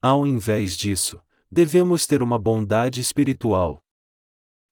Ao 0.00 0.26
invés 0.26 0.76
disso, 0.76 1.20
devemos 1.50 2.06
ter 2.06 2.22
uma 2.22 2.38
bondade 2.38 3.00
espiritual. 3.00 3.82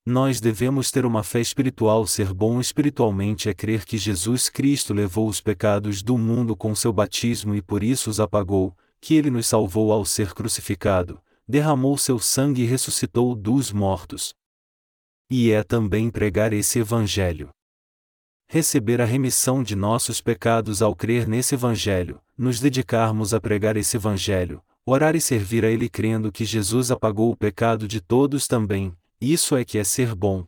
Nós 0.04 0.40
devemos 0.40 0.92
ter 0.92 1.04
uma 1.04 1.24
fé 1.24 1.40
espiritual. 1.40 2.06
Ser 2.06 2.32
bom 2.32 2.60
espiritualmente 2.60 3.48
é 3.48 3.54
crer 3.54 3.84
que 3.84 3.98
Jesus 3.98 4.48
Cristo 4.48 4.94
levou 4.94 5.28
os 5.28 5.40
pecados 5.40 6.00
do 6.00 6.16
mundo 6.16 6.56
com 6.56 6.72
seu 6.76 6.92
batismo 6.92 7.56
e 7.56 7.60
por 7.60 7.82
isso 7.82 8.08
os 8.08 8.20
apagou, 8.20 8.76
que 9.00 9.14
ele 9.14 9.30
nos 9.30 9.48
salvou 9.48 9.90
ao 9.90 10.04
ser 10.04 10.32
crucificado, 10.32 11.20
derramou 11.48 11.98
seu 11.98 12.20
sangue 12.20 12.62
e 12.62 12.66
ressuscitou 12.66 13.34
dos 13.34 13.72
mortos. 13.72 14.32
E 15.28 15.50
é 15.50 15.64
também 15.64 16.08
pregar 16.08 16.52
esse 16.52 16.78
Evangelho 16.78 17.50
receber 18.48 19.00
a 19.00 19.04
remissão 19.04 19.62
de 19.62 19.74
nossos 19.74 20.20
pecados 20.20 20.80
ao 20.80 20.94
crer 20.94 21.26
nesse 21.26 21.54
Evangelho, 21.54 22.20
nos 22.38 22.60
dedicarmos 22.60 23.34
a 23.34 23.40
pregar 23.40 23.76
esse 23.76 23.96
Evangelho, 23.96 24.62
orar 24.84 25.16
e 25.16 25.20
servir 25.20 25.64
a 25.64 25.70
Ele 25.70 25.88
crendo 25.88 26.30
que 26.30 26.44
Jesus 26.44 26.90
apagou 26.90 27.32
o 27.32 27.36
pecado 27.36 27.88
de 27.88 28.00
todos 28.00 28.46
também, 28.46 28.96
isso 29.20 29.56
é 29.56 29.64
que 29.64 29.78
é 29.78 29.84
ser 29.84 30.14
bom. 30.14 30.44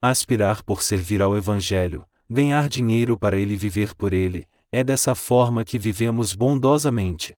Aspirar 0.00 0.62
por 0.62 0.82
servir 0.82 1.20
ao 1.20 1.36
Evangelho, 1.36 2.06
ganhar 2.28 2.68
dinheiro 2.68 3.18
para 3.18 3.36
Ele 3.36 3.56
viver 3.56 3.94
por 3.94 4.12
Ele, 4.12 4.46
é 4.72 4.82
dessa 4.82 5.14
forma 5.14 5.64
que 5.64 5.78
vivemos 5.78 6.34
bondosamente. 6.34 7.34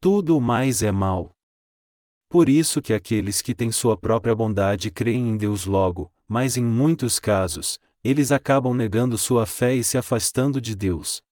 Tudo 0.00 0.36
o 0.36 0.40
mais 0.40 0.82
é 0.82 0.92
mal. 0.92 1.30
Por 2.28 2.48
isso 2.48 2.82
que 2.82 2.92
aqueles 2.92 3.40
que 3.40 3.54
têm 3.54 3.70
sua 3.70 3.96
própria 3.96 4.34
bondade 4.34 4.90
creem 4.90 5.28
em 5.28 5.36
Deus 5.36 5.64
logo, 5.64 6.12
mas 6.26 6.56
em 6.56 6.64
muitos 6.64 7.20
casos, 7.20 7.78
eles 8.04 8.30
acabam 8.30 8.74
negando 8.74 9.16
sua 9.16 9.46
fé 9.46 9.74
e 9.74 9.82
se 9.82 9.96
afastando 9.96 10.60
de 10.60 10.76
Deus. 10.76 11.22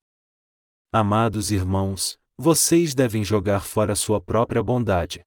Amados 0.90 1.50
irmãos, 1.50 2.18
vocês 2.38 2.94
devem 2.94 3.22
jogar 3.22 3.60
fora 3.60 3.94
sua 3.94 4.20
própria 4.22 4.62
bondade. 4.62 5.22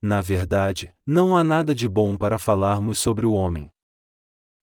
Na 0.00 0.20
verdade, 0.20 0.94
não 1.04 1.36
há 1.36 1.42
nada 1.42 1.74
de 1.74 1.88
bom 1.88 2.16
para 2.16 2.38
falarmos 2.38 3.00
sobre 3.00 3.26
o 3.26 3.32
homem. 3.32 3.68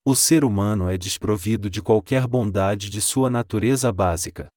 O 0.05 0.15
ser 0.15 0.45
humano 0.45 0.89
é 0.89 0.97
desprovido 0.97 1.69
de 1.69 1.81
qualquer 1.81 2.25
bondade 2.25 2.89
de 2.89 3.01
sua 3.01 3.29
natureza 3.29 3.91
básica. 3.91 4.49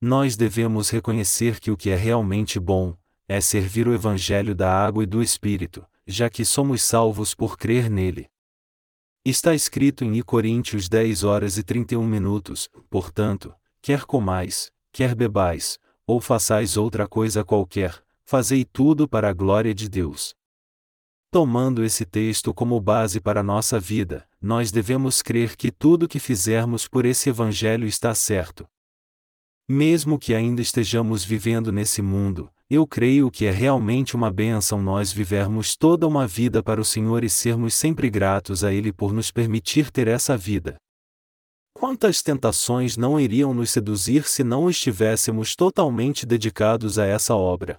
Nós 0.00 0.36
devemos 0.36 0.90
reconhecer 0.90 1.58
que 1.58 1.70
o 1.70 1.76
que 1.76 1.90
é 1.90 1.96
realmente 1.96 2.60
bom 2.60 2.96
é 3.26 3.40
servir 3.40 3.88
o 3.88 3.94
Evangelho 3.94 4.54
da 4.54 4.72
água 4.72 5.02
e 5.02 5.06
do 5.06 5.20
Espírito, 5.20 5.84
já 6.06 6.30
que 6.30 6.44
somos 6.44 6.82
salvos 6.82 7.34
por 7.34 7.58
crer 7.58 7.90
nele. 7.90 8.30
Está 9.28 9.56
escrito 9.56 10.04
em 10.04 10.14
I 10.14 10.22
Coríntios 10.22 10.88
10 10.88 11.24
horas 11.24 11.58
e 11.58 11.64
31 11.64 12.06
minutos, 12.06 12.70
portanto, 12.88 13.52
quer 13.82 14.04
comais, 14.04 14.70
quer 14.92 15.16
bebais, 15.16 15.80
ou 16.06 16.20
façais 16.20 16.76
outra 16.76 17.08
coisa 17.08 17.42
qualquer, 17.42 18.00
fazei 18.24 18.64
tudo 18.64 19.08
para 19.08 19.28
a 19.28 19.32
glória 19.32 19.74
de 19.74 19.88
Deus. 19.88 20.32
Tomando 21.28 21.82
esse 21.82 22.04
texto 22.04 22.54
como 22.54 22.80
base 22.80 23.20
para 23.20 23.42
nossa 23.42 23.80
vida, 23.80 24.24
nós 24.40 24.70
devemos 24.70 25.22
crer 25.22 25.56
que 25.56 25.72
tudo 25.72 26.06
que 26.06 26.20
fizermos 26.20 26.86
por 26.86 27.04
esse 27.04 27.28
Evangelho 27.28 27.88
está 27.88 28.14
certo. 28.14 28.64
Mesmo 29.68 30.20
que 30.20 30.36
ainda 30.36 30.62
estejamos 30.62 31.24
vivendo 31.24 31.72
nesse 31.72 32.00
mundo, 32.00 32.48
eu 32.68 32.84
creio 32.84 33.30
que 33.30 33.46
é 33.46 33.50
realmente 33.50 34.16
uma 34.16 34.28
bênção 34.28 34.82
nós 34.82 35.12
vivermos 35.12 35.76
toda 35.76 36.06
uma 36.06 36.26
vida 36.26 36.62
para 36.62 36.80
o 36.80 36.84
Senhor 36.84 37.22
e 37.22 37.30
sermos 37.30 37.74
sempre 37.74 38.10
gratos 38.10 38.64
a 38.64 38.72
Ele 38.72 38.92
por 38.92 39.12
nos 39.12 39.30
permitir 39.30 39.90
ter 39.90 40.08
essa 40.08 40.36
vida. 40.36 40.76
Quantas 41.72 42.22
tentações 42.22 42.96
não 42.96 43.20
iriam 43.20 43.54
nos 43.54 43.70
seduzir 43.70 44.26
se 44.26 44.42
não 44.42 44.68
estivéssemos 44.68 45.54
totalmente 45.54 46.26
dedicados 46.26 46.98
a 46.98 47.06
essa 47.06 47.36
obra? 47.36 47.78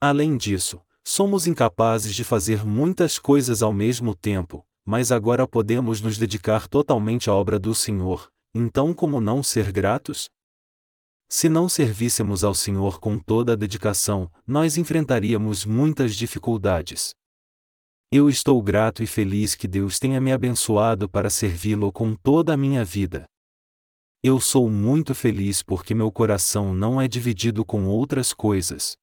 Além 0.00 0.38
disso, 0.38 0.80
somos 1.04 1.46
incapazes 1.46 2.14
de 2.14 2.24
fazer 2.24 2.64
muitas 2.64 3.18
coisas 3.18 3.62
ao 3.62 3.74
mesmo 3.74 4.14
tempo, 4.14 4.64
mas 4.86 5.12
agora 5.12 5.46
podemos 5.46 6.00
nos 6.00 6.16
dedicar 6.16 6.66
totalmente 6.66 7.28
à 7.28 7.34
obra 7.34 7.58
do 7.58 7.74
Senhor, 7.74 8.30
então 8.54 8.94
como 8.94 9.20
não 9.20 9.42
ser 9.42 9.70
gratos? 9.70 10.30
Se 11.34 11.48
não 11.48 11.66
servíssemos 11.66 12.44
ao 12.44 12.54
Senhor 12.54 13.00
com 13.00 13.18
toda 13.18 13.54
a 13.54 13.56
dedicação, 13.56 14.30
nós 14.46 14.76
enfrentaríamos 14.76 15.64
muitas 15.64 16.14
dificuldades. 16.14 17.14
Eu 18.12 18.28
estou 18.28 18.62
grato 18.62 19.02
e 19.02 19.06
feliz 19.06 19.54
que 19.54 19.66
Deus 19.66 19.98
tenha 19.98 20.20
me 20.20 20.30
abençoado 20.30 21.08
para 21.08 21.30
servi-lo 21.30 21.90
com 21.90 22.14
toda 22.14 22.52
a 22.52 22.56
minha 22.56 22.84
vida. 22.84 23.24
Eu 24.22 24.38
sou 24.38 24.68
muito 24.68 25.14
feliz 25.14 25.62
porque 25.62 25.94
meu 25.94 26.12
coração 26.12 26.74
não 26.74 27.00
é 27.00 27.08
dividido 27.08 27.64
com 27.64 27.86
outras 27.86 28.34
coisas. 28.34 28.98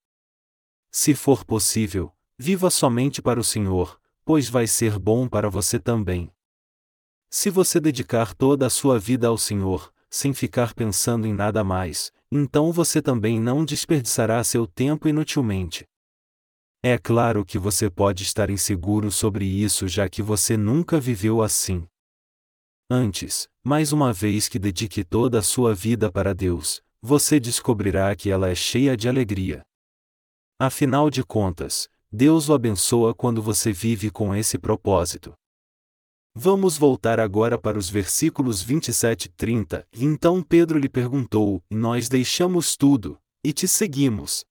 Se 0.91 1.15
for 1.15 1.43
possível, 1.43 2.13
viva 2.37 2.69
somente 2.69 3.23
para 3.23 3.39
o 3.39 3.43
Senhor, 3.43 3.99
pois 4.23 4.47
vai 4.47 4.67
ser 4.67 4.99
bom 4.99 5.27
para 5.27 5.49
você 5.49 5.79
também. 5.79 6.31
Se 7.27 7.49
você 7.49 7.79
dedicar 7.79 8.35
toda 8.35 8.67
a 8.67 8.69
sua 8.69 8.99
vida 8.99 9.27
ao 9.27 9.37
Senhor, 9.37 9.91
sem 10.11 10.31
ficar 10.31 10.75
pensando 10.75 11.25
em 11.25 11.33
nada 11.33 11.63
mais, 11.63 12.11
então 12.31 12.71
você 12.71 13.01
também 13.01 13.39
não 13.39 13.65
desperdiçará 13.65 14.43
seu 14.43 14.67
tempo 14.67 15.07
inutilmente. 15.07 15.85
É 16.83 16.97
claro 16.97 17.43
que 17.43 17.57
você 17.57 17.89
pode 17.89 18.23
estar 18.23 18.49
inseguro 18.49 19.11
sobre 19.11 19.45
isso 19.45 19.87
já 19.87 20.07
que 20.07 20.21
você 20.21 20.55
nunca 20.55 20.99
viveu 20.99 21.41
assim. 21.41 21.85
Antes, 22.89 23.47
mais 23.63 23.91
uma 23.91 24.13
vez 24.13 24.47
que 24.47 24.57
dedique 24.57 25.03
toda 25.03 25.39
a 25.39 25.43
sua 25.43 25.75
vida 25.75 26.11
para 26.11 26.33
Deus, 26.33 26.81
você 27.01 27.39
descobrirá 27.39 28.15
que 28.15 28.29
ela 28.31 28.49
é 28.49 28.55
cheia 28.55 28.95
de 28.95 29.09
alegria. 29.09 29.61
Afinal 30.59 31.09
de 31.09 31.23
contas, 31.23 31.89
Deus 32.11 32.49
o 32.49 32.53
abençoa 32.53 33.13
quando 33.13 33.41
você 33.41 33.71
vive 33.71 34.09
com 34.09 34.35
esse 34.35 34.57
propósito. 34.57 35.33
Vamos 36.41 36.77
voltar 36.77 37.19
agora 37.19 37.57
para 37.57 37.77
os 37.77 37.89
versículos 37.89 38.61
27 38.63 39.25
e 39.25 39.29
30. 39.29 39.85
Então 39.93 40.41
Pedro 40.41 40.79
lhe 40.79 40.87
perguntou: 40.87 41.61
Nós 41.69 42.07
deixamos 42.07 42.77
tudo, 42.77 43.19
e 43.43 43.51
te 43.51 43.67
seguimos. 43.67 44.45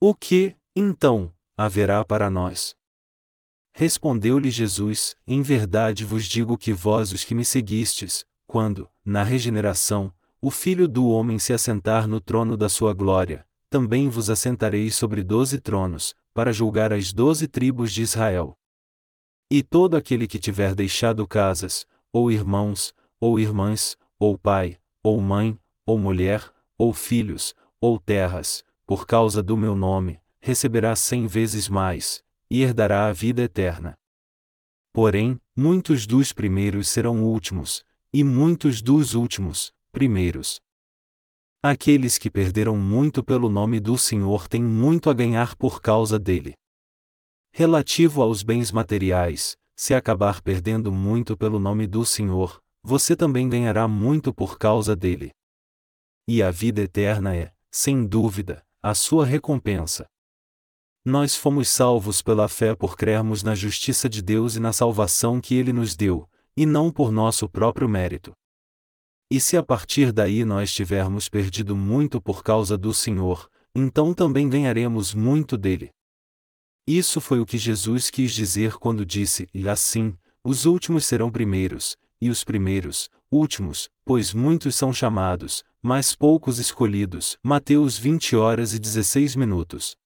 O 0.00 0.14
que, 0.14 0.56
então, 0.74 1.30
haverá 1.54 2.02
para 2.02 2.30
nós? 2.30 2.74
Respondeu-lhe 3.74 4.50
Jesus: 4.50 5.14
Em 5.26 5.42
verdade 5.42 6.02
vos 6.02 6.24
digo 6.24 6.56
que 6.56 6.72
vós 6.72 7.12
os 7.12 7.24
que 7.24 7.34
me 7.34 7.44
seguistes, 7.44 8.24
quando, 8.46 8.88
na 9.04 9.22
regeneração, 9.22 10.10
o 10.40 10.50
Filho 10.50 10.88
do 10.88 11.08
Homem 11.08 11.38
se 11.38 11.52
assentar 11.52 12.08
no 12.08 12.22
trono 12.22 12.56
da 12.56 12.70
sua 12.70 12.94
glória, 12.94 13.46
também 13.68 14.08
vos 14.08 14.30
assentareis 14.30 14.94
sobre 14.94 15.22
doze 15.22 15.60
tronos, 15.60 16.14
para 16.32 16.54
julgar 16.54 16.90
as 16.90 17.12
doze 17.12 17.46
tribos 17.46 17.92
de 17.92 18.00
Israel. 18.00 18.56
E 19.48 19.62
todo 19.62 19.96
aquele 19.96 20.26
que 20.26 20.40
tiver 20.40 20.74
deixado 20.74 21.26
casas, 21.26 21.86
ou 22.12 22.32
irmãos, 22.32 22.92
ou 23.20 23.38
irmãs, 23.38 23.96
ou 24.18 24.36
pai, 24.36 24.76
ou 25.02 25.20
mãe, 25.20 25.56
ou 25.86 25.96
mulher, 25.98 26.52
ou 26.76 26.92
filhos, 26.92 27.54
ou 27.80 28.00
terras, 28.00 28.64
por 28.84 29.06
causa 29.06 29.42
do 29.44 29.56
meu 29.56 29.76
nome, 29.76 30.20
receberá 30.40 30.96
cem 30.96 31.28
vezes 31.28 31.68
mais, 31.68 32.24
e 32.50 32.62
herdará 32.62 33.06
a 33.06 33.12
vida 33.12 33.42
eterna. 33.42 33.96
Porém, 34.92 35.40
muitos 35.54 36.06
dos 36.06 36.32
primeiros 36.32 36.88
serão 36.88 37.22
últimos, 37.22 37.84
e 38.12 38.24
muitos 38.24 38.82
dos 38.82 39.14
últimos, 39.14 39.72
primeiros. 39.92 40.60
Aqueles 41.62 42.18
que 42.18 42.30
perderam 42.30 42.76
muito 42.76 43.22
pelo 43.22 43.48
nome 43.48 43.78
do 43.78 43.96
Senhor 43.96 44.48
têm 44.48 44.62
muito 44.62 45.08
a 45.08 45.14
ganhar 45.14 45.54
por 45.54 45.80
causa 45.80 46.18
dele. 46.18 46.54
Relativo 47.58 48.20
aos 48.20 48.42
bens 48.42 48.70
materiais, 48.70 49.56
se 49.74 49.94
acabar 49.94 50.42
perdendo 50.42 50.92
muito 50.92 51.34
pelo 51.38 51.58
nome 51.58 51.86
do 51.86 52.04
Senhor, 52.04 52.62
você 52.82 53.16
também 53.16 53.48
ganhará 53.48 53.88
muito 53.88 54.30
por 54.30 54.58
causa 54.58 54.94
dele. 54.94 55.30
E 56.28 56.42
a 56.42 56.50
vida 56.50 56.82
eterna 56.82 57.34
é, 57.34 57.54
sem 57.70 58.06
dúvida, 58.06 58.62
a 58.82 58.94
sua 58.94 59.24
recompensa. 59.24 60.04
Nós 61.02 61.34
fomos 61.34 61.70
salvos 61.70 62.20
pela 62.20 62.46
fé 62.46 62.74
por 62.74 62.94
crermos 62.94 63.42
na 63.42 63.54
justiça 63.54 64.06
de 64.06 64.20
Deus 64.20 64.56
e 64.56 64.60
na 64.60 64.74
salvação 64.74 65.40
que 65.40 65.54
ele 65.54 65.72
nos 65.72 65.96
deu, 65.96 66.28
e 66.54 66.66
não 66.66 66.92
por 66.92 67.10
nosso 67.10 67.48
próprio 67.48 67.88
mérito. 67.88 68.34
E 69.30 69.40
se 69.40 69.56
a 69.56 69.62
partir 69.62 70.12
daí 70.12 70.44
nós 70.44 70.74
tivermos 70.74 71.26
perdido 71.26 71.74
muito 71.74 72.20
por 72.20 72.42
causa 72.42 72.76
do 72.76 72.92
Senhor, 72.92 73.48
então 73.74 74.12
também 74.12 74.46
ganharemos 74.46 75.14
muito 75.14 75.56
dele. 75.56 75.95
Isso 76.86 77.20
foi 77.20 77.40
o 77.40 77.46
que 77.46 77.58
Jesus 77.58 78.10
quis 78.10 78.32
dizer 78.32 78.74
quando 78.74 79.04
disse: 79.04 79.48
E 79.52 79.68
assim, 79.68 80.16
os 80.44 80.66
últimos 80.66 81.04
serão 81.04 81.32
primeiros, 81.32 81.96
e 82.20 82.30
os 82.30 82.44
primeiros, 82.44 83.10
últimos, 83.28 83.90
pois 84.04 84.32
muitos 84.32 84.76
são 84.76 84.92
chamados, 84.92 85.64
mas 85.82 86.14
poucos 86.14 86.58
escolhidos. 86.60 87.36
Mateus 87.42 87.98
20 87.98 88.36
horas 88.36 88.72
e 88.72 88.78
16 88.78 89.34
minutos. 89.34 89.96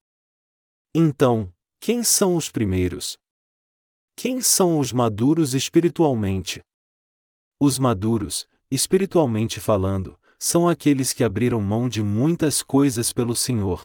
Então, 0.94 1.52
quem 1.78 2.02
são 2.02 2.34
os 2.34 2.50
primeiros? 2.50 3.18
Quem 4.16 4.40
são 4.40 4.78
os 4.78 4.92
maduros 4.92 5.54
espiritualmente? 5.54 6.62
Os 7.60 7.78
maduros, 7.78 8.46
espiritualmente 8.70 9.60
falando, 9.60 10.18
são 10.38 10.66
aqueles 10.66 11.12
que 11.12 11.22
abriram 11.22 11.60
mão 11.60 11.88
de 11.88 12.02
muitas 12.02 12.62
coisas 12.62 13.12
pelo 13.12 13.36
Senhor, 13.36 13.82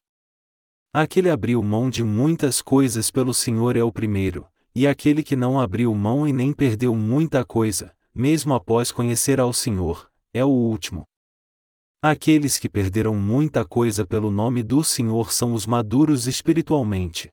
Aquele 0.97 1.29
abriu 1.29 1.61
mão 1.61 1.89
de 1.89 2.05
muitas 2.05 2.61
coisas 2.61 3.11
pelo 3.11 3.33
Senhor 3.33 3.75
é 3.75 3.83
o 3.83 3.91
primeiro, 3.91 4.47
e 4.73 4.87
aquele 4.87 5.23
que 5.23 5.35
não 5.35 5.59
abriu 5.59 5.93
mão 5.93 6.25
e 6.25 6.31
nem 6.31 6.53
perdeu 6.53 6.95
muita 6.95 7.43
coisa, 7.43 7.93
mesmo 8.13 8.53
após 8.53 8.93
conhecer 8.93 9.37
ao 9.37 9.51
Senhor, 9.51 10.09
é 10.33 10.45
o 10.45 10.47
último. 10.47 11.03
Aqueles 12.01 12.57
que 12.57 12.69
perderam 12.69 13.13
muita 13.13 13.65
coisa 13.65 14.07
pelo 14.07 14.31
nome 14.31 14.63
do 14.63 14.85
Senhor 14.85 15.33
são 15.33 15.53
os 15.53 15.65
maduros 15.65 16.27
espiritualmente. 16.27 17.27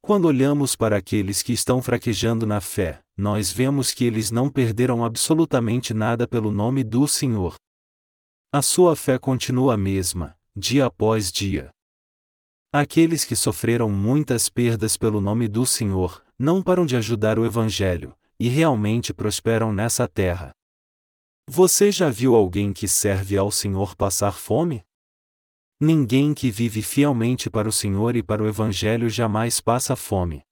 Quando 0.00 0.26
olhamos 0.26 0.76
para 0.76 0.96
aqueles 0.96 1.42
que 1.42 1.52
estão 1.52 1.82
fraquejando 1.82 2.46
na 2.46 2.60
fé, 2.60 3.00
nós 3.16 3.50
vemos 3.50 3.92
que 3.92 4.04
eles 4.04 4.30
não 4.30 4.48
perderam 4.48 5.04
absolutamente 5.04 5.92
nada 5.92 6.24
pelo 6.24 6.52
nome 6.52 6.84
do 6.84 7.08
Senhor. 7.08 7.56
A 8.52 8.62
sua 8.62 8.94
fé 8.94 9.18
continua 9.18 9.74
a 9.74 9.76
mesma, 9.76 10.38
dia 10.54 10.86
após 10.86 11.32
dia. 11.32 11.72
Aqueles 12.72 13.24
que 13.24 13.34
sofreram 13.34 13.90
muitas 13.90 14.48
perdas 14.48 14.96
pelo 14.96 15.20
nome 15.20 15.48
do 15.48 15.66
Senhor, 15.66 16.24
não 16.38 16.62
param 16.62 16.86
de 16.86 16.94
ajudar 16.94 17.36
o 17.36 17.44
Evangelho, 17.44 18.14
e 18.38 18.48
realmente 18.48 19.12
prosperam 19.12 19.72
nessa 19.72 20.06
terra. 20.06 20.52
Você 21.48 21.90
já 21.90 22.08
viu 22.08 22.36
alguém 22.36 22.72
que 22.72 22.86
serve 22.86 23.36
ao 23.36 23.50
Senhor 23.50 23.96
passar 23.96 24.30
fome? 24.30 24.84
Ninguém 25.80 26.32
que 26.32 26.48
vive 26.48 26.80
fielmente 26.80 27.50
para 27.50 27.68
o 27.68 27.72
Senhor 27.72 28.14
e 28.14 28.22
para 28.22 28.40
o 28.40 28.46
Evangelho 28.46 29.10
jamais 29.10 29.60
passa 29.60 29.96
fome. 29.96 30.44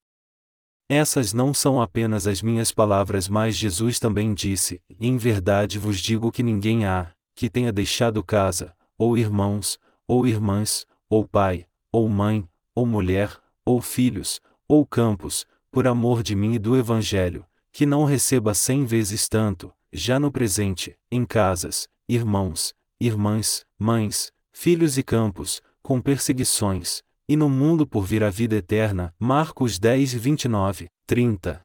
Essas 0.89 1.33
não 1.33 1.55
são 1.55 1.81
apenas 1.81 2.27
as 2.27 2.43
minhas 2.43 2.73
palavras, 2.73 3.29
mas 3.29 3.55
Jesus 3.55 4.01
também 4.01 4.35
disse: 4.35 4.83
Em 4.99 5.17
verdade 5.17 5.79
vos 5.79 6.01
digo 6.01 6.33
que 6.33 6.43
ninguém 6.43 6.85
há, 6.85 7.13
que 7.37 7.49
tenha 7.49 7.73
deixado 7.73 8.25
casa, 8.25 8.75
ou 8.97 9.17
irmãos, 9.17 9.79
ou 10.09 10.27
irmãs, 10.27 10.85
ou 11.09 11.29
pai, 11.29 11.69
ou 11.93 12.09
mãe, 12.09 12.49
ou 12.75 12.87
mulher, 12.87 13.41
ou 13.65 13.81
filhos, 13.81 14.41
ou 14.67 14.87
campos, 14.87 15.47
por 15.71 15.87
amor 15.87 16.23
de 16.23 16.35
mim 16.35 16.55
e 16.55 16.59
do 16.59 16.77
Evangelho, 16.77 17.47
que 17.73 17.87
não 17.87 18.05
receba 18.05 18.55
cem 18.55 18.85
vezes 18.85 19.29
tanto, 19.29 19.73
já 19.93 20.19
no 20.19 20.31
presente, 20.31 20.97
em 21.11 21.25
casas, 21.25 21.89
irmãos, 22.09 22.75
irmãs, 23.01 23.65
mães, 23.79 24.33
filhos 24.53 24.99
e 24.99 25.03
campos, 25.03 25.63
com 25.83 26.01
perseguições, 26.01 27.03
e 27.29 27.37
no 27.37 27.49
mundo 27.49 27.87
por 27.87 28.05
vir 28.05 28.25
a 28.25 28.31
vida 28.31 28.57
eterna. 28.57 29.15
Marcos 29.19 29.79
10, 29.79 30.15
29, 30.15 30.89
30. 31.07 31.61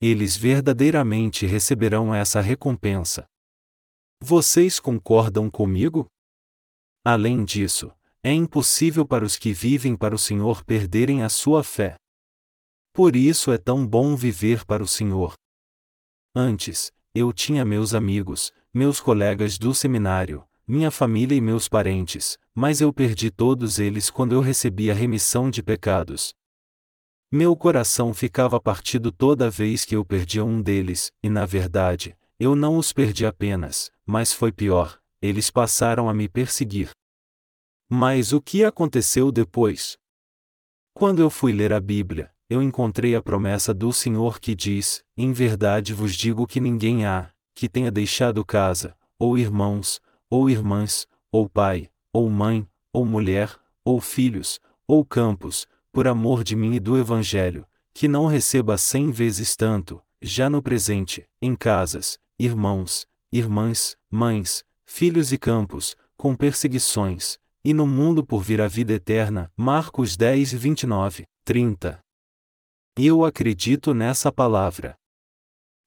Eles 0.00 0.36
verdadeiramente 0.36 1.44
receberão 1.44 2.14
essa 2.14 2.40
recompensa. 2.40 3.26
Vocês 4.22 4.80
concordam 4.80 5.50
comigo? 5.50 6.06
Além 7.04 7.44
disso, 7.44 7.92
é 8.22 8.32
impossível 8.32 9.06
para 9.06 9.24
os 9.24 9.36
que 9.36 9.52
vivem 9.52 9.96
para 9.96 10.14
o 10.14 10.18
Senhor 10.18 10.62
perderem 10.64 11.22
a 11.22 11.28
sua 11.28 11.64
fé. 11.64 11.96
Por 12.92 13.16
isso 13.16 13.50
é 13.50 13.56
tão 13.56 13.86
bom 13.86 14.14
viver 14.14 14.64
para 14.66 14.82
o 14.82 14.86
Senhor. 14.86 15.34
Antes, 16.34 16.92
eu 17.14 17.32
tinha 17.32 17.64
meus 17.64 17.94
amigos, 17.94 18.52
meus 18.74 19.00
colegas 19.00 19.56
do 19.58 19.74
seminário, 19.74 20.44
minha 20.66 20.90
família 20.90 21.34
e 21.34 21.40
meus 21.40 21.68
parentes, 21.68 22.38
mas 22.54 22.80
eu 22.80 22.92
perdi 22.92 23.30
todos 23.30 23.78
eles 23.78 24.10
quando 24.10 24.34
eu 24.34 24.40
recebi 24.40 24.90
a 24.90 24.94
remissão 24.94 25.50
de 25.50 25.62
pecados. 25.62 26.34
Meu 27.32 27.56
coração 27.56 28.12
ficava 28.12 28.60
partido 28.60 29.10
toda 29.10 29.50
vez 29.50 29.84
que 29.84 29.96
eu 29.96 30.04
perdia 30.04 30.44
um 30.44 30.60
deles, 30.60 31.10
e 31.22 31.30
na 31.30 31.46
verdade, 31.46 32.16
eu 32.38 32.54
não 32.54 32.76
os 32.76 32.92
perdi 32.92 33.24
apenas, 33.24 33.90
mas 34.04 34.32
foi 34.32 34.52
pior, 34.52 35.00
eles 35.22 35.50
passaram 35.50 36.08
a 36.08 36.14
me 36.14 36.28
perseguir. 36.28 36.90
Mas 37.92 38.32
o 38.32 38.40
que 38.40 38.62
aconteceu 38.62 39.32
depois? 39.32 39.98
Quando 40.94 41.20
eu 41.20 41.28
fui 41.28 41.52
ler 41.52 41.72
a 41.72 41.80
Bíblia, 41.80 42.30
eu 42.48 42.62
encontrei 42.62 43.16
a 43.16 43.20
promessa 43.20 43.74
do 43.74 43.92
Senhor 43.92 44.38
que 44.38 44.54
diz: 44.54 45.02
Em 45.16 45.32
verdade 45.32 45.92
vos 45.92 46.14
digo 46.14 46.46
que 46.46 46.60
ninguém 46.60 47.04
há, 47.04 47.32
que 47.52 47.68
tenha 47.68 47.90
deixado 47.90 48.44
casa, 48.44 48.96
ou 49.18 49.36
irmãos, 49.36 50.00
ou 50.30 50.48
irmãs, 50.48 51.04
ou 51.32 51.48
pai, 51.48 51.90
ou 52.12 52.30
mãe, 52.30 52.64
ou 52.92 53.04
mulher, 53.04 53.58
ou 53.84 54.00
filhos, 54.00 54.60
ou 54.86 55.04
campos, 55.04 55.66
por 55.90 56.06
amor 56.06 56.44
de 56.44 56.54
mim 56.54 56.74
e 56.74 56.80
do 56.80 56.96
Evangelho, 56.96 57.66
que 57.92 58.06
não 58.06 58.26
receba 58.26 58.78
cem 58.78 59.10
vezes 59.10 59.56
tanto, 59.56 60.00
já 60.22 60.48
no 60.48 60.62
presente, 60.62 61.28
em 61.42 61.56
casas, 61.56 62.20
irmãos, 62.38 63.04
irmãs, 63.32 63.96
mães, 64.08 64.64
filhos 64.86 65.32
e 65.32 65.38
campos, 65.38 65.96
com 66.16 66.36
perseguições, 66.36 67.39
e 67.64 67.74
no 67.74 67.86
mundo 67.86 68.24
por 68.24 68.42
vir 68.42 68.60
a 68.60 68.68
vida 68.68 68.92
eterna. 68.92 69.50
Marcos 69.56 70.16
10, 70.16 70.52
29, 70.54 71.24
30. 71.44 72.00
Eu 72.96 73.24
acredito 73.24 73.94
nessa 73.94 74.32
palavra. 74.32 74.94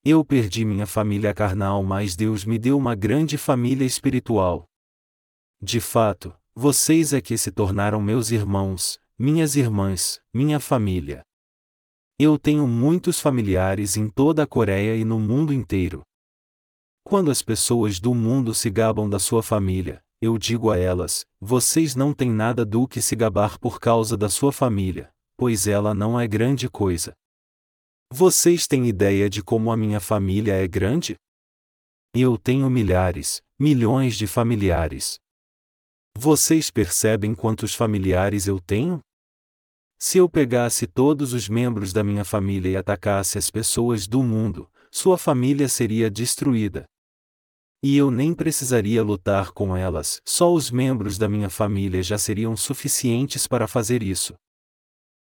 Eu 0.06 0.24
perdi 0.24 0.66
minha 0.66 0.86
família 0.86 1.34
carnal, 1.34 1.84
mas 1.84 2.16
Deus 2.16 2.44
me 2.44 2.60
deu 2.60 2.78
uma 2.78 2.96
grande 2.96 3.38
família 3.38 3.86
espiritual. 3.86 4.66
De 5.62 5.80
fato, 5.80 6.36
vocês 6.54 7.14
é 7.14 7.22
que 7.22 7.38
se 7.38 7.52
tornaram 7.52 8.02
meus 8.02 8.30
irmãos, 8.30 9.00
minhas 9.18 9.56
irmãs, 9.56 10.22
minha 10.34 10.60
família. 10.60 11.24
Eu 12.20 12.38
tenho 12.38 12.68
muitos 12.68 13.20
familiares 13.20 13.98
em 13.98 14.10
toda 14.10 14.44
a 14.44 14.48
Coreia 14.48 14.96
e 14.96 15.04
no 15.04 15.20
mundo 15.20 15.54
inteiro. 15.54 16.04
Quando 17.04 17.32
as 17.32 17.42
pessoas 17.42 18.00
do 18.00 18.14
mundo 18.14 18.54
se 18.54 18.70
gabam 18.70 19.10
da 19.10 19.20
sua 19.20 19.42
família, 19.42 20.02
eu 20.24 20.38
digo 20.38 20.72
a 20.72 20.78
elas: 20.78 21.26
vocês 21.42 21.96
não 21.96 22.14
têm 22.14 22.32
nada 22.32 22.64
do 22.64 22.88
que 22.88 23.02
se 23.02 23.14
gabar 23.14 23.60
por 23.60 23.78
causa 23.78 24.16
da 24.16 24.30
sua 24.30 24.54
família, 24.54 25.12
pois 25.36 25.68
ela 25.68 25.94
não 25.94 26.18
é 26.18 26.26
grande 26.26 26.70
coisa. 26.70 27.14
Vocês 28.10 28.66
têm 28.66 28.88
ideia 28.88 29.30
de 29.30 29.44
como 29.44 29.70
a 29.70 29.76
minha 29.76 30.00
família 30.00 30.54
é 30.54 30.66
grande? 30.66 31.18
Eu 32.16 32.38
tenho 32.38 32.70
milhares, 32.70 33.42
milhões 33.60 34.16
de 34.16 34.26
familiares. 34.26 35.20
Vocês 36.18 36.72
percebem 36.72 37.36
quantos 37.36 37.76
familiares 37.76 38.48
eu 38.48 38.62
tenho? 38.62 39.02
Se 40.00 40.20
eu 40.20 40.30
pegasse 40.30 40.88
todos 40.88 41.34
os 41.34 41.50
membros 41.50 41.92
da 41.92 42.04
minha 42.04 42.24
família 42.24 42.70
e 42.70 42.78
atacasse 42.78 43.38
as 43.38 43.52
pessoas 43.52 44.08
do 44.08 44.24
mundo, 44.24 44.70
sua 44.90 45.18
família 45.18 45.68
seria 45.68 46.10
destruída. 46.10 46.86
E 47.86 47.98
eu 47.98 48.10
nem 48.10 48.34
precisaria 48.34 49.04
lutar 49.04 49.52
com 49.52 49.76
elas, 49.76 50.22
só 50.26 50.54
os 50.54 50.72
membros 50.72 51.18
da 51.18 51.28
minha 51.28 51.50
família 51.50 52.02
já 52.02 52.18
seriam 52.18 52.56
suficientes 52.56 53.46
para 53.46 53.68
fazer 53.68 54.02
isso. 54.02 54.34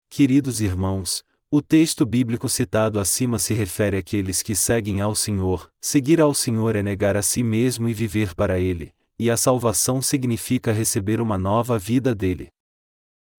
Queridos 0.08 0.60
irmãos, 0.60 1.24
o 1.50 1.60
texto 1.60 2.06
bíblico 2.06 2.48
citado 2.48 3.00
acima 3.00 3.40
se 3.40 3.54
refere 3.54 3.96
àqueles 3.96 4.40
que 4.40 4.54
seguem 4.54 5.00
ao 5.00 5.16
Senhor. 5.16 5.68
Seguir 5.80 6.20
ao 6.20 6.32
Senhor 6.32 6.76
é 6.76 6.82
negar 6.82 7.16
a 7.16 7.22
si 7.22 7.42
mesmo 7.42 7.88
e 7.88 7.92
viver 7.92 8.36
para 8.36 8.60
Ele, 8.60 8.94
e 9.18 9.28
a 9.28 9.36
salvação 9.36 10.00
significa 10.00 10.70
receber 10.72 11.20
uma 11.20 11.36
nova 11.36 11.76
vida 11.76 12.14
dele. 12.14 12.50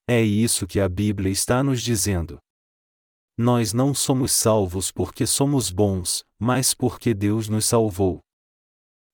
É 0.10 0.22
isso 0.22 0.68
que 0.68 0.80
a 0.80 0.90
Bíblia 0.90 1.32
está 1.32 1.64
nos 1.64 1.82
dizendo. 1.82 2.38
Nós 3.38 3.72
não 3.72 3.94
somos 3.94 4.34
salvos 4.34 4.92
porque 4.92 5.26
somos 5.26 5.72
bons, 5.72 6.26
mas 6.38 6.74
porque 6.74 7.14
Deus 7.14 7.48
nos 7.48 7.66
salvou. 7.66 8.25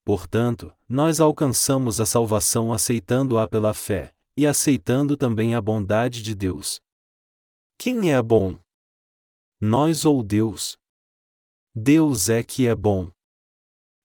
Portanto, 0.03 0.73
nós 0.89 1.19
alcançamos 1.19 2.01
a 2.01 2.05
salvação 2.05 2.73
aceitando-a 2.73 3.47
pela 3.47 3.73
fé, 3.73 4.13
e 4.35 4.47
aceitando 4.47 5.15
também 5.15 5.53
a 5.55 5.61
bondade 5.61 6.21
de 6.23 6.33
Deus. 6.33 6.79
Quem 7.77 8.11
é 8.11 8.21
bom? 8.21 8.59
Nós 9.59 10.05
ou 10.05 10.23
Deus? 10.23 10.77
Deus 11.75 12.29
é 12.29 12.43
que 12.43 12.67
é 12.67 12.75
bom. 12.75 13.11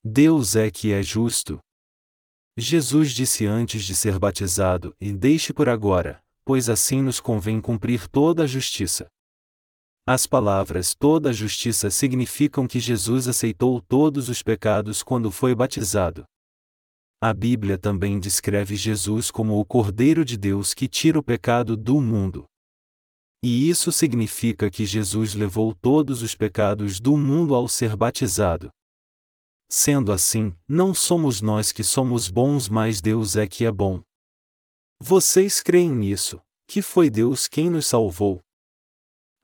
Deus 0.04 0.54
é 0.54 0.70
que 0.70 0.92
é 0.92 1.02
justo. 1.02 1.58
Jesus 2.56 3.12
disse 3.12 3.46
antes 3.46 3.84
de 3.84 3.94
ser 3.94 4.18
batizado: 4.18 4.94
E 5.00 5.12
deixe 5.12 5.52
por 5.52 5.68
agora, 5.68 6.22
pois 6.44 6.68
assim 6.68 7.02
nos 7.02 7.20
convém 7.20 7.60
cumprir 7.60 8.06
toda 8.08 8.44
a 8.44 8.46
justiça. 8.46 9.10
As 10.08 10.24
palavras 10.24 10.94
toda 10.94 11.32
justiça 11.32 11.90
significam 11.90 12.68
que 12.68 12.78
Jesus 12.78 13.26
aceitou 13.26 13.80
todos 13.80 14.28
os 14.28 14.40
pecados 14.40 15.02
quando 15.02 15.32
foi 15.32 15.52
batizado. 15.52 16.24
A 17.20 17.34
Bíblia 17.34 17.76
também 17.76 18.20
descreve 18.20 18.76
Jesus 18.76 19.32
como 19.32 19.58
o 19.58 19.64
Cordeiro 19.64 20.24
de 20.24 20.36
Deus 20.36 20.74
que 20.74 20.86
tira 20.86 21.18
o 21.18 21.24
pecado 21.24 21.76
do 21.76 22.00
mundo. 22.00 22.44
E 23.42 23.68
isso 23.68 23.90
significa 23.90 24.70
que 24.70 24.86
Jesus 24.86 25.34
levou 25.34 25.74
todos 25.74 26.22
os 26.22 26.36
pecados 26.36 27.00
do 27.00 27.16
mundo 27.16 27.52
ao 27.52 27.66
ser 27.66 27.96
batizado. 27.96 28.70
Sendo 29.68 30.12
assim, 30.12 30.54
não 30.68 30.94
somos 30.94 31.40
nós 31.40 31.72
que 31.72 31.82
somos 31.82 32.28
bons, 32.28 32.68
mas 32.68 33.00
Deus 33.00 33.34
é 33.34 33.48
que 33.48 33.64
é 33.64 33.72
bom. 33.72 34.00
Vocês 35.00 35.60
creem 35.60 35.90
nisso, 35.90 36.40
que 36.68 36.80
foi 36.80 37.10
Deus 37.10 37.48
quem 37.48 37.68
nos 37.68 37.86
salvou, 37.86 38.40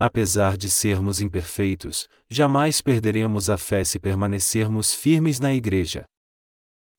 apesar 0.05 0.57
de 0.57 0.69
sermos 0.69 1.21
imperfeitos, 1.21 2.09
jamais 2.29 2.81
perderemos 2.81 3.49
a 3.49 3.57
fé 3.57 3.85
se 3.85 4.01
permanecermos 4.01 4.93
firmes 4.93 5.39
na 5.39 5.55
Igreja. 5.55 6.05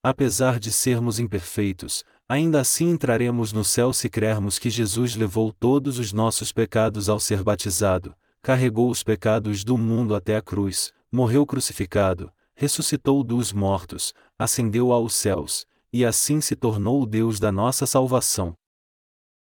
Apesar 0.01 0.58
de 0.58 0.72
sermos 0.72 1.20
imperfeitos, 1.20 2.06
ainda 2.30 2.62
assim 2.62 2.91
entraremos 2.91 3.51
no 3.51 3.62
céu 3.66 3.91
se 3.91 4.10
crermos 4.10 4.58
que 4.58 4.70
Jesus 4.70 5.18
levou 5.18 5.51
todos 5.51 5.99
os 5.99 6.14
nossos 6.14 6.54
pecados 6.54 7.10
ao 7.10 7.20
ser 7.20 7.43
batizado, 7.43 8.16
carregou 8.41 8.89
os 8.89 9.04
pecados 9.04 9.66
do 9.66 9.78
mundo 9.78 10.16
até 10.16 10.38
a 10.38 10.41
cruz, 10.41 10.93
morreu 11.12 11.45
crucificado, 11.45 12.32
ressuscitou 12.56 13.22
dos 13.22 13.51
mortos, 13.51 14.14
ascendeu 14.39 14.93
aos 14.93 15.14
céus, 15.14 15.66
e 15.91 16.06
assim 16.06 16.39
se 16.39 16.56
tornou 16.56 17.01
o 17.01 17.06
Deus 17.06 17.38
da 17.38 17.51
nossa 17.51 17.86
salvação. 17.86 18.54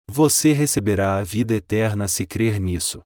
Você 0.09 0.55
receberá 0.55 1.19
a 1.19 1.23
vida 1.23 1.53
eterna 1.53 2.09
se 2.09 2.25
crer 2.25 2.59
nisso. 2.59 3.03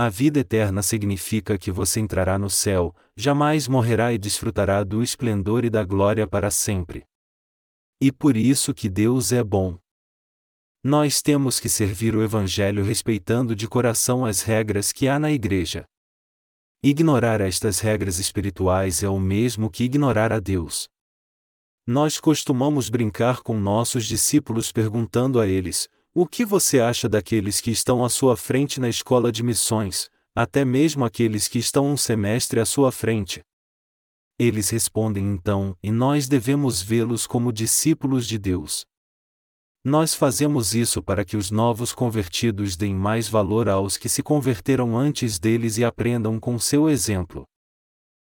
A 0.00 0.08
vida 0.08 0.38
eterna 0.38 0.80
significa 0.80 1.58
que 1.58 1.72
você 1.72 1.98
entrará 1.98 2.38
no 2.38 2.48
céu, 2.48 2.94
jamais 3.16 3.66
morrerá 3.66 4.12
e 4.12 4.18
desfrutará 4.18 4.84
do 4.84 5.02
esplendor 5.02 5.64
e 5.64 5.70
da 5.70 5.82
glória 5.82 6.24
para 6.24 6.52
sempre. 6.52 7.04
E 8.00 8.12
por 8.12 8.36
isso 8.36 8.72
que 8.72 8.88
Deus 8.88 9.32
é 9.32 9.42
bom. 9.42 9.76
Nós 10.84 11.20
temos 11.20 11.58
que 11.58 11.68
servir 11.68 12.14
o 12.14 12.22
Evangelho 12.22 12.84
respeitando 12.84 13.56
de 13.56 13.66
coração 13.66 14.24
as 14.24 14.42
regras 14.42 14.92
que 14.92 15.08
há 15.08 15.18
na 15.18 15.32
Igreja. 15.32 15.84
Ignorar 16.80 17.40
estas 17.40 17.80
regras 17.80 18.20
espirituais 18.20 19.02
é 19.02 19.08
o 19.08 19.18
mesmo 19.18 19.68
que 19.68 19.82
ignorar 19.82 20.32
a 20.32 20.38
Deus. 20.38 20.88
Nós 21.84 22.20
costumamos 22.20 22.88
brincar 22.88 23.40
com 23.42 23.58
nossos 23.58 24.06
discípulos 24.06 24.70
perguntando 24.70 25.40
a 25.40 25.46
eles: 25.48 25.88
o 26.20 26.26
que 26.26 26.44
você 26.44 26.80
acha 26.80 27.08
daqueles 27.08 27.60
que 27.60 27.70
estão 27.70 28.04
à 28.04 28.08
sua 28.08 28.36
frente 28.36 28.80
na 28.80 28.88
escola 28.88 29.30
de 29.30 29.40
missões, 29.40 30.10
até 30.34 30.64
mesmo 30.64 31.04
aqueles 31.04 31.46
que 31.46 31.60
estão 31.60 31.86
um 31.86 31.96
semestre 31.96 32.58
à 32.58 32.66
sua 32.66 32.90
frente? 32.90 33.40
Eles 34.36 34.68
respondem 34.68 35.24
então, 35.24 35.76
e 35.80 35.92
nós 35.92 36.26
devemos 36.26 36.82
vê-los 36.82 37.24
como 37.24 37.52
discípulos 37.52 38.26
de 38.26 38.36
Deus. 38.36 38.84
Nós 39.84 40.12
fazemos 40.12 40.74
isso 40.74 41.00
para 41.00 41.24
que 41.24 41.36
os 41.36 41.52
novos 41.52 41.92
convertidos 41.92 42.74
deem 42.74 42.96
mais 42.96 43.28
valor 43.28 43.68
aos 43.68 43.96
que 43.96 44.08
se 44.08 44.20
converteram 44.20 44.98
antes 44.98 45.38
deles 45.38 45.78
e 45.78 45.84
aprendam 45.84 46.40
com 46.40 46.58
seu 46.58 46.88
exemplo. 46.88 47.44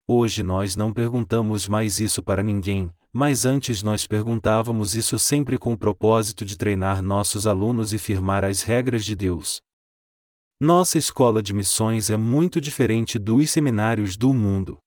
Hoje 0.07 0.41
nós 0.41 0.75
não 0.75 0.91
perguntamos 0.91 1.67
mais 1.67 1.99
isso 1.99 2.23
para 2.23 2.41
ninguém, 2.41 2.91
mas 3.17 3.45
antes 3.45 3.81
nós 3.81 4.05
perguntávamos 4.05 4.93
isso 4.93 5.17
sempre 5.17 5.57
com 5.57 5.71
o 5.71 5.77
propósito 5.77 6.43
de 6.43 6.57
treinar 6.57 7.01
nossos 7.01 7.47
alunos 7.47 7.93
e 7.93 7.97
firmar 7.97 8.43
as 8.43 8.61
regras 8.61 9.05
de 9.05 9.15
Deus. 9.15 9.61
Nossa 10.59 10.97
escola 10.97 11.41
de 11.41 11.53
missões 11.53 12.09
é 12.09 12.17
muito 12.17 12.59
diferente 12.59 13.17
dos 13.17 13.49
seminários 13.51 14.17
do 14.17 14.33
mundo. 14.33 14.79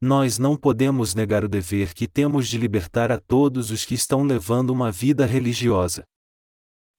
Nós 0.00 0.38
não 0.38 0.56
podemos 0.56 1.12
negar 1.12 1.42
o 1.42 1.48
dever 1.48 1.92
que 1.92 2.06
temos 2.06 2.46
de 2.46 2.56
libertar 2.56 3.10
a 3.10 3.18
todos 3.18 3.72
os 3.72 3.84
que 3.84 3.94
estão 3.94 4.22
levando 4.22 4.70
uma 4.70 4.92
vida 4.92 5.26
religiosa. 5.26 6.04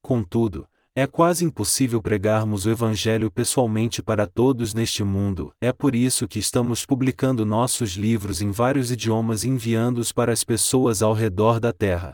Contudo, 0.01 0.67
é 0.97 1.05
quase 1.05 1.43
impossível 1.43 2.01
pregarmos 2.01 2.65
o 2.65 2.69
Evangelho 2.69 3.29
pessoalmente 3.29 4.01
para 4.01 4.25
todos 4.25 4.73
neste 4.73 5.03
mundo, 5.03 5.53
é 5.59 5.73
por 5.73 5.93
isso 5.93 6.25
que 6.25 6.39
estamos 6.39 6.85
publicando 6.85 7.45
nossos 7.45 7.91
livros 7.91 8.41
em 8.41 8.49
vários 8.49 8.89
idiomas 8.91 9.43
e 9.43 9.49
enviando-os 9.49 10.13
para 10.13 10.31
as 10.31 10.45
pessoas 10.45 11.01
ao 11.01 11.13
redor 11.13 11.59
da 11.59 11.73
terra. 11.73 12.13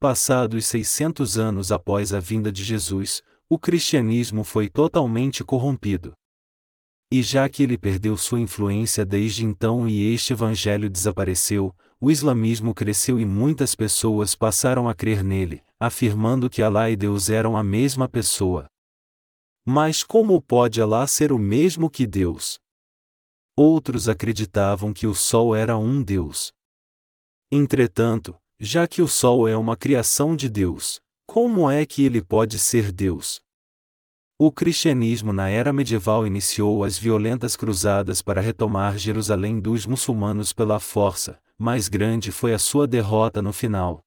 Passados 0.00 0.66
600 0.66 1.38
anos 1.38 1.70
após 1.70 2.12
a 2.12 2.18
vinda 2.18 2.50
de 2.50 2.64
Jesus, 2.64 3.22
o 3.48 3.56
cristianismo 3.56 4.42
foi 4.42 4.68
totalmente 4.68 5.44
corrompido. 5.44 6.12
E 7.12 7.22
já 7.22 7.48
que 7.48 7.62
ele 7.62 7.78
perdeu 7.78 8.16
sua 8.16 8.40
influência 8.40 9.06
desde 9.06 9.44
então 9.44 9.88
e 9.88 10.12
este 10.12 10.32
evangelho 10.32 10.90
desapareceu, 10.90 11.72
o 12.00 12.10
islamismo 12.10 12.74
cresceu 12.74 13.20
e 13.20 13.24
muitas 13.24 13.76
pessoas 13.76 14.34
passaram 14.34 14.88
a 14.88 14.94
crer 14.94 15.22
nele, 15.22 15.62
afirmando 15.80 16.50
que 16.50 16.62
Alá 16.62 16.90
e 16.90 16.96
Deus 16.96 17.30
eram 17.30 17.56
a 17.56 17.62
mesma 17.62 18.08
pessoa. 18.08 18.66
Mas 19.64 20.02
como 20.02 20.40
pode 20.42 20.80
Alá 20.80 21.06
ser 21.06 21.32
o 21.32 21.38
mesmo 21.38 21.88
que 21.88 22.06
Deus? 22.06 22.58
Outros 23.56 24.08
acreditavam 24.08 24.92
que 24.92 25.06
o 25.06 25.14
Sol 25.14 25.54
era 25.54 25.76
um 25.76 26.02
Deus. 26.02 26.52
Entretanto, 27.50 28.36
já 28.58 28.88
que 28.88 29.00
o 29.02 29.08
Sol 29.08 29.46
é 29.46 29.56
uma 29.56 29.76
criação 29.76 30.34
de 30.34 30.48
Deus, 30.48 31.00
como 31.26 31.70
é 31.70 31.84
que 31.84 32.04
ele 32.04 32.22
pode 32.22 32.58
ser 32.58 32.90
Deus? 32.90 33.40
O 34.38 34.52
cristianismo 34.52 35.32
na 35.32 35.48
era 35.48 35.72
medieval 35.72 36.26
iniciou 36.26 36.84
as 36.84 36.96
violentas 36.96 37.56
cruzadas 37.56 38.22
para 38.22 38.40
retomar 38.40 38.96
Jerusalém 38.96 39.58
dos 39.60 39.84
muçulmanos 39.84 40.52
pela 40.52 40.78
força, 40.78 41.40
mais 41.58 41.88
grande 41.88 42.30
foi 42.30 42.54
a 42.54 42.58
sua 42.58 42.86
derrota 42.86 43.42
no 43.42 43.52
final. 43.52 44.00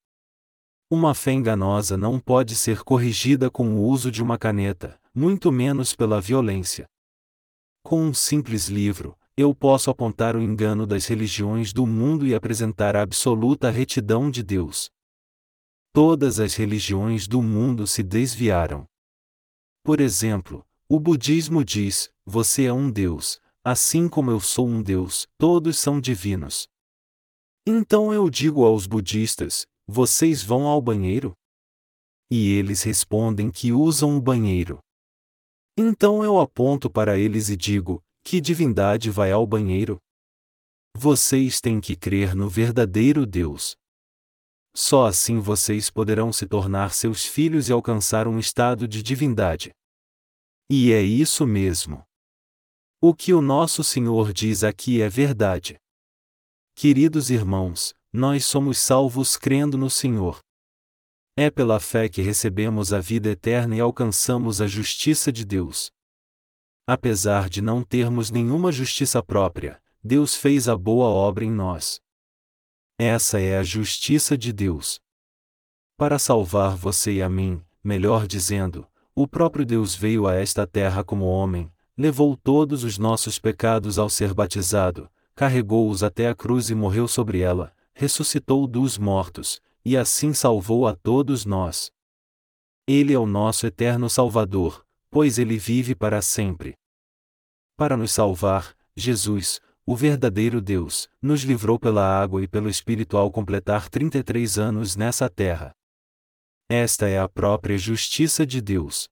Uma 0.94 1.16
fé 1.16 1.32
enganosa 1.32 1.96
não 1.96 2.20
pode 2.20 2.54
ser 2.54 2.84
corrigida 2.84 3.50
com 3.50 3.76
o 3.76 3.82
uso 3.82 4.12
de 4.12 4.22
uma 4.22 4.38
caneta, 4.38 5.00
muito 5.16 5.50
menos 5.50 5.96
pela 5.96 6.20
violência. 6.20 6.86
Com 7.82 8.04
um 8.08 8.14
simples 8.14 8.68
livro, 8.68 9.18
eu 9.38 9.56
posso 9.56 9.90
apontar 9.90 10.36
o 10.36 10.42
engano 10.42 10.86
das 10.86 11.06
religiões 11.06 11.72
do 11.72 11.88
mundo 11.88 12.28
e 12.28 12.36
apresentar 12.36 12.98
a 12.98 13.04
absoluta 13.04 13.70
retidão 13.70 14.30
de 14.30 14.44
Deus. 14.44 14.90
Todas 15.94 16.42
as 16.42 16.56
religiões 16.56 17.26
do 17.26 17.42
mundo 17.42 17.88
se 17.88 18.04
desviaram. 18.04 18.86
Por 19.86 20.02
exemplo, 20.02 20.62
o 20.90 21.00
budismo 21.00 21.64
diz: 21.64 22.12
Você 22.26 22.66
é 22.66 22.74
um 22.74 22.92
Deus, 22.92 23.40
assim 23.64 24.10
como 24.10 24.30
eu 24.30 24.42
sou 24.42 24.68
um 24.68 24.84
Deus, 24.84 25.26
todos 25.38 25.80
são 25.80 26.02
divinos. 26.02 26.68
Então 27.66 28.14
eu 28.14 28.30
digo 28.30 28.66
aos 28.66 28.86
budistas: 28.86 29.66
Vocês 29.94 30.42
vão 30.42 30.68
ao 30.68 30.82
banheiro? 30.82 31.34
E 32.32 32.54
eles 32.54 32.82
respondem 32.82 33.52
que 33.52 33.74
usam 33.74 34.16
o 34.16 34.22
banheiro. 34.22 34.80
Então 35.78 36.24
eu 36.24 36.40
aponto 36.40 36.90
para 36.90 37.20
eles 37.20 37.50
e 37.50 37.58
digo: 37.58 38.02
Que 38.24 38.40
divindade 38.40 39.10
vai 39.10 39.34
ao 39.34 39.46
banheiro? 39.46 40.00
Vocês 40.96 41.60
têm 41.60 41.82
que 41.82 41.98
crer 41.98 42.34
no 42.34 42.48
verdadeiro 42.48 43.26
Deus. 43.26 43.76
Só 44.74 45.08
assim 45.08 45.40
vocês 45.40 45.90
poderão 45.90 46.32
se 46.32 46.48
tornar 46.48 46.94
seus 46.94 47.26
filhos 47.26 47.68
e 47.68 47.74
alcançar 47.74 48.30
um 48.30 48.40
estado 48.40 48.88
de 48.88 49.04
divindade. 49.04 49.74
E 50.70 50.94
é 50.94 51.02
isso 51.02 51.46
mesmo. 51.46 52.02
O 53.02 53.14
que 53.14 53.34
o 53.34 53.42
nosso 53.42 53.84
Senhor 53.84 54.32
diz 54.32 54.64
aqui 54.64 55.02
é 55.02 55.10
verdade. 55.10 55.76
Queridos 56.76 57.30
irmãos, 57.30 57.94
nós 58.14 58.46
somos 58.46 58.78
salvos 58.78 59.38
crendo 59.38 59.78
no 59.78 59.90
Senhor. 59.90 60.40
É 61.38 61.50
pela 61.50 61.80
fé 61.80 62.10
que 62.10 62.22
recebemos 62.22 62.92
a 62.92 63.00
vida 63.00 63.30
eterna 63.30 63.76
e 63.76 63.80
alcançamos 63.80 64.60
a 64.60 64.68
justiça 64.68 65.32
de 65.32 65.46
Deus. 65.46 65.92
Apesar 66.86 67.50
de 67.50 67.62
não 67.62 67.84
termos 67.84 68.30
nenhuma 68.30 68.72
justiça 68.72 69.24
própria, 69.24 69.82
Deus 70.04 70.36
fez 70.36 70.68
a 70.68 70.76
boa 70.76 71.08
obra 71.08 71.46
em 71.46 71.52
nós. 71.52 72.02
Essa 73.00 73.40
é 73.40 73.58
a 73.58 73.64
justiça 73.64 74.38
de 74.38 74.52
Deus. 74.52 75.00
Para 75.96 76.20
salvar 76.20 76.76
você 76.76 77.14
e 77.14 77.22
a 77.22 77.30
mim, 77.30 77.64
melhor 77.82 78.28
dizendo, 78.28 78.86
o 79.16 79.26
próprio 79.26 79.66
Deus 79.66 79.96
veio 79.96 80.28
a 80.28 80.36
esta 80.36 80.68
terra 80.68 81.04
como 81.04 81.26
homem, 81.26 81.72
levou 81.98 82.36
todos 82.36 82.84
os 82.84 82.98
nossos 82.98 83.40
pecados 83.40 83.98
ao 83.98 84.10
ser 84.10 84.34
batizado, 84.34 85.10
carregou-os 85.34 86.04
até 86.04 86.28
a 86.28 86.36
cruz 86.36 86.70
e 86.70 86.76
morreu 86.76 87.08
sobre 87.08 87.40
ela, 87.40 87.74
ressuscitou 87.94 88.68
dos 88.68 88.98
mortos, 88.98 89.62
e 89.84 89.98
assim 89.98 90.34
salvou 90.34 90.88
a 90.88 90.96
todos 90.96 91.46
nós. 91.46 91.92
Ele 92.88 93.14
é 93.14 93.20
o 93.20 93.26
nosso 93.26 93.66
eterno 93.66 94.10
Salvador, 94.10 94.86
pois 95.10 95.38
ele 95.38 95.58
vive 95.58 95.96
para 95.96 96.22
sempre. 96.22 96.76
Para 97.78 97.98
nos 97.98 98.12
salvar, 98.12 98.76
Jesus, 98.96 99.60
o 99.86 99.96
verdadeiro 99.96 100.62
Deus, 100.62 101.10
nos 101.22 101.42
livrou 101.42 101.80
pela 101.80 102.06
água 102.06 102.44
e 102.44 102.48
pelo 102.48 102.70
Espírito 102.70 103.18
ao 103.18 103.32
completar 103.32 103.90
33 103.90 104.58
anos 104.58 104.96
nessa 104.96 105.30
terra. 105.30 105.74
Esta 106.70 107.08
é 107.08 107.20
a 107.20 107.28
própria 107.28 107.78
justiça 107.78 108.46
de 108.46 108.62
Deus. 108.62 109.10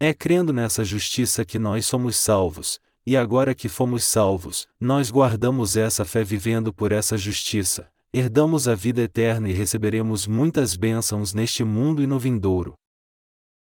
É 0.00 0.14
crendo 0.14 0.52
nessa 0.52 0.84
justiça 0.84 1.44
que 1.44 1.58
nós 1.58 1.86
somos 1.86 2.16
salvos, 2.16 2.80
e 3.06 3.16
agora 3.16 3.54
que 3.54 3.68
fomos 3.68 4.04
salvos, 4.04 4.66
nós 4.80 5.10
guardamos 5.10 5.76
essa 5.76 6.04
fé 6.04 6.24
vivendo 6.24 6.72
por 6.72 6.92
essa 6.92 7.18
justiça, 7.18 7.90
herdamos 8.12 8.66
a 8.66 8.74
vida 8.74 9.02
eterna 9.02 9.48
e 9.48 9.52
receberemos 9.52 10.26
muitas 10.26 10.76
bênçãos 10.76 11.34
neste 11.34 11.62
mundo 11.64 12.02
e 12.02 12.06
no 12.06 12.18
vindouro. 12.18 12.74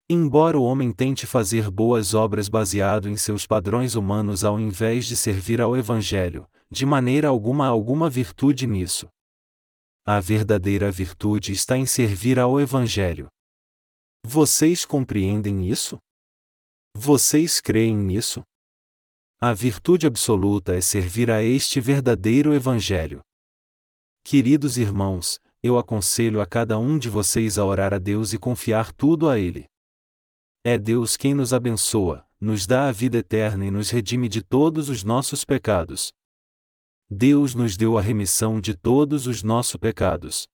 Embora 0.09 0.59
o 0.59 0.63
homem 0.63 0.91
tente 0.91 1.25
fazer 1.25 1.71
boas 1.71 2.13
obras 2.13 2.49
baseado 2.49 3.07
em 3.07 3.15
seus 3.15 3.47
padrões 3.47 3.95
humanos 3.95 4.43
ao 4.43 4.59
invés 4.59 5.05
de 5.05 5.15
servir 5.15 5.61
ao 5.61 5.77
Evangelho, 5.77 6.45
de 6.69 6.85
maneira 6.85 7.29
alguma 7.29 7.65
há 7.65 7.69
alguma 7.69 8.09
virtude 8.09 8.67
nisso. 8.67 9.07
A 10.05 10.19
verdadeira 10.19 10.91
virtude 10.91 11.53
está 11.53 11.77
em 11.77 11.85
servir 11.85 12.37
ao 12.37 12.59
Evangelho. 12.59 13.29
Vocês 14.25 14.83
compreendem 14.83 15.69
isso? 15.69 15.97
Vocês 16.93 17.61
creem 17.61 17.95
nisso? 17.95 18.43
A 19.43 19.53
virtude 19.53 20.05
absoluta 20.05 20.75
é 20.75 20.81
servir 20.81 21.31
a 21.31 21.41
este 21.41 21.81
verdadeiro 21.81 22.53
Evangelho. 22.53 23.21
Queridos 24.23 24.77
irmãos, 24.77 25.39
eu 25.63 25.79
aconselho 25.79 26.39
a 26.39 26.45
cada 26.45 26.77
um 26.77 26.95
de 26.99 27.09
vocês 27.09 27.57
a 27.57 27.65
orar 27.65 27.91
a 27.91 27.97
Deus 27.97 28.33
e 28.33 28.37
confiar 28.37 28.93
tudo 28.93 29.27
a 29.27 29.39
Ele. 29.39 29.65
É 30.63 30.77
Deus 30.77 31.17
quem 31.17 31.33
nos 31.33 31.53
abençoa, 31.53 32.23
nos 32.39 32.67
dá 32.67 32.87
a 32.87 32.91
vida 32.91 33.17
eterna 33.17 33.65
e 33.65 33.71
nos 33.71 33.89
redime 33.89 34.29
de 34.29 34.43
todos 34.43 34.89
os 34.89 35.03
nossos 35.03 35.43
pecados. 35.43 36.13
Deus 37.09 37.55
nos 37.55 37.75
deu 37.75 37.97
a 37.97 38.01
remissão 38.01 38.61
de 38.61 38.75
todos 38.75 39.25
os 39.25 39.41
nossos 39.41 39.75
pecados. 39.75 40.47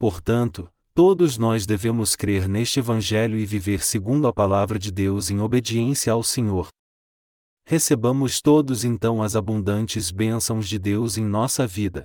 Portanto, 0.00 0.68
todos 0.94 1.38
nós 1.38 1.64
devemos 1.64 2.16
crer 2.16 2.48
neste 2.48 2.80
Evangelho 2.80 3.38
e 3.38 3.46
viver 3.46 3.84
segundo 3.84 4.26
a 4.26 4.32
palavra 4.32 4.80
de 4.80 4.90
Deus 4.90 5.30
em 5.30 5.38
obediência 5.38 6.12
ao 6.12 6.24
Senhor. 6.24 6.66
Recebamos 7.66 8.42
todos 8.42 8.84
então 8.84 9.22
as 9.22 9.34
abundantes 9.34 10.10
bênçãos 10.10 10.68
de 10.68 10.78
Deus 10.78 11.16
em 11.16 11.24
nossa 11.24 11.66
vida. 11.66 12.04